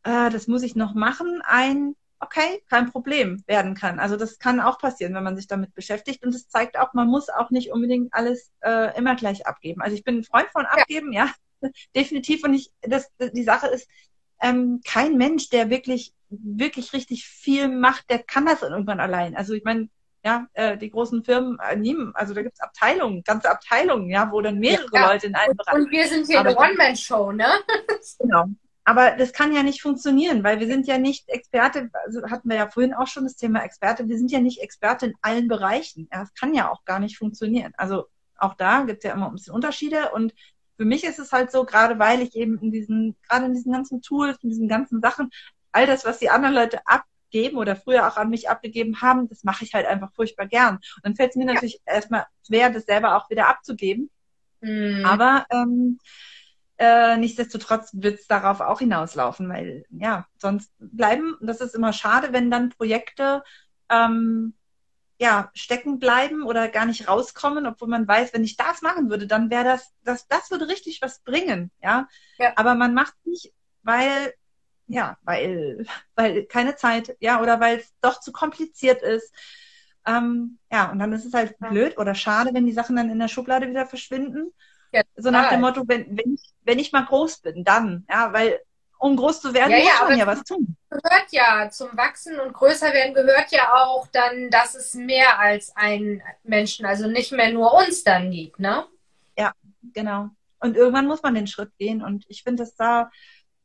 äh, 0.03 0.29
das 0.29 0.47
muss 0.47 0.63
ich 0.63 0.77
noch 0.77 0.93
machen, 0.93 1.41
ein 1.43 1.95
okay, 2.23 2.63
kein 2.69 2.91
Problem 2.91 3.43
werden 3.47 3.75
kann. 3.75 3.99
Also 3.99 4.17
das 4.17 4.39
kann 4.39 4.61
auch 4.61 4.79
passieren, 4.79 5.15
wenn 5.15 5.25
man 5.25 5.37
sich 5.37 5.49
damit 5.49 5.75
beschäftigt. 5.75 6.25
Und 6.25 6.35
es 6.35 6.49
zeigt 6.49 6.79
auch, 6.79 6.95
man 6.95 7.09
muss 7.09 7.29
auch 7.29 7.51
nicht 7.51 7.73
unbedingt 7.73 8.15
alles 8.15 8.53
äh, 8.61 8.97
immer 8.97 9.17
gleich 9.17 9.47
abgeben. 9.47 9.83
Also 9.83 9.97
ich 9.97 10.05
bin 10.05 10.19
ein 10.19 10.25
Freund 10.25 10.49
von 10.53 10.65
Abgeben, 10.65 11.13
ja, 11.13 11.33
ja 11.63 11.69
definitiv. 11.97 12.45
Und 12.45 12.55
ich, 12.55 12.71
das, 12.83 13.11
die 13.19 13.43
Sache 13.43 13.67
ist, 13.67 13.89
ähm, 14.43 14.81
kein 14.85 15.17
Mensch, 15.17 15.49
der 15.49 15.71
wirklich, 15.71 16.13
wirklich 16.29 16.93
richtig 16.93 17.27
viel 17.27 17.69
macht, 17.69 18.11
der 18.11 18.23
kann 18.23 18.45
das 18.45 18.63
irgendwann 18.63 19.01
allein. 19.01 19.37
Also 19.37 19.55
ich 19.55 19.65
meine, 19.65 19.89
ja, 20.25 20.47
äh, 20.53 20.77
die 20.77 20.91
großen 20.91 21.25
Firmen 21.25 21.59
äh, 21.59 21.77
nehmen, 21.77 22.13
also 22.15 22.35
da 22.35 22.43
gibt's 22.43 22.61
Abteilungen, 22.61 23.23
ganze 23.25 23.51
Abteilungen, 23.51 24.09
ja, 24.11 24.31
wo 24.31 24.41
dann 24.41 24.59
mehrere 24.59 24.87
ja, 24.93 25.13
Leute 25.13 25.29
in 25.29 25.35
einem 25.35 25.57
Bereich. 25.57 25.75
Und 25.75 25.91
wir 25.91 26.07
sind 26.07 26.27
hier 26.27 26.41
eine 26.41 26.57
One-Man-Show, 26.57 27.33
ne? 27.33 27.47
genau. 28.19 28.47
Aber 28.85 29.13
das 29.13 29.33
kann 29.33 29.53
ja 29.53 29.63
nicht 29.63 29.81
funktionieren, 29.81 30.43
weil 30.43 30.59
wir 30.59 30.67
sind 30.67 30.89
ja 30.89 30.99
nicht 30.99 31.29
Experte, 31.29 31.89
also 32.05 32.23
hatten 32.29 32.49
wir 32.49 32.57
ja 32.57 32.69
vorhin 32.69 32.95
auch 32.95 33.07
schon 33.07 33.25
das 33.25 33.37
Thema 33.37 33.63
Experte, 33.63 34.09
wir 34.09 34.19
sind 34.19 34.33
ja 34.33 34.41
nicht 34.41 34.61
Experte 34.61 35.07
in 35.07 35.15
allen 35.23 35.47
Bereichen. 35.47 36.09
Ja, 36.13 36.21
das 36.21 36.35
kann 36.35 36.53
ja 36.53 36.71
auch 36.71 36.85
gar 36.85 36.99
nicht 36.99 37.17
funktionieren. 37.17 37.73
Also 37.77 38.07
auch 38.39 38.55
da 38.55 38.83
gibt's 38.83 39.05
ja 39.05 39.13
immer 39.13 39.29
ein 39.29 39.35
bisschen 39.35 39.55
Unterschiede 39.55 40.11
und 40.11 40.35
für 40.77 40.85
mich 40.85 41.05
ist 41.05 41.19
es 41.19 41.33
halt 41.33 41.51
so, 41.51 41.65
gerade 41.65 41.99
weil 41.99 42.23
ich 42.23 42.35
eben 42.35 42.59
in 42.59 42.71
diesen, 42.71 43.17
gerade 43.29 43.47
in 43.47 43.55
diesen 43.55 43.73
ganzen 43.73 44.03
Tools, 44.03 44.39
in 44.43 44.51
diesen 44.51 44.69
ganzen 44.69 45.01
Sachen, 45.01 45.31
all 45.71 45.87
das, 45.87 46.05
was 46.05 46.19
die 46.19 46.31
anderen 46.31 46.55
Leute 46.55 46.81
abgeben 46.87 47.57
oder 47.59 47.77
früher 47.77 48.07
auch 48.07 48.17
an 48.17 48.31
mich 48.31 48.49
abgegeben 48.49 49.01
haben, 49.01 49.29
das 49.29 49.45
mache 49.45 49.65
ich 49.65 49.75
halt 49.75 49.87
einfach 49.87 50.13
furchtbar 50.15 50.47
gern. 50.47 50.77
Und 50.77 51.05
dann 51.05 51.17
fällt 51.17 51.31
es 51.31 51.37
mir 51.37 51.47
ja. 51.47 51.55
natürlich 51.55 51.81
erstmal 51.87 52.27
schwer, 52.47 52.71
das 52.71 52.85
selber 52.85 53.17
auch 53.17 53.31
wieder 53.31 53.49
abzugeben. 53.49 54.11
Mhm. 54.61 55.05
Aber 55.05 55.47
ähm, 55.51 55.99
äh, 56.79 57.17
nichtsdestotrotz 57.17 57.91
wird 57.95 58.21
es 58.21 58.27
darauf 58.27 58.61
auch 58.61 58.81
hinauslaufen, 58.81 59.49
weil 59.49 59.85
ja, 59.91 60.27
sonst 60.39 60.73
bleiben, 60.79 61.37
das 61.41 61.61
ist 61.61 61.75
immer 61.75 61.93
schade, 61.93 62.33
wenn 62.33 62.51
dann 62.51 62.71
Projekte 62.71 63.43
ähm, 63.89 64.55
ja, 65.19 65.51
stecken 65.55 65.99
bleiben 65.99 66.43
oder 66.43 66.69
gar 66.69 66.87
nicht 66.87 67.09
rauskommen, 67.09 67.67
obwohl 67.67 67.89
man 67.89 68.09
weiß, 68.09 68.33
wenn 68.35 68.45
ich 68.45 68.57
das 68.57 68.83
machen 68.83 69.11
würde, 69.11 69.27
dann 69.27 69.51
wäre 69.51 69.65
das, 69.65 69.93
das, 70.05 70.27
das 70.27 70.51
würde 70.51 70.69
richtig 70.69 71.01
was 71.03 71.21
bringen, 71.21 71.71
ja. 71.83 72.09
ja. 72.39 72.53
Aber 72.57 72.75
man 72.75 72.95
macht 72.95 73.15
nicht, 73.25 73.53
weil, 73.83 74.35
ja, 74.87 75.17
weil, 75.23 75.87
weil 76.17 76.45
keine 76.47 76.77
Zeit, 76.77 77.17
ja, 77.21 77.41
oder 77.41 77.61
weil 77.61 77.79
es 77.79 77.95
doch 78.01 78.21
zu 78.21 78.33
kompliziert 78.33 79.03
ist. 79.03 79.33
Ähm, 80.05 80.59
ja, 80.71 80.91
und 80.91 80.99
dann 80.99 81.13
ist 81.13 81.25
es 81.25 81.33
halt 81.33 81.55
ja. 81.61 81.69
blöd 81.69 81.97
oder 81.99 82.15
schade, 82.15 82.51
wenn 82.53 82.67
die 82.67 82.73
Sachen 82.73 82.97
dann 82.97 83.11
in 83.11 83.21
der 83.21 83.29
Schublade 83.29 83.69
wieder 83.69 83.87
verschwinden. 83.87 84.53
Ja, 84.93 85.03
so 85.17 85.31
nach 85.31 85.49
dem 85.49 85.61
Motto, 85.61 85.85
wenn, 85.87 86.19
wenn, 86.19 86.35
ich, 86.35 86.53
wenn 86.65 86.79
ich 86.79 86.93
mal 86.93 87.07
groß 87.07 87.39
bin, 87.39 87.65
dann, 87.65 88.05
ja, 88.11 88.33
weil 88.33 88.61
um 89.03 89.17
groß 89.17 89.41
zu 89.41 89.53
werden, 89.53 89.73
ja, 89.73 89.79
muss 89.79 89.87
ja, 89.87 90.09
man 90.09 90.19
ja 90.19 90.27
was 90.29 90.45
tun. 90.45 90.77
Gehört 90.89 91.27
ja 91.33 91.69
zum 91.71 91.97
Wachsen 91.97 92.39
und 92.39 92.53
größer 92.53 92.93
werden 92.93 93.15
gehört 93.15 93.51
ja 93.51 93.73
auch 93.75 94.07
dann, 94.13 94.49
dass 94.51 94.77
es 94.77 94.95
mehr 94.95 95.41
als 95.41 95.75
einen 95.75 96.23
Menschen, 96.45 96.87
also 96.87 97.09
nicht 97.09 97.33
mehr 97.33 97.51
nur 97.51 97.75
uns 97.75 98.05
dann 98.05 98.31
gibt, 98.31 98.61
ne? 98.61 98.87
Ja, 99.37 99.53
genau. 99.93 100.29
Und 100.61 100.77
irgendwann 100.77 101.09
muss 101.09 101.23
man 101.23 101.35
den 101.35 101.49
Schritt 101.49 101.77
gehen 101.79 102.01
und 102.01 102.25
ich 102.29 102.45
finde 102.45 102.63
es 102.63 102.77
da 102.77 103.11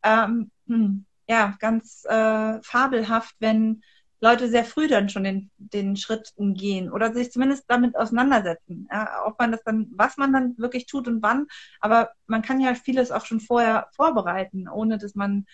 ähm, 0.02 0.50
hm, 0.66 1.06
ja 1.30 1.56
ganz 1.60 2.04
äh, 2.06 2.60
fabelhaft, 2.64 3.36
wenn 3.38 3.84
Leute 4.20 4.50
sehr 4.50 4.66
früh 4.66 4.88
dann 4.88 5.10
schon 5.10 5.24
den, 5.24 5.52
den 5.58 5.96
Schritt 5.96 6.34
gehen 6.38 6.92
oder 6.92 7.14
sich 7.14 7.32
zumindest 7.32 7.66
damit 7.68 7.96
auseinandersetzen. 7.96 8.88
Ja, 8.92 9.26
ob 9.26 9.40
man 9.40 9.52
das 9.52 9.64
dann, 9.64 9.88
was 9.92 10.18
man 10.18 10.34
dann 10.34 10.58
wirklich 10.58 10.88
tut 10.88 11.08
und 11.08 11.22
wann, 11.22 11.48
aber 11.80 12.12
man 12.26 12.42
kann 12.42 12.60
ja 12.60 12.74
vieles 12.76 13.12
auch 13.12 13.26
schon 13.26 13.40
vorher 13.40 13.88
vorbereiten, 13.96 14.68
ohne 14.68 14.98
dass 14.98 15.16
man 15.16 15.46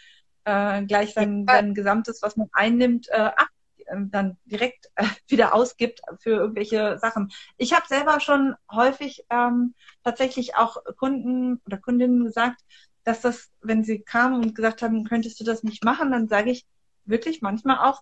äh, 0.46 0.84
gleich 0.84 1.14
sein, 1.14 1.46
sein 1.48 1.74
gesamtes, 1.74 2.22
was 2.22 2.38
man 2.38 2.50
einnimmt, 2.54 3.08
äh, 3.10 3.32
ab, 3.36 3.50
äh, 3.78 3.98
dann 4.10 4.38
direkt 4.46 4.90
äh, 4.96 5.06
wieder 5.28 5.54
ausgibt 5.54 6.02
für 6.20 6.32
irgendwelche 6.32 6.98
Sachen. 7.00 7.32
Ich 7.58 7.74
habe 7.74 7.88
selber 7.88 8.20
schon 8.20 8.56
häufig 8.72 9.26
ähm, 9.30 9.74
tatsächlich 10.04 10.56
auch 10.56 10.78
Kunden 10.98 11.62
oder 11.66 11.78
Kundinnen 11.78 12.24
gesagt, 12.24 12.62
dass 13.04 13.22
das, 13.22 13.52
wenn 13.62 13.84
sie 13.84 14.00
kamen 14.00 14.42
und 14.42 14.56
gesagt 14.56 14.82
haben, 14.82 15.04
könntest 15.04 15.40
du 15.40 15.44
das 15.44 15.64
nicht 15.64 15.84
machen, 15.84 16.12
dann 16.12 16.30
sage 16.30 16.52
ich 16.52 16.66
wirklich 17.06 17.42
manchmal 17.42 17.80
auch, 17.80 18.02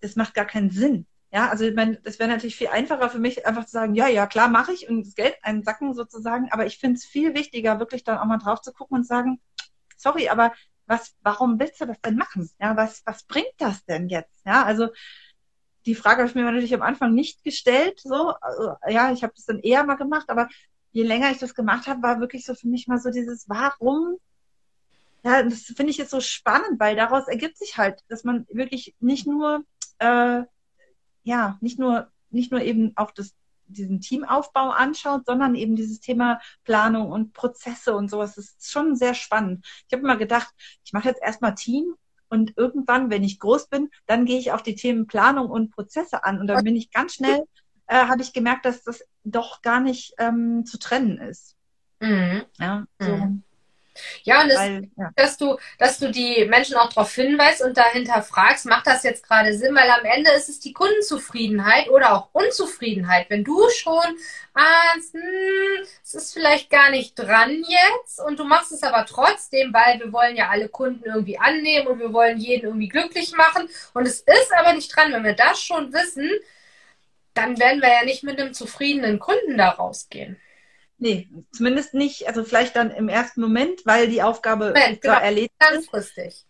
das 0.00 0.16
macht 0.16 0.34
gar 0.34 0.44
keinen 0.44 0.70
Sinn. 0.70 1.06
Ja, 1.32 1.48
also 1.48 1.64
ich 1.64 1.74
meine, 1.74 1.96
das 2.02 2.18
wäre 2.18 2.30
natürlich 2.30 2.56
viel 2.56 2.68
einfacher 2.68 3.10
für 3.10 3.18
mich, 3.18 3.46
einfach 3.46 3.64
zu 3.64 3.72
sagen, 3.72 3.94
ja, 3.94 4.08
ja, 4.08 4.26
klar, 4.26 4.48
mache 4.48 4.72
ich 4.72 4.88
und 4.88 5.04
das 5.06 5.14
Geld 5.14 5.36
einsacken 5.42 5.92
sozusagen. 5.92 6.50
Aber 6.50 6.66
ich 6.66 6.78
finde 6.78 6.96
es 6.96 7.04
viel 7.04 7.34
wichtiger, 7.34 7.78
wirklich 7.78 8.04
dann 8.04 8.18
auch 8.18 8.24
mal 8.24 8.38
drauf 8.38 8.60
zu 8.60 8.72
gucken 8.72 8.98
und 8.98 9.06
sagen, 9.06 9.40
sorry, 9.96 10.28
aber 10.28 10.52
was, 10.86 11.14
warum 11.22 11.58
willst 11.58 11.80
du 11.80 11.86
das 11.86 12.00
denn 12.00 12.16
machen? 12.16 12.48
Ja, 12.60 12.76
was, 12.76 13.02
was 13.04 13.24
bringt 13.24 13.52
das 13.58 13.84
denn 13.84 14.08
jetzt? 14.08 14.46
Ja, 14.46 14.64
also 14.64 14.88
die 15.84 15.94
Frage 15.94 16.20
habe 16.20 16.28
ich 16.28 16.34
mir 16.34 16.44
natürlich 16.44 16.74
am 16.74 16.82
Anfang 16.82 17.12
nicht 17.12 17.42
gestellt. 17.44 18.00
So, 18.00 18.34
also, 18.40 18.74
ja, 18.88 19.12
ich 19.12 19.22
habe 19.22 19.32
das 19.34 19.46
dann 19.46 19.58
eher 19.58 19.84
mal 19.84 19.96
gemacht, 19.96 20.30
aber 20.30 20.48
je 20.92 21.02
länger 21.02 21.30
ich 21.32 21.38
das 21.38 21.54
gemacht 21.54 21.86
habe, 21.86 22.02
war 22.02 22.20
wirklich 22.20 22.44
so 22.44 22.54
für 22.54 22.68
mich 22.68 22.86
mal 22.86 22.98
so 22.98 23.10
dieses, 23.10 23.48
warum 23.48 24.16
ja, 25.26 25.42
das 25.42 25.62
finde 25.62 25.90
ich 25.90 25.96
jetzt 25.96 26.12
so 26.12 26.20
spannend, 26.20 26.78
weil 26.78 26.94
daraus 26.94 27.26
ergibt 27.26 27.58
sich 27.58 27.76
halt, 27.76 28.00
dass 28.08 28.22
man 28.22 28.46
wirklich 28.48 28.94
nicht 29.00 29.26
nur 29.26 29.64
äh, 29.98 30.42
ja, 31.22 31.58
nicht 31.60 31.78
nur, 31.78 32.10
nicht 32.30 32.52
nur 32.52 32.62
eben 32.62 32.92
auch 32.96 33.10
das, 33.10 33.34
diesen 33.66 34.00
Teamaufbau 34.00 34.70
anschaut, 34.70 35.26
sondern 35.26 35.54
eben 35.54 35.76
dieses 35.76 36.00
Thema 36.00 36.40
Planung 36.64 37.10
und 37.10 37.32
Prozesse 37.32 37.94
und 37.94 38.10
sowas. 38.10 38.36
Das 38.36 38.46
ist 38.46 38.70
schon 38.70 38.96
sehr 38.96 39.14
spannend. 39.14 39.66
Ich 39.86 39.92
habe 39.92 40.02
immer 40.02 40.16
gedacht, 40.16 40.54
ich 40.84 40.92
mache 40.92 41.08
jetzt 41.08 41.22
erstmal 41.22 41.54
Team 41.54 41.94
und 42.28 42.54
irgendwann, 42.56 43.10
wenn 43.10 43.24
ich 43.24 43.38
groß 43.38 43.68
bin, 43.68 43.90
dann 44.06 44.24
gehe 44.24 44.38
ich 44.38 44.52
auf 44.52 44.62
die 44.62 44.74
Themen 44.74 45.06
Planung 45.06 45.50
und 45.50 45.70
Prozesse 45.70 46.24
an. 46.24 46.40
Und 46.40 46.48
dann 46.48 46.64
bin 46.64 46.76
ich 46.76 46.90
ganz 46.90 47.14
schnell, 47.14 47.44
äh, 47.86 48.06
habe 48.06 48.22
ich 48.22 48.32
gemerkt, 48.32 48.64
dass 48.64 48.82
das 48.82 49.04
doch 49.24 49.62
gar 49.62 49.80
nicht 49.80 50.14
ähm, 50.18 50.64
zu 50.64 50.78
trennen 50.78 51.18
ist. 51.18 51.56
Mhm. 52.00 52.44
Ja, 52.58 52.86
so. 52.98 53.16
Mhm. 53.16 53.42
Ja, 54.22 54.42
und 54.42 54.48
das, 54.48 54.58
Weil, 54.58 54.90
ja. 54.96 55.10
dass 55.16 55.36
du, 55.36 55.56
dass 55.78 55.98
du 55.98 56.10
die 56.10 56.44
Menschen 56.46 56.76
auch 56.76 56.88
darauf 56.88 57.14
hinweist 57.14 57.62
und 57.62 57.76
dahinter 57.76 58.22
fragst, 58.22 58.66
macht 58.66 58.86
das 58.86 59.02
jetzt 59.02 59.26
gerade 59.26 59.56
Sinn? 59.56 59.74
Weil 59.74 59.90
am 59.90 60.04
Ende 60.04 60.30
ist 60.32 60.48
es 60.48 60.60
die 60.60 60.72
Kundenzufriedenheit 60.72 61.88
oder 61.88 62.14
auch 62.14 62.28
Unzufriedenheit. 62.32 63.30
Wenn 63.30 63.44
du 63.44 63.68
schon 63.70 64.16
ahnst, 64.54 65.14
hm, 65.14 65.86
es 66.02 66.14
ist 66.14 66.32
vielleicht 66.32 66.70
gar 66.70 66.90
nicht 66.90 67.14
dran 67.14 67.64
jetzt 67.66 68.20
und 68.20 68.38
du 68.38 68.44
machst 68.44 68.72
es 68.72 68.82
aber 68.82 69.04
trotzdem, 69.06 69.72
weil 69.72 70.00
wir 70.00 70.12
wollen 70.12 70.36
ja 70.36 70.48
alle 70.48 70.68
Kunden 70.68 71.04
irgendwie 71.04 71.38
annehmen 71.38 71.86
und 71.88 71.98
wir 71.98 72.12
wollen 72.12 72.38
jeden 72.38 72.66
irgendwie 72.66 72.88
glücklich 72.88 73.32
machen 73.32 73.68
und 73.94 74.06
es 74.06 74.20
ist 74.20 74.52
aber 74.56 74.72
nicht 74.72 74.94
dran. 74.94 75.12
Wenn 75.12 75.24
wir 75.24 75.34
das 75.34 75.60
schon 75.60 75.92
wissen, 75.92 76.30
dann 77.34 77.58
werden 77.58 77.82
wir 77.82 77.92
ja 77.92 78.04
nicht 78.04 78.22
mit 78.24 78.40
einem 78.40 78.54
zufriedenen 78.54 79.18
Kunden 79.18 79.58
da 79.58 79.70
rausgehen. 79.70 80.40
Nee, 80.98 81.28
zumindest 81.52 81.94
nicht, 81.94 82.26
also 82.26 82.42
vielleicht 82.42 82.74
dann 82.74 82.90
im 82.90 83.08
ersten 83.08 83.40
Moment, 83.40 83.84
weil 83.84 84.08
die 84.08 84.22
Aufgabe 84.22 84.68
Moment, 84.68 85.02
genau, 85.02 85.14
erledigt 85.14 85.52
ist. 85.60 85.70
Langfristig. 85.92 86.46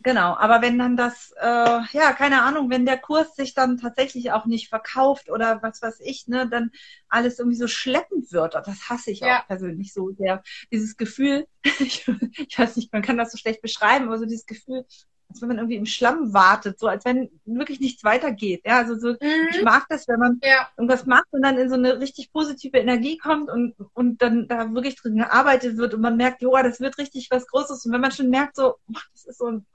Genau, 0.00 0.36
aber 0.36 0.62
wenn 0.62 0.78
dann 0.78 0.96
das, 0.96 1.32
äh, 1.40 1.46
ja, 1.46 2.12
keine 2.12 2.42
Ahnung, 2.42 2.70
wenn 2.70 2.86
der 2.86 2.98
Kurs 2.98 3.34
sich 3.34 3.54
dann 3.54 3.76
tatsächlich 3.76 4.30
auch 4.30 4.46
nicht 4.46 4.68
verkauft 4.68 5.30
oder 5.30 5.62
was 5.62 5.82
weiß 5.82 6.00
ich, 6.00 6.28
ne, 6.28 6.48
dann 6.48 6.70
alles 7.08 7.40
irgendwie 7.40 7.56
so 7.56 7.66
schleppend 7.66 8.30
wird, 8.30 8.54
das 8.54 8.88
hasse 8.88 9.10
ich 9.10 9.20
ja. 9.20 9.40
auch 9.40 9.46
persönlich 9.48 9.92
so 9.92 10.12
sehr. 10.12 10.44
Dieses 10.70 10.96
Gefühl, 10.96 11.48
ich, 11.80 12.06
ich 12.38 12.56
weiß 12.56 12.76
nicht, 12.76 12.92
man 12.92 13.02
kann 13.02 13.16
das 13.16 13.32
so 13.32 13.38
schlecht 13.38 13.62
beschreiben, 13.62 14.06
aber 14.06 14.18
so 14.18 14.26
dieses 14.26 14.46
Gefühl, 14.46 14.84
als 15.28 15.40
wenn 15.40 15.48
man 15.48 15.58
irgendwie 15.58 15.76
im 15.76 15.86
Schlamm 15.86 16.32
wartet, 16.32 16.78
so 16.78 16.86
als 16.86 17.04
wenn 17.04 17.30
wirklich 17.44 17.80
nichts 17.80 18.04
weitergeht. 18.04 18.62
Ja, 18.64 18.78
also 18.78 18.96
so, 18.96 19.10
mhm. 19.10 19.48
ich 19.50 19.62
mag 19.62 19.86
das, 19.88 20.08
wenn 20.08 20.20
man 20.20 20.40
ja. 20.42 20.68
irgendwas 20.76 21.06
macht 21.06 21.26
und 21.30 21.42
dann 21.42 21.58
in 21.58 21.68
so 21.68 21.74
eine 21.74 22.00
richtig 22.00 22.32
positive 22.32 22.78
Energie 22.78 23.18
kommt 23.18 23.50
und, 23.50 23.74
und 23.92 24.22
dann 24.22 24.48
da 24.48 24.72
wirklich 24.72 24.96
drin 24.96 25.16
gearbeitet 25.16 25.76
wird 25.76 25.94
und 25.94 26.00
man 26.00 26.16
merkt, 26.16 26.42
joa, 26.42 26.62
das 26.62 26.80
wird 26.80 26.98
richtig 26.98 27.28
was 27.30 27.46
Großes. 27.46 27.84
Und 27.84 27.92
wenn 27.92 28.00
man 28.00 28.12
schon 28.12 28.30
merkt, 28.30 28.56
so, 28.56 28.76
das 28.88 29.24
ist 29.26 29.38
so 29.38 29.46
ein, 29.46 29.66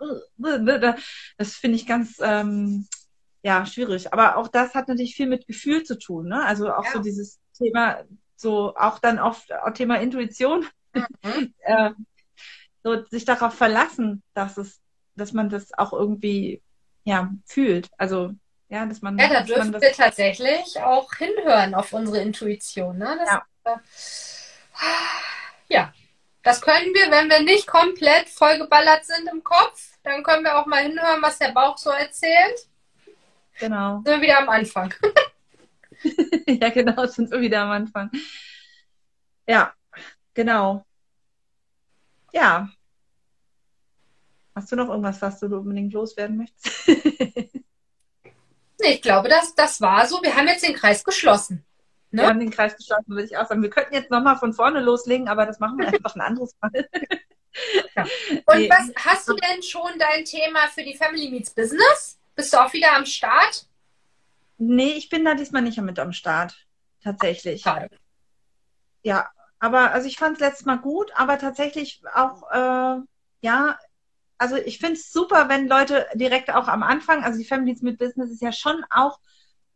das 1.37 1.53
finde 1.53 1.75
ich 1.75 1.85
ganz, 1.85 2.17
ähm, 2.21 2.87
ja, 3.43 3.65
schwierig. 3.65 4.13
Aber 4.13 4.37
auch 4.37 4.47
das 4.47 4.75
hat 4.75 4.87
natürlich 4.87 5.15
viel 5.15 5.27
mit 5.27 5.47
Gefühl 5.47 5.83
zu 5.83 5.97
tun, 5.97 6.27
ne? 6.27 6.45
Also 6.45 6.71
auch 6.71 6.85
ja. 6.85 6.91
so 6.93 6.99
dieses 6.99 7.39
Thema, 7.57 8.03
so 8.35 8.75
auch 8.75 8.99
dann 8.99 9.19
auf, 9.19 9.45
auf 9.63 9.73
Thema 9.73 9.99
Intuition, 9.99 10.65
mhm. 10.93 11.53
äh, 11.59 11.91
so 12.83 13.03
sich 13.05 13.25
darauf 13.25 13.53
verlassen, 13.53 14.23
dass 14.33 14.57
es 14.57 14.79
dass 15.15 15.33
man 15.33 15.49
das 15.49 15.77
auch 15.77 15.93
irgendwie 15.93 16.61
ja, 17.03 17.31
fühlt. 17.45 17.89
Also 17.97 18.33
ja, 18.69 18.85
dass 18.85 19.01
man. 19.01 19.17
Ja, 19.17 19.27
da 19.27 19.41
dürfen 19.41 19.73
wir 19.73 19.91
tatsächlich 19.91 20.79
auch 20.81 21.13
hinhören 21.15 21.75
auf 21.75 21.91
unsere 21.93 22.21
Intuition. 22.21 22.97
Ne? 22.97 23.17
Das, 23.19 23.29
ja. 23.29 23.45
Äh, 23.65 23.77
ja, 25.67 25.93
das 26.43 26.61
können 26.61 26.93
wir, 26.93 27.11
wenn 27.11 27.29
wir 27.29 27.41
nicht 27.41 27.67
komplett 27.67 28.29
vollgeballert 28.29 29.05
sind 29.05 29.27
im 29.31 29.43
Kopf, 29.43 29.91
dann 30.03 30.23
können 30.23 30.43
wir 30.43 30.57
auch 30.57 30.65
mal 30.65 30.83
hinhören, 30.83 31.21
was 31.21 31.37
der 31.37 31.51
Bauch 31.51 31.77
so 31.77 31.89
erzählt. 31.89 32.67
Genau. 33.59 34.01
Sind 34.05 34.07
wir 34.07 34.21
wieder 34.21 34.39
am 34.39 34.49
Anfang. 34.49 34.93
ja, 36.47 36.69
genau, 36.69 37.05
sind 37.05 37.29
wir 37.29 37.41
wieder 37.41 37.61
am 37.61 37.71
Anfang. 37.71 38.09
Ja, 39.47 39.73
genau. 40.33 40.85
Ja, 42.31 42.69
Hast 44.55 44.71
du 44.71 44.75
noch 44.75 44.89
irgendwas, 44.89 45.21
was 45.21 45.39
du 45.39 45.47
unbedingt 45.47 45.93
loswerden 45.93 46.37
möchtest? 46.37 46.87
nee, 46.87 47.61
ich 48.81 49.01
glaube, 49.01 49.29
das, 49.29 49.55
das 49.55 49.79
war 49.79 50.05
so. 50.07 50.21
Wir 50.21 50.35
haben 50.35 50.47
jetzt 50.47 50.65
den 50.65 50.75
Kreis 50.75 51.03
geschlossen. 51.03 51.63
Ne? 52.11 52.23
Wir 52.23 52.29
haben 52.29 52.39
den 52.39 52.51
Kreis 52.51 52.75
geschlossen, 52.75 53.07
würde 53.07 53.23
ich 53.23 53.37
auch 53.37 53.47
sagen. 53.47 53.61
Wir 53.61 53.69
könnten 53.69 53.93
jetzt 53.93 54.11
nochmal 54.11 54.37
von 54.37 54.53
vorne 54.53 54.81
loslegen, 54.81 55.29
aber 55.29 55.45
das 55.45 55.59
machen 55.59 55.79
wir 55.79 55.87
einfach 55.87 56.15
ein 56.15 56.21
anderes 56.21 56.53
Mal. 56.61 56.71
ja. 57.95 58.03
Und 58.45 58.57
nee. 58.57 58.69
was 58.69 58.91
hast 58.97 59.29
du 59.29 59.35
denn 59.35 59.63
schon 59.63 59.97
dein 59.97 60.25
Thema 60.25 60.67
für 60.67 60.83
die 60.83 60.95
Family 60.95 61.29
Meets 61.29 61.51
Business? 61.51 62.19
Bist 62.35 62.53
du 62.53 62.57
auch 62.57 62.73
wieder 62.73 62.95
am 62.95 63.05
Start? 63.05 63.65
Nee, 64.57 64.91
ich 64.91 65.09
bin 65.09 65.23
da 65.23 65.33
diesmal 65.33 65.61
nicht 65.61 65.81
mit 65.81 65.97
am 65.97 66.11
Start. 66.11 66.55
Tatsächlich. 67.03 67.61
Schade. 67.61 67.89
Ja, 69.03 69.29
aber 69.59 69.91
also 69.91 70.07
ich 70.07 70.17
fand 70.17 70.35
es 70.35 70.41
letztes 70.41 70.65
Mal 70.65 70.77
gut, 70.77 71.11
aber 71.15 71.39
tatsächlich 71.39 72.01
auch, 72.13 72.43
äh, 72.51 73.01
ja, 73.41 73.79
also 74.41 74.55
ich 74.55 74.79
finde 74.79 74.95
es 74.95 75.11
super, 75.11 75.49
wenn 75.49 75.67
Leute 75.67 76.07
direkt 76.15 76.49
auch 76.49 76.67
am 76.67 76.81
Anfang, 76.81 77.23
also 77.23 77.37
die 77.37 77.45
Families 77.45 77.83
mit 77.83 77.99
Business 77.99 78.31
ist 78.31 78.41
ja 78.41 78.51
schon 78.51 78.83
auch 78.89 79.19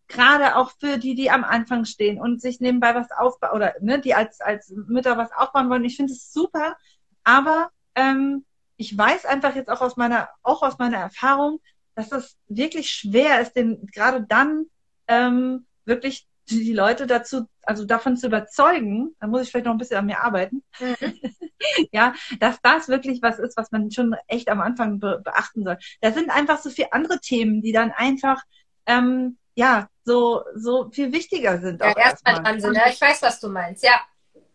gerade 0.07 0.55
auch 0.55 0.71
für 0.79 0.97
die, 0.97 1.13
die 1.13 1.29
am 1.29 1.43
Anfang 1.43 1.85
stehen 1.85 2.19
und 2.19 2.41
sich 2.41 2.59
nebenbei 2.59 2.95
was 2.95 3.11
aufbauen 3.11 3.55
oder 3.55 3.75
ne, 3.81 4.01
die 4.01 4.15
als, 4.15 4.41
als 4.41 4.71
Mütter 4.71 5.19
was 5.19 5.31
aufbauen 5.31 5.69
wollen. 5.69 5.85
Ich 5.85 5.95
finde 5.95 6.13
es 6.13 6.33
super, 6.33 6.77
aber 7.23 7.69
ähm, 7.93 8.43
ich 8.75 8.97
weiß 8.97 9.25
einfach 9.27 9.55
jetzt 9.55 9.69
auch 9.69 9.81
aus 9.81 9.97
meiner, 9.97 10.29
auch 10.41 10.63
aus 10.63 10.79
meiner 10.79 10.97
Erfahrung, 10.97 11.61
dass 11.93 12.11
es 12.11 12.35
wirklich 12.47 12.89
schwer 12.89 13.41
ist, 13.41 13.55
den 13.55 13.85
gerade 13.85 14.25
dann 14.27 14.65
ähm, 15.07 15.67
wirklich 15.85 16.27
die 16.49 16.73
Leute 16.73 17.07
dazu, 17.07 17.47
also 17.63 17.85
davon 17.85 18.17
zu 18.17 18.27
überzeugen, 18.27 19.15
da 19.19 19.27
muss 19.27 19.43
ich 19.43 19.51
vielleicht 19.51 19.65
noch 19.65 19.73
ein 19.73 19.77
bisschen 19.77 19.97
an 19.97 20.05
mir 20.05 20.21
arbeiten, 20.21 20.63
mhm. 20.79 20.95
ja, 21.91 22.13
dass 22.39 22.61
das 22.61 22.87
wirklich 22.87 23.21
was 23.21 23.39
ist, 23.39 23.57
was 23.57 23.71
man 23.71 23.91
schon 23.91 24.15
echt 24.27 24.49
am 24.49 24.61
Anfang 24.61 24.99
be 24.99 25.21
beachten 25.23 25.63
soll. 25.63 25.77
Da 26.01 26.11
sind 26.11 26.29
einfach 26.29 26.59
so 26.59 26.69
viele 26.69 26.93
andere 26.93 27.19
Themen, 27.19 27.61
die 27.61 27.71
dann 27.71 27.91
einfach, 27.91 28.43
ähm, 28.85 29.37
ja, 29.55 29.89
so, 30.03 30.43
so 30.53 30.89
viel 30.91 31.11
wichtiger 31.11 31.59
sind. 31.59 31.81
Ja, 31.81 31.97
erstmal 31.97 32.43
dran 32.43 32.61
sind, 32.61 32.75
ja, 32.75 32.87
ich 32.89 33.01
weiß, 33.01 33.21
was 33.21 33.39
du 33.39 33.49
meinst, 33.49 33.83
ja. 33.83 33.99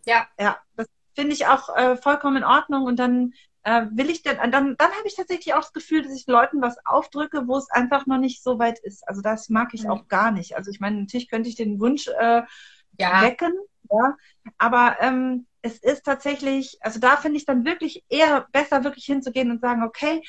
Ja. 0.07 0.29
Ja, 0.39 0.59
das 0.77 0.87
finde 1.15 1.33
ich 1.33 1.47
auch 1.47 1.75
äh, 1.77 1.97
vollkommen 1.97 2.39
in 2.39 2.45
Ordnung 2.45 2.85
und 2.85 2.99
dann 2.99 3.33
äh, 3.63 3.87
will 3.93 4.11
ich 4.11 4.23
denn, 4.23 4.39
dann, 4.39 4.77
dann 4.77 4.91
habe 4.93 5.07
ich 5.07 5.17
tatsächlich 5.17 5.55
auch 5.55 5.61
das 5.61 5.73
Gefühl, 5.73 6.03
dass 6.03 6.15
ich 6.15 6.27
Leuten 6.27 6.63
was 6.63 6.77
aufdrücke, 6.85 7.47
wo 7.47 7.57
es 7.57 7.71
einfach 7.71 8.07
noch 8.07 8.19
nicht 8.19 8.43
so 8.43 8.59
weit 8.59 8.79
ist. 8.81 9.07
Also 9.07 9.21
das 9.21 9.49
mag 9.49 9.75
ich 9.75 9.85
mhm. 9.85 9.91
auch 9.91 10.09
gar 10.09 10.31
nicht. 10.31 10.57
Also 10.57 10.71
ich 10.71 10.81
meine, 10.81 11.01
natürlich 11.01 11.29
könnte 11.29 11.49
ich 11.49 11.57
den 11.57 11.81
Wunsch 11.81 12.09
äh, 12.09 12.43
ja. 12.99 13.23
wecken, 13.23 13.53
ja, 13.91 14.17
aber 14.59 14.97
ähm, 15.01 15.47
es 15.63 15.79
ist 15.79 16.05
tatsächlich, 16.05 16.79
also 16.81 17.01
da 17.01 17.17
finde 17.17 17.37
ich 17.37 17.45
dann 17.45 17.65
wirklich 17.65 18.05
eher 18.09 18.47
besser, 18.53 18.85
wirklich 18.85 19.05
hinzugehen 19.05 19.51
und 19.51 19.61
sagen, 19.61 19.83
okay, 19.83 20.23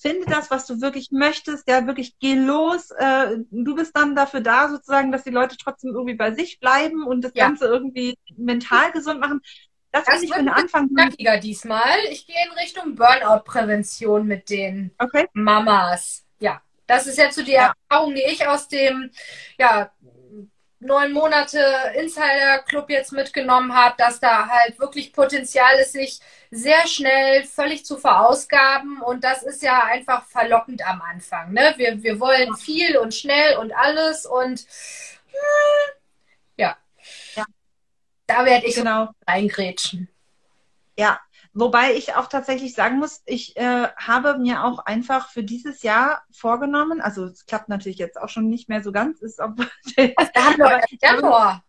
finde 0.00 0.26
das, 0.26 0.50
was 0.50 0.66
du 0.66 0.80
wirklich 0.80 1.10
möchtest, 1.10 1.68
ja, 1.68 1.86
wirklich 1.86 2.18
geh 2.20 2.34
los. 2.34 2.90
Äh, 2.92 3.38
du 3.50 3.74
bist 3.74 3.96
dann 3.96 4.14
dafür 4.14 4.40
da, 4.40 4.68
sozusagen, 4.68 5.10
dass 5.10 5.24
die 5.24 5.30
Leute 5.30 5.56
trotzdem 5.56 5.92
irgendwie 5.92 6.14
bei 6.14 6.32
sich 6.32 6.60
bleiben 6.60 7.04
und 7.04 7.22
das 7.22 7.32
ja. 7.34 7.46
Ganze 7.46 7.66
irgendwie 7.66 8.16
mental 8.36 8.92
gesund 8.92 9.20
machen. 9.20 9.40
Das, 9.92 10.04
das 10.04 10.22
ich 10.22 10.32
für 10.32 10.38
den 10.38 10.48
Anfang. 10.48 10.88
Knackiger 10.88 11.38
diesmal. 11.38 11.98
Ich 12.10 12.26
gehe 12.26 12.36
in 12.44 12.52
Richtung 12.58 12.94
Burnout-Prävention 12.94 14.26
mit 14.26 14.50
den 14.50 14.90
okay. 14.98 15.26
Mamas. 15.32 16.24
Ja, 16.40 16.60
das 16.86 17.06
ist 17.06 17.18
jetzt 17.18 17.36
so 17.36 17.42
die 17.42 17.52
ja. 17.52 17.74
Erfahrung, 17.90 18.14
die 18.14 18.22
ich 18.22 18.46
aus 18.46 18.68
dem 18.68 19.10
ja, 19.58 19.90
neun 20.80 21.12
Monate 21.12 21.60
Insider 21.96 22.60
Club 22.66 22.90
jetzt 22.90 23.12
mitgenommen 23.12 23.74
habe, 23.74 23.94
dass 23.98 24.20
da 24.20 24.48
halt 24.48 24.78
wirklich 24.78 25.12
Potenzial 25.12 25.78
ist, 25.80 25.92
sich 25.92 26.20
sehr 26.50 26.86
schnell 26.86 27.44
völlig 27.44 27.84
zu 27.84 27.96
verausgaben. 27.96 29.00
Und 29.00 29.24
das 29.24 29.42
ist 29.42 29.62
ja 29.62 29.84
einfach 29.84 30.24
verlockend 30.26 30.86
am 30.86 31.02
Anfang. 31.02 31.52
Ne? 31.52 31.74
Wir, 31.76 32.02
wir 32.02 32.20
wollen 32.20 32.54
viel 32.56 32.96
und 32.98 33.14
schnell 33.14 33.56
und 33.56 33.72
alles 33.72 34.24
und 34.26 34.60
hm, 34.60 35.97
da 38.28 38.44
werde 38.44 38.66
ich 38.66 38.76
genau. 38.76 39.08
reingrätschen. 39.26 40.08
Ja, 40.96 41.18
wobei 41.52 41.94
ich 41.94 42.14
auch 42.14 42.28
tatsächlich 42.28 42.74
sagen 42.74 42.98
muss, 42.98 43.22
ich 43.24 43.56
äh, 43.56 43.88
habe 43.96 44.38
mir 44.38 44.64
auch 44.64 44.80
einfach 44.80 45.30
für 45.30 45.42
dieses 45.42 45.82
Jahr 45.82 46.22
vorgenommen, 46.30 47.00
also 47.00 47.24
es 47.24 47.46
klappt 47.46 47.68
natürlich 47.68 47.98
jetzt 47.98 48.20
auch 48.20 48.28
schon 48.28 48.48
nicht 48.48 48.68
mehr 48.68 48.82
so 48.82 48.92
ganz, 48.92 49.20
ist 49.22 49.40
ob, 49.40 49.54
Januar. 51.02 51.64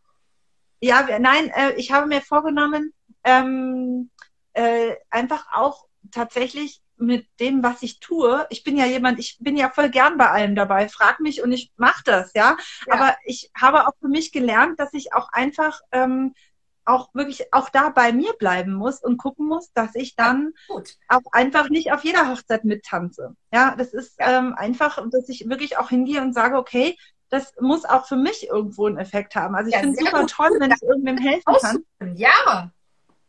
Ja, 0.81 1.19
nein, 1.19 1.49
äh, 1.49 1.73
ich 1.73 1.91
habe 1.91 2.07
mir 2.07 2.21
vorgenommen, 2.21 2.93
ähm, 3.23 4.09
äh, 4.53 4.95
einfach 5.09 5.47
auch 5.53 5.87
tatsächlich 6.11 6.81
mit 6.99 7.27
dem, 7.39 7.63
was 7.63 7.81
ich 7.81 7.99
tue. 7.99 8.45
Ich 8.49 8.63
bin 8.63 8.77
ja 8.77 8.85
jemand, 8.85 9.19
ich 9.19 9.37
bin 9.39 9.57
ja 9.57 9.69
voll 9.69 9.89
gern 9.89 10.17
bei 10.17 10.29
allem 10.29 10.55
dabei. 10.55 10.89
Frag 10.89 11.19
mich 11.19 11.41
und 11.41 11.51
ich 11.51 11.71
mache 11.77 12.03
das, 12.03 12.33
ja? 12.33 12.57
ja? 12.87 12.93
Aber 12.93 13.15
ich 13.25 13.51
habe 13.55 13.87
auch 13.87 13.93
für 13.99 14.09
mich 14.09 14.31
gelernt, 14.31 14.79
dass 14.79 14.93
ich 14.93 15.13
auch 15.13 15.29
einfach 15.31 15.79
ähm, 15.91 16.33
auch 16.89 17.13
wirklich 17.13 17.53
auch 17.53 17.69
da 17.69 17.89
bei 17.89 18.11
mir 18.11 18.33
bleiben 18.33 18.73
muss 18.73 19.01
und 19.01 19.17
gucken 19.17 19.47
muss, 19.47 19.71
dass 19.73 19.95
ich 19.95 20.15
dann 20.15 20.53
ja, 20.67 20.81
auch 21.07 21.31
einfach 21.31 21.69
nicht 21.69 21.91
auf 21.91 22.03
jeder 22.03 22.29
Hochzeit 22.29 22.65
mittanze. 22.65 23.35
Ja, 23.53 23.75
das 23.77 23.93
ist 23.93 24.15
ähm, 24.19 24.53
einfach, 24.55 25.01
dass 25.11 25.29
ich 25.29 25.47
wirklich 25.47 25.77
auch 25.77 25.89
hingehe 25.89 26.21
und 26.21 26.33
sage, 26.33 26.57
okay, 26.57 26.97
das 27.29 27.53
muss 27.59 27.85
auch 27.85 28.07
für 28.07 28.15
mich 28.15 28.47
irgendwo 28.47 28.87
einen 28.87 28.97
Effekt 28.97 29.35
haben. 29.35 29.55
Also 29.55 29.69
ich 29.69 29.75
ja, 29.75 29.81
finde 29.81 29.97
es 29.97 30.05
super 30.05 30.25
toll, 30.25 30.49
wenn 30.59 30.71
ich 30.71 30.81
irgendwem 30.81 31.17
helfen 31.17 31.55
kann. 31.61 32.15
Ja. 32.15 32.71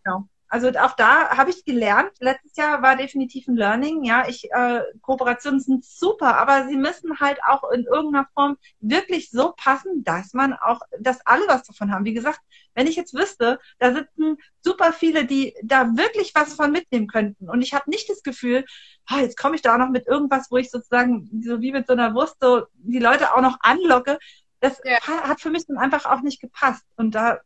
Genau. 0.02 0.26
Also 0.50 0.68
auch 0.80 0.96
da 0.96 1.36
habe 1.36 1.50
ich 1.50 1.64
gelernt. 1.64 2.10
Letztes 2.18 2.56
Jahr 2.56 2.82
war 2.82 2.96
definitiv 2.96 3.46
ein 3.46 3.54
Learning. 3.54 4.02
Ja, 4.02 4.26
ich 4.28 4.50
äh, 4.50 4.80
Kooperationen 5.00 5.60
sind 5.60 5.84
super, 5.84 6.36
aber 6.38 6.66
sie 6.66 6.76
müssen 6.76 7.20
halt 7.20 7.38
auch 7.46 7.70
in 7.70 7.84
irgendeiner 7.84 8.26
Form 8.34 8.56
wirklich 8.80 9.30
so 9.30 9.52
passen, 9.56 10.02
dass 10.02 10.34
man 10.34 10.52
auch, 10.54 10.80
dass 10.98 11.24
alle 11.24 11.46
was 11.46 11.62
davon 11.62 11.92
haben. 11.92 12.04
Wie 12.04 12.14
gesagt, 12.14 12.40
wenn 12.74 12.88
ich 12.88 12.96
jetzt 12.96 13.14
wüsste, 13.14 13.60
da 13.78 13.94
sitzen 13.94 14.38
super 14.60 14.92
viele, 14.92 15.24
die 15.24 15.54
da 15.62 15.96
wirklich 15.96 16.34
was 16.34 16.54
von 16.54 16.72
mitnehmen 16.72 17.06
könnten, 17.06 17.48
und 17.48 17.62
ich 17.62 17.72
habe 17.72 17.88
nicht 17.88 18.10
das 18.10 18.24
Gefühl, 18.24 18.64
oh, 19.12 19.18
jetzt 19.18 19.38
komme 19.38 19.54
ich 19.54 19.62
da 19.62 19.74
auch 19.74 19.78
noch 19.78 19.90
mit 19.90 20.08
irgendwas, 20.08 20.50
wo 20.50 20.56
ich 20.56 20.70
sozusagen 20.70 21.30
so 21.44 21.60
wie 21.60 21.70
mit 21.70 21.86
so 21.86 21.92
einer 21.92 22.12
Wurst 22.14 22.36
so 22.40 22.66
die 22.74 22.98
Leute 22.98 23.34
auch 23.34 23.40
noch 23.40 23.58
anlocke. 23.60 24.18
Das 24.58 24.80
ja. 24.84 25.00
hat 25.00 25.40
für 25.40 25.50
mich 25.50 25.66
dann 25.66 25.78
einfach 25.78 26.06
auch 26.06 26.22
nicht 26.22 26.40
gepasst. 26.40 26.84
Und 26.96 27.14
da 27.14 27.40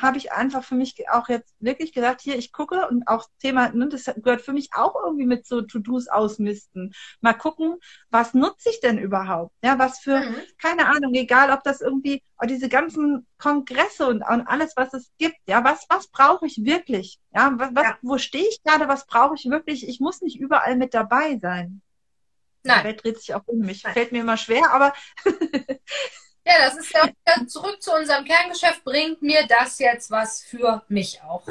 habe 0.00 0.18
ich 0.18 0.32
einfach 0.32 0.64
für 0.64 0.74
mich 0.74 1.08
auch 1.10 1.28
jetzt 1.28 1.54
wirklich 1.58 1.92
gesagt, 1.92 2.20
hier, 2.20 2.36
ich 2.36 2.52
gucke 2.52 2.86
und 2.88 3.06
auch 3.06 3.26
Thema, 3.40 3.70
ne, 3.70 3.88
das 3.88 4.04
gehört 4.16 4.42
für 4.42 4.52
mich 4.52 4.70
auch 4.74 4.94
irgendwie 5.04 5.26
mit 5.26 5.46
so 5.46 5.62
To-Dos 5.62 6.08
ausmisten. 6.08 6.94
Mal 7.20 7.34
gucken, 7.34 7.76
was 8.10 8.34
nutze 8.34 8.70
ich 8.70 8.80
denn 8.80 8.98
überhaupt? 8.98 9.52
Ja, 9.62 9.78
was 9.78 9.98
für, 9.98 10.20
mhm. 10.20 10.36
keine 10.60 10.86
Ahnung, 10.86 11.14
egal 11.14 11.50
ob 11.50 11.62
das 11.64 11.80
irgendwie, 11.80 12.22
oh, 12.40 12.46
diese 12.46 12.68
ganzen 12.68 13.26
Kongresse 13.38 14.06
und, 14.06 14.22
und 14.22 14.46
alles, 14.46 14.74
was 14.76 14.94
es 14.94 15.10
gibt, 15.18 15.36
ja, 15.46 15.64
was, 15.64 15.86
was 15.88 16.08
brauche 16.08 16.46
ich 16.46 16.64
wirklich? 16.64 17.20
Ja, 17.34 17.52
was, 17.56 17.70
was 17.74 17.84
ja. 17.84 17.98
wo 18.02 18.18
stehe 18.18 18.46
ich 18.48 18.62
gerade, 18.62 18.88
was 18.88 19.06
brauche 19.06 19.34
ich 19.34 19.44
wirklich? 19.46 19.88
Ich 19.88 20.00
muss 20.00 20.22
nicht 20.22 20.38
überall 20.38 20.76
mit 20.76 20.94
dabei 20.94 21.38
sein. 21.40 21.82
Nein. 22.62 22.78
Die 22.78 22.84
Welt 22.84 23.04
dreht 23.04 23.18
sich 23.18 23.34
auch 23.34 23.42
um 23.46 23.58
mich. 23.58 23.84
Nein. 23.84 23.92
Fällt 23.92 24.12
mir 24.12 24.22
immer 24.22 24.38
schwer, 24.38 24.70
aber 24.72 24.94
Ja, 26.46 26.54
das 26.58 26.76
ist 26.76 26.92
ja 26.92 27.06
wieder 27.06 27.46
zurück 27.46 27.80
zu 27.80 27.92
unserem 27.94 28.24
Kerngeschäft. 28.24 28.84
Bringt 28.84 29.22
mir 29.22 29.46
das 29.46 29.78
jetzt 29.78 30.10
was 30.10 30.42
für 30.42 30.82
mich 30.88 31.22
auch? 31.22 31.46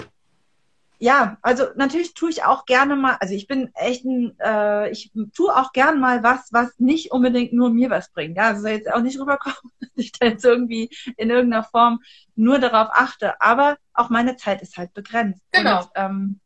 Ja, 1.00 1.38
also 1.42 1.66
natürlich 1.76 2.14
tue 2.14 2.30
ich 2.30 2.46
auch 2.46 2.66
gerne 2.66 2.96
mal, 2.96 3.18
also 3.20 3.34
ich 3.34 3.48
bin 3.48 3.76
echt 3.76 4.06
ein, 4.06 4.40
äh, 4.40 4.90
ich 4.90 5.12
tue 5.34 5.54
auch 5.54 5.74
gern 5.74 6.00
mal 6.00 6.24
was, 6.24 6.54
was 6.54 6.80
nicht 6.80 7.12
unbedingt 7.12 7.52
nur 7.52 7.72
mir 7.72 7.90
was 7.90 8.10
bringt. 8.12 8.38
Ja, 8.38 8.44
also 8.44 8.62
soll 8.62 8.72
jetzt 8.72 8.90
auch 8.90 9.02
nicht 9.02 9.20
rüberkommen, 9.20 9.58
dass 9.82 9.90
ich 9.96 10.12
da 10.14 10.28
jetzt 10.28 10.46
irgendwie 10.46 10.90
in 11.18 11.30
irgendeiner 11.30 11.64
Form 11.64 12.00
nur 12.36 12.60
darauf 12.60 12.88
achte. 12.94 13.42
Aber 13.42 13.78
auch 13.94 14.10
meine 14.10 14.38
Zeit 14.38 14.62
ist 14.62 14.78
halt 14.78 14.94
begrenzt. 14.94 15.42
Genau. 15.52 15.82
Und, 15.82 15.90
ähm, 15.96 16.40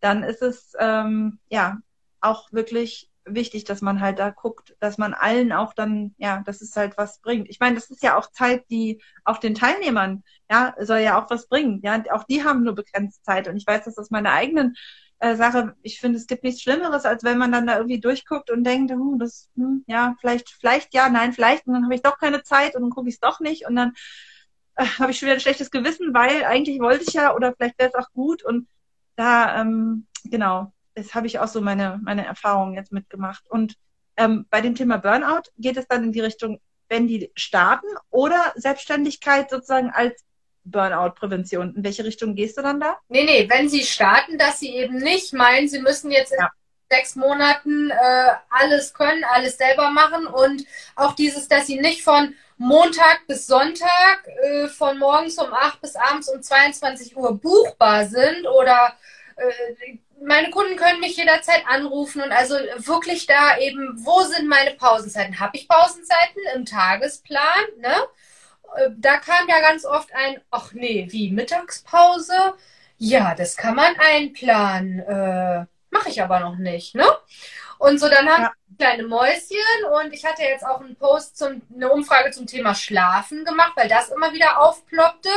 dann 0.00 0.24
ist 0.24 0.42
es 0.42 0.74
ähm, 0.78 1.38
ja 1.48 1.78
auch 2.20 2.52
wirklich 2.52 3.08
wichtig, 3.24 3.64
dass 3.64 3.82
man 3.82 4.00
halt 4.00 4.18
da 4.18 4.30
guckt, 4.30 4.76
dass 4.80 4.98
man 4.98 5.14
allen 5.14 5.52
auch 5.52 5.74
dann, 5.74 6.14
ja, 6.18 6.42
dass 6.44 6.60
es 6.60 6.74
halt 6.76 6.96
was 6.98 7.20
bringt. 7.20 7.48
Ich 7.48 7.60
meine, 7.60 7.76
das 7.76 7.90
ist 7.90 8.02
ja 8.02 8.16
auch 8.16 8.30
Zeit, 8.30 8.64
die 8.70 9.02
auch 9.24 9.38
den 9.38 9.54
Teilnehmern, 9.54 10.24
ja, 10.50 10.74
soll 10.80 10.98
ja 10.98 11.22
auch 11.22 11.30
was 11.30 11.48
bringen. 11.48 11.80
Ja, 11.82 12.02
auch 12.12 12.24
die 12.24 12.44
haben 12.44 12.64
nur 12.64 12.74
begrenzt 12.74 13.24
Zeit. 13.24 13.48
Und 13.48 13.56
ich 13.56 13.66
weiß 13.66 13.84
das 13.84 13.98
aus 13.98 14.10
meiner 14.10 14.32
eigenen 14.32 14.74
äh, 15.22 15.36
Sache. 15.36 15.76
Ich 15.82 16.00
finde, 16.00 16.18
es 16.18 16.26
gibt 16.26 16.42
nichts 16.42 16.62
Schlimmeres, 16.62 17.04
als 17.04 17.22
wenn 17.24 17.38
man 17.38 17.52
dann 17.52 17.66
da 17.66 17.76
irgendwie 17.76 18.00
durchguckt 18.00 18.50
und 18.50 18.64
denkt, 18.64 18.90
hm, 18.90 19.18
das, 19.18 19.48
hm, 19.56 19.84
ja, 19.86 20.16
vielleicht, 20.20 20.50
vielleicht 20.50 20.92
ja, 20.94 21.08
nein, 21.08 21.32
vielleicht, 21.32 21.66
und 21.66 21.74
dann 21.74 21.84
habe 21.84 21.94
ich 21.94 22.02
doch 22.02 22.18
keine 22.18 22.42
Zeit 22.42 22.74
und 22.74 22.82
dann 22.82 22.90
gucke 22.90 23.08
ich 23.08 23.14
es 23.14 23.20
doch 23.20 23.40
nicht 23.40 23.66
und 23.66 23.76
dann 23.76 23.92
äh, 24.76 24.84
habe 24.98 25.12
ich 25.12 25.18
schon 25.18 25.26
wieder 25.26 25.36
ein 25.36 25.40
schlechtes 25.40 25.70
Gewissen, 25.70 26.12
weil 26.12 26.44
eigentlich 26.44 26.80
wollte 26.80 27.04
ich 27.06 27.14
ja 27.14 27.34
oder 27.34 27.54
vielleicht 27.54 27.78
wäre 27.78 27.90
es 27.90 27.94
auch 27.94 28.10
gut 28.12 28.44
und 28.44 28.68
da, 29.16 29.60
ähm, 29.60 30.06
genau, 30.24 30.72
das 30.94 31.14
habe 31.14 31.26
ich 31.26 31.38
auch 31.38 31.48
so 31.48 31.60
meine, 31.60 32.00
meine 32.02 32.26
Erfahrungen 32.26 32.74
jetzt 32.74 32.92
mitgemacht. 32.92 33.48
Und 33.48 33.76
ähm, 34.16 34.46
bei 34.50 34.60
dem 34.60 34.74
Thema 34.74 34.98
Burnout 34.98 35.50
geht 35.58 35.76
es 35.76 35.86
dann 35.86 36.04
in 36.04 36.12
die 36.12 36.20
Richtung, 36.20 36.60
wenn 36.88 37.06
die 37.06 37.30
starten 37.34 37.86
oder 38.10 38.52
Selbstständigkeit 38.56 39.50
sozusagen 39.50 39.90
als 39.90 40.24
Burnout-Prävention. 40.64 41.74
In 41.76 41.84
welche 41.84 42.04
Richtung 42.04 42.34
gehst 42.34 42.58
du 42.58 42.62
dann 42.62 42.80
da? 42.80 42.98
Nee, 43.08 43.24
nee, 43.24 43.48
wenn 43.48 43.68
sie 43.68 43.82
starten, 43.82 44.38
dass 44.38 44.60
sie 44.60 44.74
eben 44.74 44.98
nicht 44.98 45.32
meinen, 45.32 45.68
sie 45.68 45.80
müssen 45.80 46.10
jetzt 46.10 46.32
ja. 46.32 46.44
in 46.44 46.96
sechs 46.96 47.16
Monaten 47.16 47.90
äh, 47.90 48.32
alles 48.50 48.94
können, 48.94 49.24
alles 49.24 49.56
selber 49.56 49.90
machen 49.90 50.26
und 50.26 50.64
auch 50.94 51.14
dieses, 51.14 51.48
dass 51.48 51.66
sie 51.66 51.80
nicht 51.80 52.02
von 52.02 52.34
Montag 52.58 53.26
bis 53.26 53.46
Sonntag 53.46 54.28
äh, 54.42 54.68
von 54.68 54.98
morgens 54.98 55.38
um 55.38 55.52
8 55.52 55.80
bis 55.80 55.96
abends 55.96 56.28
um 56.28 56.42
22 56.42 57.16
Uhr 57.16 57.36
buchbar 57.36 58.06
sind 58.06 58.46
oder 58.46 58.94
meine 60.24 60.50
Kunden 60.50 60.76
können 60.76 61.00
mich 61.00 61.16
jederzeit 61.16 61.64
anrufen 61.66 62.22
und 62.22 62.32
also 62.32 62.54
wirklich 62.54 63.26
da 63.26 63.58
eben, 63.58 64.04
wo 64.04 64.22
sind 64.22 64.48
meine 64.48 64.72
Pausenzeiten? 64.72 65.40
Habe 65.40 65.56
ich 65.56 65.68
Pausenzeiten 65.68 66.42
im 66.54 66.64
Tagesplan? 66.64 67.64
Ne? 67.78 67.94
Äh, 68.76 68.90
da 68.96 69.18
kam 69.18 69.48
ja 69.48 69.60
ganz 69.60 69.84
oft 69.84 70.14
ein, 70.14 70.40
ach 70.50 70.72
nee, 70.72 71.06
wie 71.10 71.30
Mittagspause? 71.30 72.54
Ja, 72.98 73.34
das 73.34 73.56
kann 73.56 73.74
man 73.74 73.94
einplanen. 73.98 75.00
Äh, 75.00 75.66
Mache 75.90 76.08
ich 76.08 76.22
aber 76.22 76.40
noch 76.40 76.56
nicht, 76.56 76.94
ne? 76.94 77.04
Und 77.78 77.98
so, 77.98 78.08
dann 78.08 78.26
haben 78.26 78.44
ja. 78.44 78.52
kleine 78.78 79.02
Mäuschen 79.02 79.58
und 80.00 80.14
ich 80.14 80.24
hatte 80.24 80.42
jetzt 80.42 80.64
auch 80.64 80.80
einen 80.80 80.96
Post 80.96 81.36
zum, 81.36 81.60
eine 81.74 81.90
Umfrage 81.90 82.30
zum 82.30 82.46
Thema 82.46 82.74
Schlafen 82.74 83.44
gemacht, 83.44 83.72
weil 83.74 83.88
das 83.88 84.08
immer 84.08 84.32
wieder 84.32 84.60
aufploppte. 84.60 85.28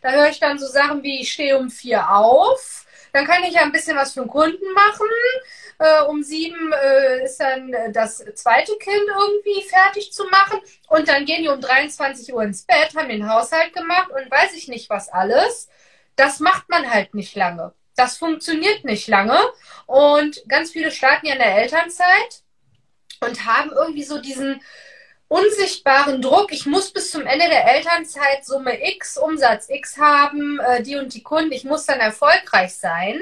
Da 0.00 0.10
höre 0.10 0.28
ich 0.30 0.40
dann 0.40 0.58
so 0.58 0.66
Sachen 0.66 1.02
wie, 1.04 1.20
ich 1.20 1.32
stehe 1.32 1.56
um 1.56 1.70
vier 1.70 2.10
auf 2.10 2.86
dann 3.12 3.26
kann 3.26 3.44
ich 3.44 3.54
ja 3.54 3.62
ein 3.62 3.72
bisschen 3.72 3.96
was 3.96 4.12
für 4.14 4.20
den 4.20 4.28
Kunden 4.28 4.72
machen. 4.72 5.06
Äh, 5.78 6.02
um 6.04 6.22
sieben 6.22 6.72
äh, 6.72 7.24
ist 7.24 7.38
dann 7.38 7.74
das 7.92 8.24
zweite 8.34 8.76
Kind 8.78 9.02
irgendwie 9.06 9.68
fertig 9.68 10.12
zu 10.12 10.24
machen. 10.24 10.60
Und 10.88 11.08
dann 11.08 11.24
gehen 11.24 11.42
die 11.42 11.48
um 11.48 11.60
23 11.60 12.32
Uhr 12.32 12.42
ins 12.42 12.62
Bett, 12.62 12.94
haben 12.96 13.08
den 13.08 13.28
Haushalt 13.28 13.74
gemacht 13.74 14.10
und 14.10 14.30
weiß 14.30 14.54
ich 14.54 14.68
nicht 14.68 14.88
was 14.90 15.08
alles. 15.08 15.68
Das 16.16 16.40
macht 16.40 16.68
man 16.68 16.90
halt 16.90 17.14
nicht 17.14 17.36
lange. 17.36 17.72
Das 17.96 18.16
funktioniert 18.16 18.84
nicht 18.84 19.08
lange. 19.08 19.38
Und 19.86 20.42
ganz 20.48 20.70
viele 20.70 20.90
starten 20.90 21.26
ja 21.26 21.34
in 21.34 21.40
der 21.40 21.56
Elternzeit 21.58 22.42
und 23.20 23.44
haben 23.44 23.70
irgendwie 23.70 24.04
so 24.04 24.20
diesen 24.20 24.60
unsichtbaren 25.32 26.20
Druck, 26.20 26.52
ich 26.52 26.66
muss 26.66 26.92
bis 26.92 27.10
zum 27.10 27.26
Ende 27.26 27.48
der 27.48 27.74
Elternzeit 27.74 28.44
Summe 28.44 28.86
X, 28.94 29.16
Umsatz 29.16 29.68
X 29.70 29.96
haben, 29.96 30.60
äh, 30.60 30.82
die 30.82 30.96
und 30.96 31.14
die 31.14 31.22
Kunden, 31.22 31.52
ich 31.52 31.64
muss 31.64 31.86
dann 31.86 32.00
erfolgreich 32.00 32.74
sein. 32.74 33.18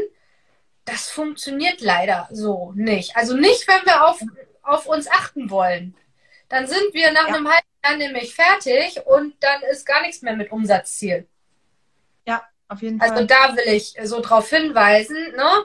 Das 0.84 1.08
funktioniert 1.08 1.80
leider 1.80 2.28
so 2.32 2.72
nicht. 2.74 3.16
Also 3.16 3.36
nicht, 3.36 3.68
wenn 3.68 3.86
wir 3.86 4.08
auf, 4.08 4.20
auf 4.62 4.86
uns 4.86 5.08
achten 5.08 5.50
wollen. 5.50 5.94
Dann 6.48 6.66
sind 6.66 6.92
wir 6.92 7.12
nach 7.12 7.28
ja. 7.28 7.34
einem 7.34 7.48
halben 7.48 7.68
Jahr 7.84 7.96
nämlich 7.96 8.34
fertig 8.34 9.00
und 9.06 9.34
dann 9.40 9.62
ist 9.70 9.86
gar 9.86 10.02
nichts 10.02 10.22
mehr 10.22 10.34
mit 10.34 10.50
Umsatzziel. 10.50 11.28
Ja, 12.26 12.42
auf 12.66 12.82
jeden 12.82 13.00
also 13.00 13.14
Fall. 13.14 13.22
Also 13.22 13.34
da 13.34 13.56
will 13.56 13.72
ich 13.72 13.94
so 14.02 14.20
drauf 14.20 14.50
hinweisen, 14.50 15.16
ne? 15.36 15.64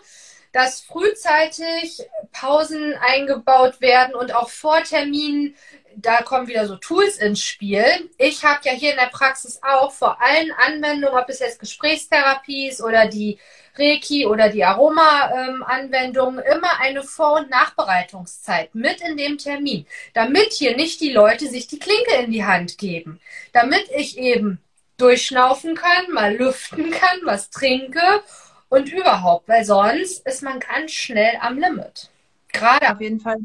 Dass 0.55 0.79
frühzeitig 0.79 2.01
Pausen 2.31 2.93
eingebaut 2.93 3.81
werden 3.81 4.15
und 4.15 4.33
auch 4.33 4.47
vor 4.47 4.81
Terminen 4.83 5.53
da 5.97 6.21
kommen 6.21 6.47
wieder 6.47 6.65
so 6.65 6.75
Tools 6.77 7.17
ins 7.17 7.43
Spiel. 7.43 7.85
Ich 8.17 8.43
habe 8.43 8.59
ja 8.63 8.71
hier 8.71 8.91
in 8.91 8.97
der 8.97 9.07
Praxis 9.07 9.59
auch 9.61 9.91
vor 9.91 10.21
allen 10.21 10.51
Anwendungen, 10.51 11.17
ob 11.17 11.29
es 11.29 11.39
jetzt 11.39 11.59
Gesprächstherapie 11.59 12.67
ist 12.67 12.81
oder 12.81 13.07
die 13.07 13.37
Reiki 13.77 14.25
oder 14.25 14.49
die 14.49 14.63
Aroma-Anwendungen, 14.63 16.39
ähm, 16.39 16.53
immer 16.53 16.79
eine 16.79 17.03
Vor- 17.03 17.39
und 17.39 17.49
Nachbereitungszeit 17.49 18.75
mit 18.75 19.01
in 19.01 19.17
dem 19.17 19.37
Termin, 19.37 19.85
damit 20.13 20.53
hier 20.53 20.75
nicht 20.77 21.01
die 21.01 21.11
Leute 21.11 21.47
sich 21.47 21.67
die 21.67 21.79
Klinke 21.79 22.15
in 22.23 22.31
die 22.31 22.45
Hand 22.45 22.77
geben, 22.77 23.19
damit 23.51 23.89
ich 23.93 24.17
eben 24.17 24.61
durchschnaufen 24.97 25.75
kann, 25.75 26.11
mal 26.11 26.33
lüften 26.33 26.91
kann, 26.91 27.19
was 27.23 27.49
trinke 27.49 28.23
und 28.69 28.91
überhaupt, 28.91 29.47
weil 29.47 29.63
sonst 29.63 30.25
ist 30.25 30.43
man 30.43 30.59
ganz 30.59 30.91
schnell 30.91 31.37
am 31.41 31.57
Limit. 31.57 32.09
Gerade 32.51 32.91
auf 32.91 33.01
jeden 33.01 33.19
Fall. 33.19 33.37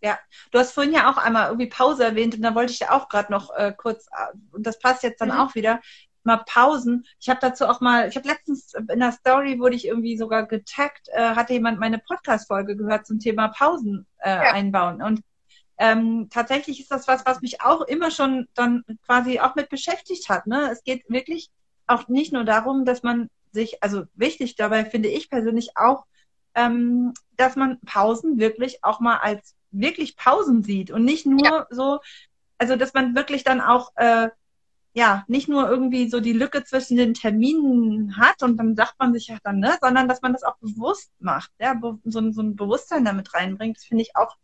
Ja, 0.00 0.18
du 0.52 0.58
hast 0.60 0.72
vorhin 0.72 0.92
ja 0.92 1.10
auch 1.10 1.16
einmal 1.16 1.48
irgendwie 1.48 1.68
Pause 1.68 2.04
erwähnt 2.04 2.34
und 2.34 2.42
da 2.42 2.54
wollte 2.54 2.72
ich 2.72 2.78
ja 2.78 2.92
auch 2.92 3.08
gerade 3.08 3.32
noch 3.32 3.50
äh, 3.56 3.72
kurz, 3.76 4.06
äh, 4.06 4.36
und 4.52 4.64
das 4.64 4.78
passt 4.78 5.02
jetzt 5.02 5.20
dann 5.20 5.30
mhm. 5.30 5.40
auch 5.40 5.54
wieder, 5.56 5.80
mal 6.28 6.44
Pausen. 6.46 7.04
Ich 7.18 7.28
habe 7.28 7.40
dazu 7.40 7.66
auch 7.66 7.80
mal, 7.80 8.08
ich 8.08 8.16
habe 8.16 8.28
letztens 8.28 8.74
in 8.74 9.00
der 9.00 9.12
Story 9.12 9.58
wurde 9.58 9.74
ich 9.74 9.86
irgendwie 9.86 10.16
sogar 10.16 10.46
getaggt, 10.46 11.08
äh, 11.08 11.34
hatte 11.34 11.54
jemand 11.54 11.80
meine 11.80 11.98
Podcast-Folge 11.98 12.76
gehört 12.76 13.06
zum 13.06 13.18
Thema 13.18 13.48
Pausen 13.48 14.06
äh, 14.18 14.30
ja. 14.30 14.52
einbauen. 14.52 15.02
Und 15.02 15.22
ähm, 15.78 16.28
tatsächlich 16.30 16.80
ist 16.80 16.90
das 16.90 17.08
was, 17.08 17.24
was 17.26 17.40
mich 17.40 17.62
auch 17.62 17.82
immer 17.82 18.10
schon 18.10 18.46
dann 18.54 18.84
quasi 19.06 19.40
auch 19.40 19.54
mit 19.54 19.68
beschäftigt 19.68 20.28
hat. 20.28 20.46
Ne? 20.46 20.70
Es 20.70 20.84
geht 20.84 21.08
wirklich 21.08 21.50
auch 21.86 22.08
nicht 22.08 22.32
nur 22.32 22.44
darum, 22.44 22.84
dass 22.84 23.02
man 23.02 23.30
sich, 23.52 23.82
also 23.82 24.04
wichtig 24.14 24.56
dabei 24.56 24.84
finde 24.84 25.08
ich 25.08 25.30
persönlich 25.30 25.76
auch, 25.76 26.06
ähm, 26.54 27.14
dass 27.36 27.56
man 27.56 27.80
Pausen 27.80 28.38
wirklich 28.38 28.82
auch 28.82 29.00
mal 29.00 29.18
als 29.18 29.54
wirklich 29.70 30.16
Pausen 30.16 30.62
sieht 30.62 30.90
und 30.90 31.04
nicht 31.04 31.26
nur 31.26 31.44
ja. 31.44 31.66
so, 31.70 32.00
also 32.58 32.76
dass 32.76 32.94
man 32.94 33.14
wirklich 33.14 33.44
dann 33.44 33.60
auch 33.60 33.92
äh, 33.96 34.30
ja 34.94 35.24
nicht 35.28 35.48
nur 35.48 35.68
irgendwie 35.68 36.08
so 36.08 36.20
die 36.20 36.32
Lücke 36.32 36.64
zwischen 36.64 36.96
den 36.96 37.14
Terminen 37.14 38.16
hat 38.16 38.42
und 38.42 38.56
dann 38.56 38.74
sagt 38.74 38.94
man 38.98 39.12
sich 39.12 39.28
ja 39.28 39.38
dann, 39.44 39.60
ne, 39.60 39.76
sondern 39.80 40.08
dass 40.08 40.22
man 40.22 40.32
das 40.32 40.42
auch 40.42 40.56
bewusst 40.58 41.12
macht, 41.18 41.50
ja, 41.58 41.78
so, 42.04 42.30
so 42.30 42.42
ein 42.42 42.56
Bewusstsein 42.56 43.04
damit 43.04 43.34
reinbringt, 43.34 43.76
das 43.76 43.84
finde 43.84 44.02
ich 44.02 44.16
auch 44.16 44.36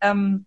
ähm, 0.00 0.46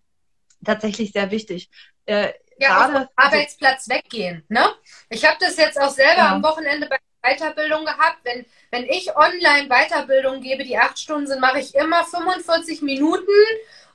tatsächlich 0.64 1.12
sehr 1.12 1.32
wichtig. 1.32 1.70
Äh, 2.06 2.34
ja, 2.58 2.88
gerade, 2.88 3.06
auf 3.06 3.08
Arbeitsplatz 3.16 3.90
weggehen, 3.90 4.44
ne? 4.48 4.66
Ich 5.10 5.26
habe 5.26 5.38
das 5.40 5.58
jetzt 5.58 5.80
auch 5.80 5.90
selber 5.90 6.18
ja. 6.18 6.36
am 6.36 6.44
Wochenende 6.44 6.88
bei 6.88 6.98
Weiterbildung 7.26 7.86
gehabt. 7.86 8.20
Wenn, 8.24 8.46
wenn 8.72 8.86
ich 8.86 9.16
online 9.16 9.68
Weiterbildung 9.70 10.42
gebe, 10.42 10.64
die 10.64 10.78
acht 10.78 11.00
Stunden 11.00 11.28
sind, 11.28 11.42
mache 11.42 11.60
ich 11.60 11.76
immer 11.76 12.06
45 12.06 12.82
Minuten 12.82 13.32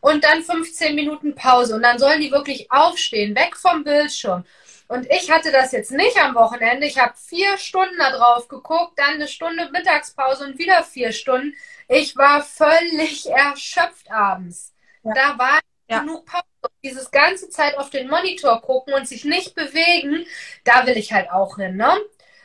und 0.01 0.24
dann 0.24 0.43
15 0.43 0.95
Minuten 0.95 1.35
Pause. 1.35 1.74
Und 1.76 1.83
dann 1.83 1.99
sollen 1.99 2.20
die 2.20 2.31
wirklich 2.31 2.70
aufstehen, 2.70 3.35
weg 3.37 3.57
vom 3.57 3.85
Bildschirm. 3.85 4.45
Und 4.91 5.07
ich 5.09 5.31
hatte 5.31 5.53
das 5.53 5.70
jetzt 5.70 5.93
nicht 5.93 6.20
am 6.20 6.35
Wochenende. 6.35 6.85
Ich 6.85 6.99
habe 6.99 7.14
vier 7.16 7.57
Stunden 7.59 7.97
da 7.97 8.11
drauf 8.11 8.49
geguckt, 8.49 8.99
dann 8.99 9.14
eine 9.14 9.28
Stunde 9.28 9.70
Mittagspause 9.70 10.45
und 10.45 10.59
wieder 10.59 10.83
vier 10.83 11.12
Stunden. 11.12 11.55
Ich 11.87 12.16
war 12.16 12.43
völlig 12.43 13.31
erschöpft 13.31 14.11
abends. 14.11 14.74
Ja. 15.05 15.12
Da 15.14 15.39
war 15.39 15.61
ja. 15.89 16.01
genug 16.01 16.26
Pause. 16.26 16.45
Dieses 16.83 17.11
ganze 17.11 17.49
Zeit 17.51 17.78
auf 17.78 17.91
den 17.91 18.09
Monitor 18.09 18.61
gucken 18.62 18.93
und 18.93 19.07
sich 19.07 19.24
nicht 19.24 19.55
bewegen, 19.55 20.26
da 20.64 20.87
will 20.87 20.97
ich 20.97 21.12
halt 21.12 21.31
auch 21.31 21.57
hin, 21.57 21.76
ne? 21.76 21.97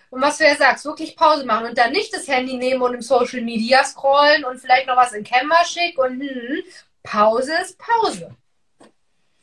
Und 0.09 0.21
was 0.21 0.37
du 0.37 0.45
ja 0.45 0.55
sagst, 0.55 0.85
wirklich 0.85 1.15
Pause 1.15 1.45
machen 1.45 1.67
und 1.67 1.77
dann 1.77 1.91
nicht 1.91 2.13
das 2.13 2.27
Handy 2.27 2.57
nehmen 2.57 2.81
und 2.81 2.93
im 2.93 3.01
Social 3.01 3.41
Media 3.41 3.83
scrollen 3.83 4.45
und 4.45 4.59
vielleicht 4.59 4.87
noch 4.87 4.97
was 4.97 5.13
in 5.13 5.23
Canva 5.23 5.63
schick 5.65 5.97
und 5.97 6.21
hm, 6.21 6.63
Pause 7.03 7.53
ist 7.61 7.77
Pause. 7.77 8.35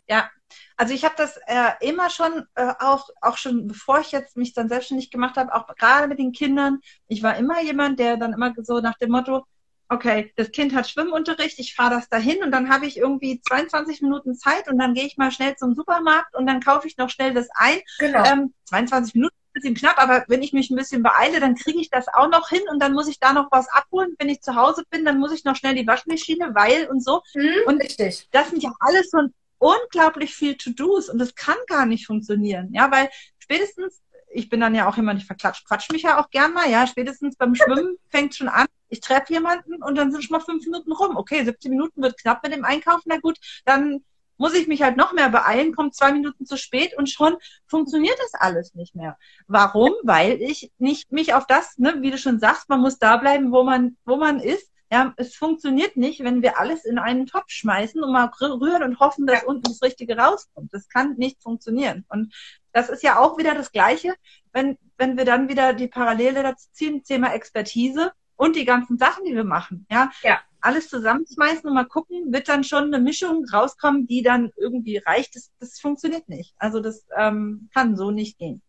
Ja, 0.09 0.31
also 0.77 0.95
ich 0.95 1.05
habe 1.05 1.15
das 1.17 1.39
äh, 1.47 1.71
immer 1.81 2.11
schon, 2.11 2.45
äh, 2.55 2.75
auch, 2.81 3.09
auch 3.21 3.37
schon 3.37 3.69
bevor 3.69 4.01
ich 4.01 4.13
jetzt 4.13 4.37
mich 4.37 4.53
dann 4.53 4.69
selbstständig 4.69 5.11
gemacht 5.11 5.37
habe, 5.37 5.55
auch 5.55 5.67
gerade 5.77 6.09
mit 6.09 6.19
den 6.19 6.33
Kindern. 6.33 6.81
Ich 7.09 7.23
war 7.23 7.37
immer 7.37 7.63
jemand, 7.63 7.99
der 7.99 8.17
dann 8.17 8.33
immer 8.33 8.53
so 8.63 8.81
nach 8.81 8.99
dem 8.99 9.11
Motto, 9.11 9.47
okay, 9.89 10.33
das 10.37 10.51
Kind 10.51 10.75
hat 10.75 10.89
Schwimmunterricht, 10.89 11.59
ich 11.59 11.75
fahre 11.75 11.97
das 11.97 12.09
dahin 12.09 12.43
und 12.43 12.51
dann 12.51 12.71
habe 12.71 12.87
ich 12.87 12.97
irgendwie 12.97 13.41
22 13.41 14.03
Minuten 14.03 14.35
Zeit 14.35 14.69
und 14.69 14.79
dann 14.79 14.95
gehe 14.95 15.05
ich 15.05 15.19
mal 15.19 15.31
schnell 15.31 15.55
zum 15.57 15.75
Supermarkt 15.75 16.35
und 16.35 16.47
dann 16.47 16.61
kaufe 16.61 16.89
ich 16.89 16.97
noch 16.97 17.11
schnell 17.11 17.35
das 17.35 17.49
ein. 17.55 17.81
Genau. 17.99 18.25
Ähm, 18.25 18.55
22 18.65 19.15
Minuten 19.15 19.37
bisschen 19.53 19.75
knapp, 19.75 19.99
aber 19.99 20.25
wenn 20.29 20.43
ich 20.43 20.53
mich 20.53 20.71
ein 20.71 20.77
bisschen 20.77 21.03
beeile, 21.03 21.41
dann 21.41 21.55
kriege 21.55 21.81
ich 21.81 21.91
das 21.91 22.09
auch 22.09 22.29
noch 22.29 22.49
hin 22.49 22.63
und 22.71 22.81
dann 22.81 22.93
muss 22.93 23.09
ich 23.09 23.21
da 23.21 23.33
noch 23.33 23.49
was 23.51 23.69
abholen. 23.69 24.15
Wenn 24.19 24.29
ich 24.29 24.41
zu 24.41 24.55
Hause 24.55 24.85
bin, 24.91 25.05
dann 25.05 25.19
muss 25.19 25.33
ich 25.33 25.45
noch 25.45 25.57
schnell 25.57 25.75
die 25.75 25.87
Waschmaschine, 25.87 26.55
weil 26.55 26.89
und 26.89 27.05
so. 27.05 27.23
Mhm, 27.35 27.55
und 27.67 27.83
richtig. 27.83 28.29
das 28.31 28.51
sind 28.51 28.63
ja 28.63 28.73
alles 28.81 29.11
so 29.11 29.19
unglaublich 29.59 30.35
viel 30.35 30.57
To-Dos 30.57 31.09
und 31.09 31.19
das 31.19 31.35
kann 31.35 31.57
gar 31.69 31.87
nicht 31.87 32.07
funktionieren. 32.07 32.71
Ja, 32.73 32.91
weil 32.91 33.09
spätestens, 33.39 34.03
ich 34.33 34.49
bin 34.49 34.61
dann 34.61 34.75
ja 34.75 34.89
auch 34.89 34.97
jemand, 34.97 35.21
ich 35.21 35.27
verklatscht, 35.27 35.67
quatsch 35.69 35.91
mich 35.93 36.03
ja 36.03 36.21
auch 36.21 36.31
gern 36.31 36.53
mal, 36.53 36.69
ja, 36.69 36.87
spätestens 36.87 37.37
beim 37.37 37.55
Schwimmen 37.55 37.97
fängt 38.11 38.35
schon 38.35 38.49
an, 38.49 38.67
ich 38.89 39.01
treffe 39.01 39.33
jemanden 39.33 39.83
und 39.83 39.95
dann 39.95 40.11
sind 40.11 40.25
schon 40.25 40.37
mal 40.37 40.45
fünf 40.45 40.65
Minuten 40.65 40.93
rum. 40.93 41.17
Okay, 41.17 41.45
17 41.45 41.71
Minuten 41.71 42.03
wird 42.03 42.19
knapp 42.19 42.43
mit 42.43 42.53
dem 42.53 42.65
Einkaufen, 42.65 43.05
na 43.07 43.19
gut, 43.19 43.39
dann 43.65 44.03
muss 44.37 44.55
ich 44.55 44.67
mich 44.67 44.83
halt 44.83 44.97
noch 44.97 45.13
mehr 45.13 45.29
beeilen, 45.29 45.75
kommt 45.75 45.95
zwei 45.95 46.13
Minuten 46.13 46.47
zu 46.47 46.57
spät 46.57 46.97
und 46.97 47.09
schon 47.09 47.37
funktioniert 47.67 48.19
das 48.19 48.35
alles 48.35 48.75
nicht 48.75 48.95
mehr. 48.95 49.17
Warum? 49.47 49.93
Weil 50.03 50.41
ich 50.41 50.73
nicht 50.79 51.13
mich 51.13 51.35
auf 51.35 51.47
das, 51.47 51.79
ne, 51.79 51.97
wie 52.01 52.11
du 52.11 52.19
schon 52.19 52.41
sagst, 52.41 52.69
man 52.69 52.81
muss 52.81 52.99
da 52.99 53.17
bleiben, 53.17 53.53
wo 53.53 53.63
man, 53.63 53.97
wo 54.05 54.17
man 54.17 54.41
ist. 54.41 54.71
Ja, 54.91 55.15
es 55.17 55.35
funktioniert 55.35 55.97
nicht, 55.97 56.23
wenn 56.23 56.43
wir 56.43 56.59
alles 56.59 56.85
in 56.85 56.99
einen 56.99 57.27
Topf 57.27 57.49
schmeißen 57.49 58.03
und 58.03 58.13
mal 58.13 58.31
rühren 58.41 58.83
und 58.83 59.01
hoffen, 59.01 59.27
dass 59.27 59.43
unten 59.45 59.63
das 59.63 59.81
Richtige 59.81 60.19
rauskommt. 60.19 60.75
Das 60.75 60.87
kann 60.89 61.15
nicht 61.17 61.43
funktionieren. 61.43 62.05
Und 62.11 62.35
das 62.73 62.91
ist 62.91 63.03
ja 63.03 63.19
auch 63.19 63.39
wieder 63.39 63.55
das 63.55 63.73
Gleiche, 63.73 64.15
wenn, 64.53 64.77
wenn 64.99 65.17
wir 65.17 65.25
dann 65.25 65.49
wieder 65.49 65.73
die 65.73 65.89
Parallele 65.89 66.43
dazu 66.43 66.69
ziehen, 66.73 67.03
Thema 67.05 67.33
Expertise 67.33 68.13
und 68.37 68.57
die 68.57 68.65
ganzen 68.65 68.99
Sachen, 68.99 69.25
die 69.25 69.35
wir 69.35 69.45
machen. 69.45 69.87
Ja, 69.91 70.11
ja. 70.23 70.41
alles 70.61 70.89
zusammenschmeißen 70.89 71.69
und 71.69 71.75
mal 71.75 71.85
gucken, 71.85 72.33
wird 72.33 72.49
dann 72.49 72.65
schon 72.65 72.85
eine 72.85 72.99
Mischung 72.99 73.45
rauskommen, 73.53 74.07
die 74.07 74.23
dann 74.23 74.53
irgendwie 74.57 74.99
reicht. 74.99 75.37
Das, 75.37 75.51
das 75.59 75.81
funktioniert 75.81 76.29
nicht. 76.29 76.55
Also 76.59 76.81
das 76.81 77.07
ähm, 77.17 77.69
kann 77.73 77.97
so 77.97 78.11
nicht 78.11 78.39
gehen. 78.39 78.63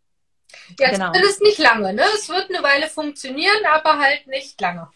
Ja, 0.80 0.92
genau. 0.92 1.08
zumindest 1.08 1.42
nicht 1.42 1.58
lange. 1.58 1.94
Ne? 1.94 2.04
Es 2.14 2.30
wird 2.30 2.50
eine 2.50 2.64
Weile 2.64 2.88
funktionieren, 2.88 3.66
aber 3.72 3.98
halt 3.98 4.28
nicht 4.28 4.60
lange. 4.62 4.90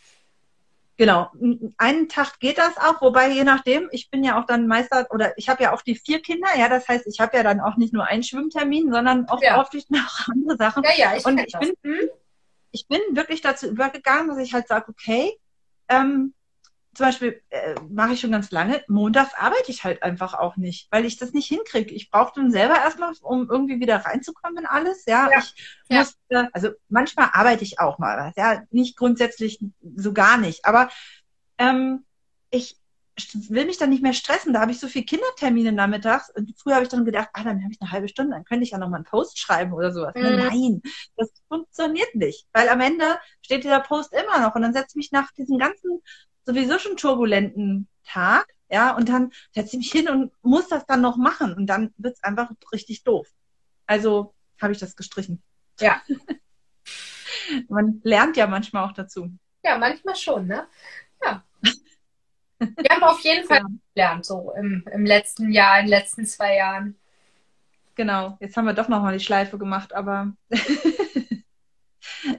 Genau, 0.97 1.29
einen 1.77 2.09
Tag 2.09 2.39
geht 2.39 2.57
das 2.57 2.75
auch, 2.77 2.99
wobei 3.01 3.29
je 3.29 3.43
nachdem, 3.43 3.87
ich 3.91 4.09
bin 4.09 4.23
ja 4.23 4.41
auch 4.41 4.47
dann 4.47 4.65
Meister 4.65 5.05
oder 5.11 5.37
ich 5.37 5.47
habe 5.47 5.61
ja 5.61 5.71
auch 5.71 5.83
die 5.83 5.93
vier 5.93 6.23
Kinder, 6.23 6.47
ja, 6.57 6.69
das 6.69 6.87
heißt, 6.87 7.05
ich 7.05 7.19
habe 7.19 7.37
ja 7.37 7.43
dann 7.43 7.61
auch 7.61 7.77
nicht 7.77 7.93
nur 7.93 8.05
einen 8.05 8.23
Schwimmtermin, 8.23 8.91
sondern 8.91 9.25
oft, 9.29 9.43
ja. 9.43 9.61
oft 9.61 9.75
noch 9.91 10.27
andere 10.27 10.57
Sachen. 10.57 10.83
Ja, 10.83 10.89
ja, 10.97 11.15
ich 11.15 11.23
und 11.23 11.37
ich 11.37 11.53
bin, 11.59 11.73
hm? 11.83 12.09
Ich 12.71 12.87
bin 12.87 12.99
wirklich 13.11 13.41
dazu 13.41 13.67
übergegangen, 13.67 14.27
dass 14.27 14.37
ich 14.37 14.53
halt 14.53 14.67
sage, 14.67 14.89
okay, 14.89 15.37
ähm, 15.87 16.33
zum 16.97 17.05
Beispiel 17.05 17.41
äh, 17.49 17.75
mache 17.89 18.13
ich 18.13 18.21
schon 18.21 18.31
ganz 18.31 18.49
lange, 18.49 18.83
montags 18.87 19.35
arbeite 19.35 19.69
ich 19.69 19.83
halt 19.83 20.01
einfach 20.01 20.33
auch 20.33 20.57
nicht, 20.57 20.87
weil 20.91 21.05
ich 21.05 21.17
das 21.17 21.31
nicht 21.31 21.47
hinkriege. 21.47 21.93
Ich 21.93 22.09
brauche 22.09 22.33
dann 22.35 22.51
selber 22.51 22.73
erstmal, 22.73 23.13
um 23.21 23.47
irgendwie 23.51 23.79
wieder 23.79 23.97
reinzukommen 23.97 24.57
in 24.57 24.65
alles. 24.65 25.05
Ja, 25.05 25.29
ja. 25.29 25.37
ich 25.37 25.53
ja. 25.89 25.99
muss, 25.99 26.17
äh, 26.29 26.45
also 26.53 26.69
manchmal 26.89 27.29
arbeite 27.33 27.63
ich 27.63 27.79
auch 27.79 27.99
mal 27.99 28.17
was, 28.17 28.35
ja, 28.35 28.63
nicht 28.71 28.97
grundsätzlich 28.97 29.63
so 29.95 30.11
gar 30.11 30.37
nicht, 30.37 30.65
aber 30.65 30.89
ähm, 31.59 32.03
ich 32.49 32.77
will 33.49 33.65
mich 33.65 33.77
dann 33.77 33.89
nicht 33.89 34.03
mehr 34.03 34.13
stressen. 34.13 34.53
Da 34.53 34.61
habe 34.61 34.71
ich 34.71 34.79
so 34.79 34.87
viele 34.87 35.05
Kindertermine 35.05 35.71
nachmittags. 35.71 36.29
Und 36.35 36.53
früher 36.57 36.75
habe 36.75 36.83
ich 36.83 36.89
dann 36.89 37.05
gedacht, 37.05 37.29
ah, 37.33 37.43
dann 37.43 37.63
habe 37.63 37.71
ich 37.71 37.81
eine 37.81 37.91
halbe 37.91 38.07
Stunde, 38.07 38.33
dann 38.33 38.45
könnte 38.45 38.63
ich 38.63 38.71
ja 38.71 38.77
noch 38.77 38.89
mal 38.89 38.97
einen 38.97 39.05
Post 39.05 39.39
schreiben 39.39 39.73
oder 39.73 39.91
sowas. 39.91 40.13
Mhm. 40.15 40.21
Nein, 40.21 40.81
das 41.15 41.31
funktioniert 41.47 42.13
nicht. 42.15 42.47
Weil 42.53 42.69
am 42.69 42.81
Ende 42.81 43.17
steht 43.41 43.63
dieser 43.63 43.79
Post 43.79 44.13
immer 44.13 44.39
noch. 44.39 44.55
Und 44.55 44.61
dann 44.61 44.73
setze 44.73 44.89
ich 44.91 44.95
mich 44.95 45.11
nach 45.11 45.31
diesem 45.31 45.57
ganzen, 45.57 46.01
sowieso 46.45 46.79
schon 46.79 46.97
turbulenten 46.97 47.87
Tag, 48.05 48.47
ja, 48.69 48.95
und 48.95 49.09
dann 49.09 49.31
setze 49.53 49.77
ich 49.77 49.77
mich 49.77 49.91
hin 49.91 50.09
und 50.09 50.31
muss 50.41 50.67
das 50.67 50.85
dann 50.85 51.01
noch 51.01 51.17
machen. 51.17 51.53
Und 51.53 51.67
dann 51.67 51.93
wird 51.97 52.15
es 52.15 52.23
einfach 52.23 52.49
richtig 52.71 53.03
doof. 53.03 53.27
Also 53.85 54.33
habe 54.61 54.73
ich 54.73 54.79
das 54.79 54.95
gestrichen. 54.95 55.41
Ja. 55.79 56.01
Man 57.69 58.01
lernt 58.03 58.35
ja 58.35 58.47
manchmal 58.47 58.85
auch 58.85 58.93
dazu. 58.93 59.31
Ja, 59.63 59.77
manchmal 59.77 60.15
schon, 60.15 60.47
ne? 60.47 60.67
Ja. 61.23 61.43
Wir 62.59 62.89
haben 62.89 63.03
auf 63.03 63.19
jeden 63.21 63.47
Fall 63.47 63.59
ja. 63.59 63.67
gelernt, 63.93 64.25
so 64.25 64.53
im, 64.57 64.85
im 64.91 65.05
letzten 65.05 65.51
Jahr, 65.51 65.79
in 65.79 65.85
den 65.85 65.91
letzten 65.91 66.25
zwei 66.25 66.55
Jahren. 66.55 66.97
Genau, 67.95 68.37
jetzt 68.39 68.55
haben 68.55 68.65
wir 68.65 68.73
doch 68.73 68.89
nochmal 68.89 69.17
die 69.17 69.23
Schleife 69.23 69.57
gemacht, 69.57 69.93
aber 69.93 70.33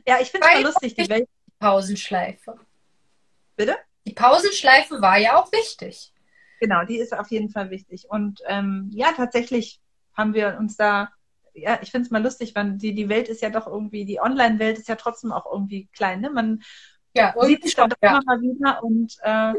ja, 0.06 0.20
ich 0.20 0.30
finde 0.30 0.46
es 0.54 0.62
lustig, 0.62 0.94
die 0.94 1.08
Welt. 1.08 1.28
Pausenschleife. 1.58 2.56
Bitte? 3.56 3.76
Die 4.06 4.12
Pausenschleife 4.14 5.02
war 5.02 5.18
ja 5.18 5.36
auch 5.36 5.50
wichtig. 5.50 6.12
Genau, 6.60 6.84
die 6.84 6.98
ist 6.98 7.12
auf 7.12 7.30
jeden 7.30 7.50
Fall 7.50 7.70
wichtig. 7.70 8.06
Und 8.08 8.40
ähm, 8.46 8.90
ja, 8.92 9.12
tatsächlich 9.12 9.80
haben 10.14 10.34
wir 10.34 10.56
uns 10.58 10.76
da, 10.76 11.10
ja, 11.54 11.78
ich 11.82 11.90
finde 11.90 12.06
es 12.06 12.10
mal 12.10 12.22
lustig, 12.22 12.54
weil 12.54 12.78
die, 12.78 12.94
die 12.94 13.08
Welt 13.08 13.28
ist 13.28 13.42
ja 13.42 13.50
doch 13.50 13.66
irgendwie, 13.66 14.04
die 14.04 14.20
Online-Welt 14.20 14.78
ist 14.78 14.88
ja 14.88 14.96
trotzdem 14.96 15.32
auch 15.32 15.46
irgendwie 15.50 15.88
klein. 15.92 16.20
Ne? 16.20 16.30
Man 16.30 16.62
ja, 17.14 17.34
sieht 17.40 17.64
sich 17.64 17.74
dann 17.74 17.92
ja. 18.02 18.10
immer 18.10 18.22
mal 18.24 18.40
wieder 18.40 18.82
und 18.82 19.16
äh, 19.22 19.54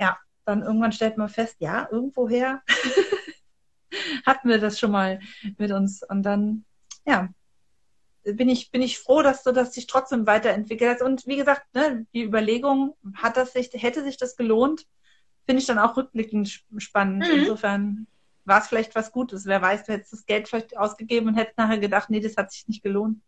ja, 0.00 0.18
dann 0.44 0.62
irgendwann 0.62 0.92
stellt 0.92 1.18
man 1.18 1.28
fest, 1.28 1.56
ja, 1.60 1.86
irgendwoher 1.90 2.62
hatten 4.26 4.48
wir 4.48 4.58
das 4.58 4.78
schon 4.78 4.90
mal 4.90 5.20
mit 5.58 5.70
uns. 5.70 6.02
Und 6.02 6.22
dann, 6.22 6.64
ja, 7.06 7.28
bin 8.24 8.48
ich, 8.48 8.70
bin 8.70 8.82
ich 8.82 8.98
froh, 8.98 9.22
dass 9.22 9.42
du 9.42 9.52
das 9.52 9.74
sich 9.74 9.86
trotzdem 9.86 10.26
weiterentwickelt 10.26 10.94
hast. 10.94 11.02
Und 11.02 11.26
wie 11.26 11.36
gesagt, 11.36 11.62
ne, 11.74 12.06
die 12.14 12.24
Überlegung, 12.24 12.96
hat 13.14 13.36
das 13.36 13.52
sich, 13.52 13.70
hätte 13.74 14.02
sich 14.02 14.16
das 14.16 14.36
gelohnt, 14.36 14.86
finde 15.46 15.60
ich 15.60 15.66
dann 15.66 15.78
auch 15.78 15.96
rückblickend 15.96 16.64
spannend. 16.78 17.26
Mhm. 17.28 17.40
Insofern 17.40 18.06
war 18.44 18.60
es 18.60 18.68
vielleicht 18.68 18.94
was 18.94 19.12
Gutes. 19.12 19.46
Wer 19.46 19.62
weiß, 19.62 19.84
du 19.84 19.92
hättest 19.92 20.12
das 20.12 20.26
Geld 20.26 20.48
vielleicht 20.48 20.76
ausgegeben 20.76 21.28
und 21.28 21.34
hättest 21.34 21.58
nachher 21.58 21.78
gedacht, 21.78 22.10
nee, 22.10 22.20
das 22.20 22.36
hat 22.36 22.50
sich 22.50 22.66
nicht 22.68 22.82
gelohnt. 22.82 23.20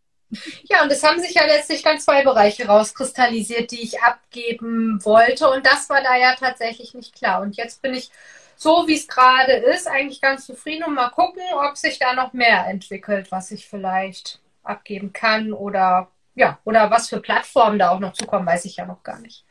Ja, 0.63 0.83
und 0.83 0.91
es 0.91 1.03
haben 1.03 1.19
sich 1.19 1.33
ja 1.33 1.45
letztlich 1.45 1.81
dann 1.83 1.99
zwei 1.99 2.23
Bereiche 2.23 2.67
rauskristallisiert, 2.67 3.71
die 3.71 3.81
ich 3.81 4.01
abgeben 4.01 5.03
wollte. 5.03 5.49
Und 5.49 5.65
das 5.65 5.89
war 5.89 6.01
da 6.01 6.15
ja 6.15 6.35
tatsächlich 6.35 6.93
nicht 6.93 7.15
klar. 7.15 7.41
Und 7.41 7.57
jetzt 7.57 7.81
bin 7.81 7.93
ich 7.93 8.11
so, 8.55 8.87
wie 8.87 8.95
es 8.95 9.07
gerade 9.07 9.53
ist, 9.53 9.87
eigentlich 9.87 10.21
ganz 10.21 10.45
zufrieden 10.45 10.83
und 10.85 10.93
mal 10.93 11.09
gucken, 11.09 11.43
ob 11.53 11.77
sich 11.77 11.99
da 11.99 12.13
noch 12.13 12.33
mehr 12.33 12.65
entwickelt, 12.67 13.31
was 13.31 13.51
ich 13.51 13.67
vielleicht 13.67 14.39
abgeben 14.63 15.11
kann 15.11 15.53
oder 15.53 16.09
ja, 16.35 16.59
oder 16.63 16.89
was 16.89 17.09
für 17.09 17.19
Plattformen 17.19 17.77
da 17.77 17.91
auch 17.91 17.99
noch 17.99 18.13
zukommen, 18.13 18.45
weiß 18.47 18.65
ich 18.65 18.77
ja 18.77 18.85
noch 18.85 19.03
gar 19.03 19.19
nicht. 19.19 19.45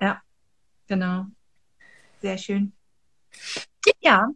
Ja, 0.00 0.22
genau. 0.88 1.26
Sehr 2.20 2.38
schön. 2.38 2.72
Ja, 4.00 4.28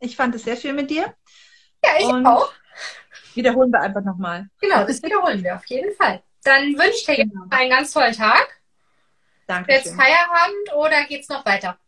ich 0.00 0.16
fand 0.16 0.34
es 0.34 0.44
sehr 0.44 0.56
schön 0.56 0.74
mit 0.74 0.90
dir. 0.90 1.14
Ja, 1.84 1.90
ich 1.98 2.06
und 2.06 2.26
auch 2.26 2.52
wiederholen 3.38 3.72
wir 3.72 3.80
einfach 3.80 4.04
nochmal. 4.04 4.48
Genau, 4.60 4.84
das 4.84 5.02
wiederholen 5.02 5.42
wir 5.42 5.56
auf 5.56 5.64
jeden 5.66 5.94
Fall. 5.94 6.22
Dann 6.44 6.64
wünsche 6.74 6.98
ich 6.98 7.06
dir 7.06 7.16
jetzt 7.16 7.32
genau. 7.32 7.46
einen 7.50 7.70
ganz 7.70 7.92
tollen 7.92 8.12
Tag. 8.12 8.60
Danke. 9.46 9.72
Jetzt 9.72 9.94
Feierabend 9.94 10.74
oder 10.76 11.04
geht 11.04 11.22
es 11.22 11.28
noch 11.30 11.46
weiter? 11.46 11.78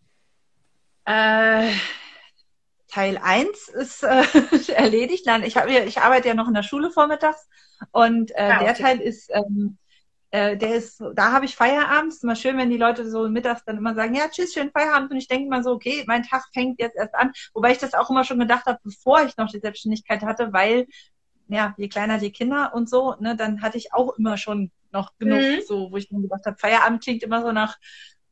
Äh, 1.04 1.72
Teil 2.88 3.18
1 3.22 3.68
ist 3.68 4.02
äh, 4.02 4.24
erledigt. 4.72 5.26
Nein, 5.26 5.42
ich, 5.42 5.56
hab, 5.56 5.68
ich 5.68 5.98
arbeite 5.98 6.28
ja 6.28 6.34
noch 6.34 6.48
in 6.48 6.54
der 6.54 6.62
Schule 6.62 6.90
vormittags 6.90 7.48
und 7.92 8.30
äh, 8.34 8.48
ja, 8.48 8.56
okay. 8.56 8.64
der 8.64 8.74
Teil 8.74 9.00
ist, 9.00 9.30
ähm, 9.32 9.78
äh, 10.30 10.56
der 10.56 10.74
ist, 10.74 11.02
da 11.14 11.32
habe 11.32 11.44
ich 11.44 11.56
Feierabend. 11.56 12.12
Ist 12.12 12.24
immer 12.24 12.36
schön, 12.36 12.56
wenn 12.56 12.70
die 12.70 12.76
Leute 12.76 13.08
so 13.10 13.28
mittags 13.28 13.64
dann 13.64 13.78
immer 13.78 13.94
sagen, 13.94 14.14
ja, 14.14 14.28
tschüss, 14.28 14.52
schönen 14.52 14.70
Feierabend. 14.70 15.10
Und 15.10 15.16
ich 15.16 15.28
denke 15.28 15.48
mal 15.48 15.62
so, 15.62 15.72
okay, 15.72 16.04
mein 16.06 16.22
Tag 16.22 16.44
fängt 16.52 16.80
jetzt 16.80 16.96
erst 16.96 17.14
an. 17.14 17.32
Wobei 17.54 17.72
ich 17.72 17.78
das 17.78 17.94
auch 17.94 18.10
immer 18.10 18.24
schon 18.24 18.38
gedacht 18.38 18.66
habe, 18.66 18.78
bevor 18.84 19.22
ich 19.22 19.36
noch 19.36 19.50
die 19.50 19.60
Selbstständigkeit 19.60 20.22
hatte, 20.22 20.52
weil 20.52 20.86
ja, 21.50 21.74
je 21.76 21.88
kleiner 21.88 22.18
die 22.18 22.32
Kinder 22.32 22.72
und 22.74 22.88
so, 22.88 23.14
ne, 23.20 23.36
dann 23.36 23.62
hatte 23.62 23.78
ich 23.78 23.92
auch 23.92 24.16
immer 24.16 24.36
schon 24.36 24.70
noch 24.92 25.16
genug, 25.18 25.40
mhm. 25.40 25.60
so, 25.66 25.90
wo 25.90 25.96
ich 25.96 26.08
dann 26.08 26.22
gedacht 26.22 26.46
habe, 26.46 26.56
Feierabend 26.58 27.02
klingt 27.02 27.22
immer 27.22 27.42
so 27.42 27.52
nach, 27.52 27.78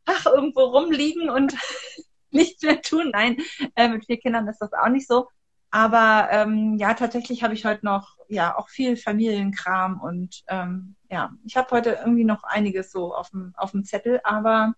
ach, 0.05 0.27
irgendwo 0.27 0.61
rumliegen 0.62 1.31
und 1.31 1.55
nichts 2.31 2.62
mehr 2.62 2.81
tun. 2.83 3.11
Nein, 3.12 3.37
äh, 3.75 3.89
mit 3.89 4.07
vier 4.07 4.19
Kindern 4.19 4.49
ist 4.49 4.59
das 4.59 4.73
auch 4.73 4.89
nicht 4.89 5.07
so. 5.07 5.29
Aber 5.71 6.29
ähm, 6.31 6.77
ja, 6.79 6.95
tatsächlich 6.95 7.43
habe 7.43 7.55
ich 7.55 7.64
heute 7.66 7.85
noch 7.85 8.16
ja 8.29 8.57
auch 8.57 8.69
viel 8.71 8.97
Familienkram 8.97 10.01
und 10.01 10.43
ähm, 10.49 10.97
ja, 11.11 11.33
ich 11.45 11.57
habe 11.57 11.71
heute 11.73 11.99
irgendwie 12.01 12.25
noch 12.25 12.43
einiges 12.43 12.91
so 12.91 13.14
auf 13.14 13.31
dem 13.31 13.53
auf 13.55 13.73
dem 13.73 13.85
Zettel, 13.85 14.21
aber 14.25 14.75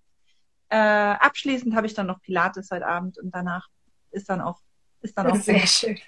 äh, 0.69 0.77
abschließend 0.77 1.77
habe 1.77 1.87
ich 1.87 1.95
dann 1.95 2.07
noch 2.07 2.21
Pilates 2.21 2.71
heute 2.73 2.87
Abend 2.87 3.19
und 3.19 3.33
danach 3.33 3.69
ist 4.11 4.29
dann 4.29 4.41
auch 4.41 4.61
ist 5.01 5.17
dann 5.17 5.29
auch 5.29 5.37
sehr 5.37 5.67
schön. 5.67 5.99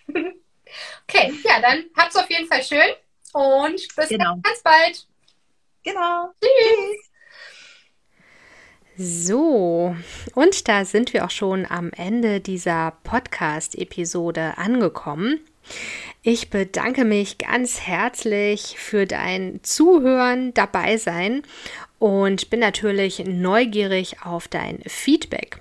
Okay, 1.08 1.32
ja, 1.44 1.60
dann 1.60 1.84
habt's 1.96 2.16
auf 2.16 2.28
jeden 2.30 2.46
Fall 2.46 2.62
schön 2.62 2.94
und 3.32 3.96
bis 3.96 4.08
genau. 4.08 4.36
ganz 4.42 4.62
bald. 4.62 5.06
Genau. 5.84 6.30
Tschüss. 6.40 7.12
So, 8.96 9.96
und 10.34 10.68
da 10.68 10.84
sind 10.84 11.14
wir 11.14 11.24
auch 11.24 11.30
schon 11.30 11.66
am 11.66 11.90
Ende 11.92 12.40
dieser 12.40 12.92
Podcast-Episode 13.04 14.58
angekommen. 14.58 15.40
Ich 16.22 16.50
bedanke 16.50 17.04
mich 17.04 17.38
ganz 17.38 17.80
herzlich 17.80 18.76
für 18.78 19.06
dein 19.06 19.60
Zuhören, 19.62 20.52
dabei 20.54 20.98
sein 20.98 21.42
und 21.98 22.50
bin 22.50 22.60
natürlich 22.60 23.20
neugierig 23.24 24.22
auf 24.24 24.46
dein 24.46 24.82
Feedback. 24.86 25.60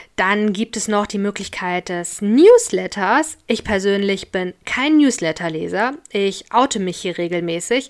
Dann 0.21 0.53
gibt 0.53 0.77
es 0.77 0.87
noch 0.87 1.07
die 1.07 1.17
Möglichkeit 1.17 1.89
des 1.89 2.21
Newsletters. 2.21 3.39
Ich 3.47 3.63
persönlich 3.63 4.31
bin 4.31 4.53
kein 4.65 4.97
Newsletterleser. 4.97 5.95
Ich 6.11 6.53
oute 6.53 6.79
mich 6.79 6.97
hier 6.97 7.17
regelmäßig. 7.17 7.89